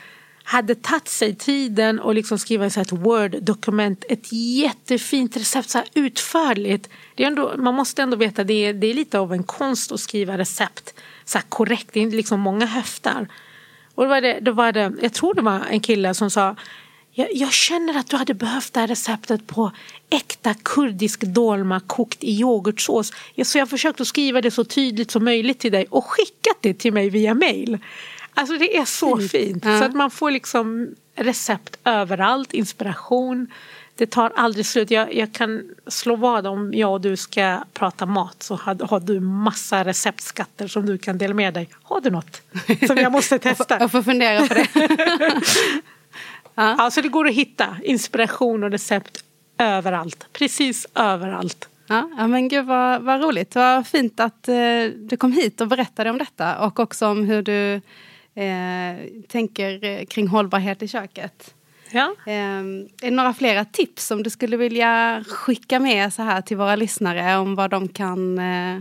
hade 0.52 0.74
tagit 0.74 1.08
sig 1.08 1.34
tiden 1.34 2.00
och 2.00 2.14
liksom 2.14 2.38
skriva 2.38 2.70
så 2.70 2.80
ett 2.80 2.92
word-dokument, 2.92 4.04
ett 4.08 4.32
jättefint 4.32 5.36
recept, 5.36 5.70
så 5.70 5.78
här 5.78 5.86
utförligt. 5.94 6.88
Det 7.14 7.22
är 7.22 7.26
ändå, 7.26 7.54
man 7.58 7.74
måste 7.74 8.02
ändå 8.02 8.16
veta, 8.16 8.44
det 8.44 8.54
är, 8.66 8.74
det 8.74 8.86
är 8.86 8.94
lite 8.94 9.18
av 9.18 9.32
en 9.32 9.42
konst 9.42 9.92
att 9.92 10.00
skriva 10.00 10.38
recept 10.38 10.94
så 11.24 11.38
här 11.38 11.44
korrekt, 11.48 11.88
det 11.92 12.02
är 12.02 12.10
liksom 12.10 12.40
många 12.40 12.66
höftar. 12.66 13.28
Och 13.94 14.02
då 14.02 14.08
var 14.08 14.20
det, 14.20 14.40
då 14.40 14.52
var 14.52 14.72
det, 14.72 14.92
jag 15.02 15.12
tror 15.12 15.34
det 15.34 15.42
var 15.42 15.60
en 15.70 15.80
kille 15.80 16.14
som 16.14 16.30
sa 16.30 16.56
jag, 17.14 17.28
jag 17.32 17.52
känner 17.52 17.98
att 17.98 18.08
du 18.10 18.16
hade 18.16 18.34
behövt 18.34 18.72
det 18.72 18.80
här 18.80 18.86
receptet 18.86 19.46
på 19.46 19.72
äkta 20.10 20.54
kurdisk 20.54 21.20
dolma 21.20 21.80
kokt 21.80 22.24
i 22.24 22.40
yoghurtsås. 22.40 23.12
Så 23.44 23.58
jag 23.58 23.70
försökte 23.70 24.04
skriva 24.04 24.40
det 24.40 24.50
så 24.50 24.64
tydligt 24.64 25.10
som 25.10 25.24
möjligt 25.24 25.58
till 25.58 25.72
dig 25.72 25.86
och 25.90 26.04
skickat 26.06 26.56
det 26.60 26.74
till 26.74 26.92
mig 26.92 27.10
via 27.10 27.34
mail. 27.34 27.78
Alltså 28.34 28.58
det 28.58 28.76
är 28.76 28.84
så 28.84 29.18
fint. 29.18 29.64
Ja. 29.64 29.78
Så 29.78 29.84
att 29.84 29.94
man 29.94 30.10
får 30.10 30.30
liksom 30.30 30.94
recept 31.14 31.76
överallt, 31.84 32.52
inspiration. 32.52 33.46
Det 33.94 34.06
tar 34.06 34.32
aldrig 34.36 34.66
slut. 34.66 34.90
Jag, 34.90 35.14
jag 35.14 35.32
kan 35.32 35.70
slå 35.86 36.16
vad 36.16 36.46
om 36.46 36.74
jag 36.74 36.92
och 36.92 37.00
du 37.00 37.16
ska 37.16 37.58
prata 37.72 38.06
mat 38.06 38.42
så 38.42 38.54
har, 38.54 38.86
har 38.86 39.00
du 39.00 39.20
massa 39.20 39.84
receptskatter 39.84 40.68
som 40.68 40.86
du 40.86 40.98
kan 40.98 41.18
dela 41.18 41.34
med 41.34 41.54
dig. 41.54 41.68
Har 41.82 42.00
du 42.00 42.10
något 42.10 42.42
som 42.86 42.96
jag 42.96 43.12
måste 43.12 43.38
testa? 43.38 43.80
Jag 43.80 43.90
får 43.90 44.02
fundera 44.02 44.46
på 44.48 44.54
det. 44.54 44.68
Ja, 46.54 46.90
så 46.90 47.00
det 47.00 47.08
går 47.08 47.28
att 47.28 47.34
hitta 47.34 47.76
inspiration 47.84 48.64
och 48.64 48.70
recept 48.70 49.24
överallt. 49.58 50.26
Precis 50.32 50.86
överallt. 50.94 51.68
Ja, 51.86 52.10
ja 52.16 52.26
men 52.26 52.48
gud 52.48 52.66
vad, 52.66 53.02
vad 53.02 53.22
roligt. 53.22 53.54
Vad 53.54 53.86
fint 53.86 54.20
att 54.20 54.48
eh, 54.48 54.54
du 54.96 55.16
kom 55.16 55.32
hit 55.32 55.60
och 55.60 55.68
berättade 55.68 56.10
om 56.10 56.18
detta 56.18 56.58
och 56.58 56.80
också 56.80 57.06
om 57.06 57.24
hur 57.24 57.42
du 57.42 57.80
eh, 58.34 59.22
tänker 59.28 59.84
eh, 59.84 60.04
kring 60.04 60.26
hållbarhet 60.28 60.82
i 60.82 60.88
köket. 60.88 61.54
Ja. 61.90 62.14
Eh, 62.26 62.32
är 62.32 62.88
det 63.00 63.10
några 63.10 63.34
flera 63.34 63.64
tips 63.64 64.06
som 64.06 64.22
du 64.22 64.30
skulle 64.30 64.56
vilja 64.56 65.24
skicka 65.28 65.80
med 65.80 66.12
så 66.12 66.22
här 66.22 66.40
till 66.40 66.56
våra 66.56 66.76
lyssnare 66.76 67.36
om 67.36 67.54
vad 67.54 67.70
de 67.70 67.88
kan, 67.88 68.38
eh, 68.38 68.80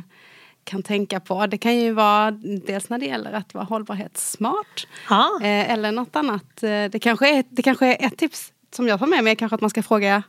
kan 0.63 0.83
tänka 0.83 1.19
på? 1.19 1.47
Det 1.47 1.57
kan 1.57 1.75
ju 1.79 1.91
vara 1.91 2.31
dels 2.65 2.89
när 2.89 2.97
det 2.99 3.05
gäller 3.05 3.31
att 3.33 3.53
vara 3.53 3.63
hållbarhetssmart 3.65 4.87
Ja. 5.09 5.39
eh, 5.41 5.71
eller 5.71 5.91
något 5.91 6.15
annat. 6.15 6.63
Eh, 6.63 6.85
det, 6.85 6.99
kanske 7.01 7.37
är, 7.37 7.43
det 7.49 7.61
kanske 7.61 7.85
är 7.95 8.07
ett 8.07 8.17
tips 8.17 8.53
som 8.75 8.87
jag 8.87 8.99
tar 8.99 9.07
med 9.07 9.23
mig, 9.23 9.35
kanske 9.35 9.55
att 9.55 9.61
man 9.61 9.69
ska 9.69 9.83
fråga 9.83 10.23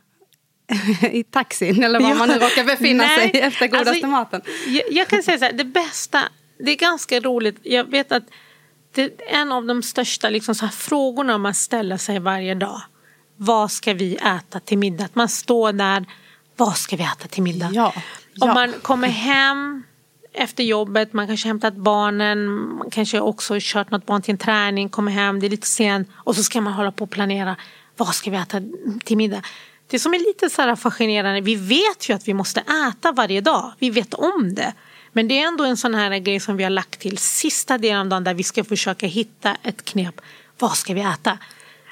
i 1.11 1.23
taxin 1.23 1.83
eller 1.83 1.99
var 1.99 2.09
Ja. 2.09 2.15
man 2.15 2.27
nu 2.29 2.33
råkar 2.35 2.63
befinna 2.63 3.03
Nej, 3.03 3.31
sig 3.31 3.41
efter 3.41 3.67
godaste 3.67 3.89
alltså, 3.89 4.07
maten. 4.07 4.41
Jag, 4.67 4.83
jag 4.91 5.07
kan 5.07 5.23
säga 5.23 5.37
så 5.37 5.45
här, 5.45 5.53
det 5.53 5.63
bästa, 5.65 6.19
det 6.59 6.71
är 6.71 6.75
ganska 6.75 7.19
roligt. 7.19 7.57
Jag 7.63 7.91
vet 7.91 8.11
att 8.11 8.23
det 8.93 9.03
är 9.03 9.11
en 9.27 9.51
av 9.51 9.65
de 9.65 9.83
största 9.83 10.29
liksom, 10.29 10.55
så 10.55 10.65
här, 10.65 10.71
frågorna 10.71 11.37
man 11.37 11.53
ställer 11.53 11.97
sig 11.97 12.19
varje 12.19 12.55
dag. 12.55 12.81
Vad 13.37 13.71
ska 13.71 13.93
vi 13.93 14.15
äta 14.15 14.59
till 14.59 14.77
middag? 14.77 15.05
Att 15.05 15.15
man 15.15 15.29
står 15.29 15.71
där, 15.73 16.05
vad 16.57 16.77
ska 16.77 16.95
vi 16.95 17.03
äta 17.03 17.27
till 17.27 17.43
middag? 17.43 17.69
Ja, 17.73 17.93
Om 17.95 18.47
ja. 18.47 18.53
man 18.53 18.73
kommer 18.81 19.07
hem 19.07 19.83
efter 20.33 20.63
jobbet, 20.63 21.13
man 21.13 21.27
kanske 21.27 21.47
hämtat 21.47 21.75
barnen, 21.75 22.47
man 22.49 22.89
kanske 22.91 23.19
också 23.19 23.57
kört 23.59 23.91
något 23.91 24.05
barn 24.05 24.21
till 24.21 24.31
en 24.31 24.37
träning, 24.37 24.89
kommer 24.89 25.11
hem, 25.11 25.39
det 25.39 25.45
är 25.47 25.49
lite 25.49 25.67
sent 25.67 26.09
och 26.13 26.35
så 26.35 26.43
ska 26.43 26.61
man 26.61 26.73
hålla 26.73 26.91
på 26.91 27.03
och 27.03 27.11
planera, 27.11 27.55
vad 27.97 28.15
ska 28.15 28.31
vi 28.31 28.37
äta 28.37 28.61
till 29.03 29.17
middag? 29.17 29.41
Det 29.87 29.99
som 29.99 30.13
är 30.13 30.19
lite 30.19 30.49
så 30.49 30.75
fascinerande, 30.75 31.41
vi 31.41 31.55
vet 31.55 32.09
ju 32.09 32.13
att 32.13 32.27
vi 32.27 32.33
måste 32.33 32.63
äta 32.89 33.11
varje 33.11 33.41
dag, 33.41 33.73
vi 33.79 33.89
vet 33.89 34.13
om 34.13 34.55
det. 34.55 34.73
Men 35.13 35.27
det 35.27 35.39
är 35.39 35.47
ändå 35.47 35.63
en 35.63 35.77
sån 35.77 35.95
här 35.95 36.17
grej 36.17 36.39
som 36.39 36.57
vi 36.57 36.63
har 36.63 36.71
lagt 36.71 36.99
till 36.99 37.17
sista 37.17 37.77
delen 37.77 37.99
av 37.99 38.07
dagen 38.07 38.23
där 38.23 38.33
vi 38.33 38.43
ska 38.43 38.63
försöka 38.63 39.07
hitta 39.07 39.57
ett 39.63 39.85
knep. 39.85 40.21
Vad 40.59 40.77
ska 40.77 40.93
vi 40.93 41.01
äta? 41.01 41.37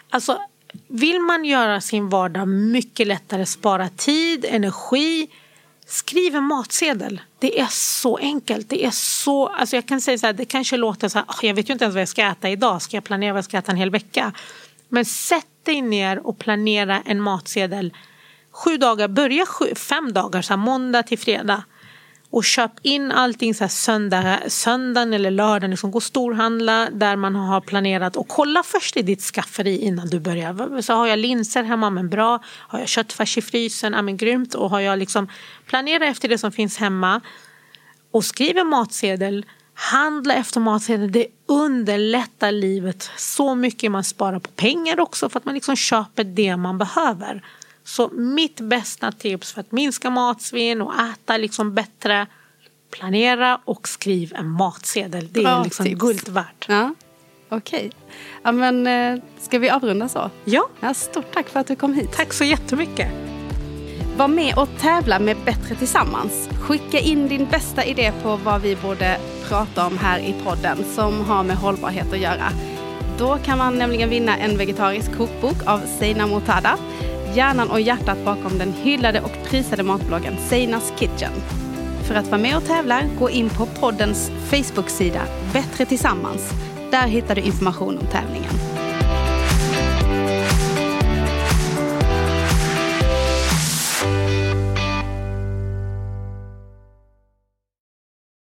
Alltså, 0.10 0.40
vill 0.88 1.20
man 1.20 1.46
göra 1.46 1.82
sin 1.82 2.10
vardag 2.10 2.48
mycket 2.48 3.08
lättare, 3.08 3.46
spara 3.46 3.90
tid, 3.90 4.46
energi, 4.50 5.28
Skriv 5.92 6.36
en 6.36 6.44
matsedel. 6.44 7.22
Det 7.40 7.60
är 7.60 7.68
så 7.70 8.18
enkelt. 8.18 8.70
Det 8.70 8.86
är 8.86 8.92
så, 8.92 9.48
alltså 9.48 9.76
jag 9.76 9.86
kan 9.86 10.02
säga 10.02 10.18
så 10.18 10.26
här, 10.26 10.34
det 10.34 10.46
kanske 10.46 10.78
låter 10.78 11.10
så 11.10 11.18
här, 11.18 11.26
ah, 11.28 11.40
jag 11.42 11.54
vet 11.54 11.70
ju 11.70 11.74
inte 11.74 11.86
ens 11.86 11.94
vad 11.94 12.02
jag 12.02 12.10
ska 12.10 12.22
äta 12.22 12.50
idag. 12.50 12.82
Ska 12.82 12.98
jag 12.98 13.04
planera 13.04 13.34
vad 13.34 13.38
jag 13.38 13.46
ska 13.46 13.58
äta 13.58 13.72
en 13.72 13.78
hel 13.78 13.90
vecka? 13.90 14.32
Men 14.90 15.06
sätt 15.06 15.48
dig 15.64 15.82
ner 15.82 16.28
och 16.28 16.40
planera 16.40 17.02
en 17.06 17.22
matsedel. 17.22 17.94
Sju 18.52 18.78
dagar, 18.78 19.08
börja 19.08 19.46
sju, 19.46 19.76
fem 19.76 20.14
dagar, 20.14 20.42
så 20.42 20.54
här, 20.54 20.58
måndag 20.58 21.04
till 21.04 21.20
fredag. 21.20 21.64
Och 22.32 22.44
köp 22.44 22.72
in 22.82 23.12
allting 23.12 23.54
så 23.54 23.64
här 23.64 23.70
söndag, 23.70 24.40
söndagen 24.48 25.14
eller 25.14 25.32
lördagen. 25.32 25.70
Liksom, 25.70 25.92
gå 25.92 25.98
och 25.98 26.04
storhandla 26.04 26.90
där 26.92 27.16
man 27.16 27.36
har 27.36 27.62
planerat. 27.62 28.16
Och 28.16 28.28
kolla 28.28 28.64
först 28.64 28.98
i 28.98 29.02
ditt 29.02 29.22
skafferi 29.22 29.78
innan 29.78 30.08
du 30.08 30.20
börjar. 30.20 30.82
Så 30.82 30.94
har 30.94 31.08
jag 31.08 31.20
linser 31.20 31.64
hemma, 31.64 31.90
men 31.90 32.10
bra. 32.10 32.40
Har 32.44 32.80
jag 32.80 32.88
köttfärs 32.88 33.38
i 33.38 33.42
frysen, 33.42 33.94
ja 33.94 34.02
men 34.02 34.18
grymt. 34.18 34.54
Och 34.54 34.70
har 34.70 34.80
jag 34.80 35.00
liksom 35.00 35.28
planera 35.66 36.06
efter 36.06 36.30
det 36.30 36.38
som 36.38 36.52
finns 36.52 36.78
hemma. 36.78 37.22
Och 38.12 38.26
skriv 38.26 38.58
en 38.58 38.68
matsedel. 38.68 39.46
Handla 39.74 40.34
efter 40.34 40.60
matsedeln. 40.60 41.12
Det 41.12 41.28
underlättar 41.48 42.52
livet 42.52 43.12
så 43.18 43.56
mycket. 43.56 43.92
Man 43.92 44.04
sparar 44.04 44.40
på 44.40 44.52
pengar 44.52 45.00
också 45.00 45.30
för 45.30 45.40
att 45.40 45.46
man 45.46 45.54
liksom 45.54 45.76
köper 45.76 46.24
det 46.24 46.58
man 46.58 46.78
behöver. 46.78 47.44
Så 47.84 48.10
mitt 48.10 48.60
bästa 48.62 49.12
tips 49.12 49.52
för 49.54 49.62
att 49.62 49.72
minska 49.72 50.10
matsvinn 50.10 50.82
och 50.82 50.94
äta 51.00 51.38
liksom 51.38 51.74
bättre 51.74 52.28
planera 52.92 53.60
och 53.66 53.88
skriv 53.88 54.34
en 54.36 54.50
matsedel. 54.50 55.28
Det 55.32 55.42
Bra 55.42 55.60
är 55.60 55.64
liksom 55.64 55.86
tips. 55.86 56.02
guld 56.02 56.30
värt. 56.30 56.66
Ja, 56.70 56.94
okej. 57.50 57.92
Ja, 58.44 58.52
men 58.52 58.88
eh, 58.88 59.20
ska 59.40 59.60
vi 59.60 59.70
avrunda 59.70 60.10
så? 60.10 60.30
Ja, 60.46 60.68
Ja, 60.80 60.94
stort 60.94 61.34
tack 61.34 61.50
för 61.50 61.60
att 61.60 61.68
du 61.68 61.76
kom 61.76 61.94
hit. 61.94 62.12
tack 62.16 62.34
så 62.34 62.44
jättemycket. 62.44 63.08
Var 64.18 64.28
med 64.28 64.58
och 64.58 64.70
tävla 64.80 65.20
med 65.20 65.38
Bättre 65.46 65.76
Tillsammans. 65.76 66.50
Skicka 66.62 67.00
in 67.00 67.28
din 67.28 67.46
bästa 67.46 67.86
idé 67.86 68.12
på 68.24 68.36
vad 68.36 68.62
vi 68.62 68.76
borde 68.76 69.18
prata 69.48 69.88
om 69.88 69.98
här 69.98 70.20
i 70.20 70.36
podden 70.44 70.78
som 70.96 71.22
har 71.26 71.44
med 71.44 71.58
hållbarhet 71.58 72.14
att 72.14 72.20
göra. 72.20 72.50
Då 73.18 73.38
kan 73.38 73.58
man 73.58 73.76
nämligen 73.78 74.10
vinna 74.10 74.38
en 74.38 74.58
vegetarisk 74.58 75.18
kokbok 75.18 75.56
av 75.68 75.82
Seina 76.00 76.28
Mortada. 76.28 76.78
Hjärnan 77.36 77.72
och 77.72 77.82
hjärtat 77.82 78.26
bakom 78.26 78.58
den 78.58 78.74
hyllade 78.74 79.22
och 79.22 79.50
prisade 79.50 79.84
matbloggen 79.84 80.38
Seinas 80.38 80.94
Kitchen. 81.00 81.32
För 82.08 82.16
att 82.16 82.28
vara 82.28 82.42
med 82.42 82.58
och 82.58 82.66
tävla, 82.66 83.02
gå 83.20 83.30
in 83.30 83.50
på 83.50 83.66
poddens 83.66 84.32
Facebook-sida 84.50 85.22
Bättre 85.54 85.86
Tillsammans. 85.86 86.52
Där 86.92 87.08
hittar 87.08 87.36
du 87.36 87.42
information 87.42 87.98
om 87.98 88.08
tävlingen. 88.08 88.54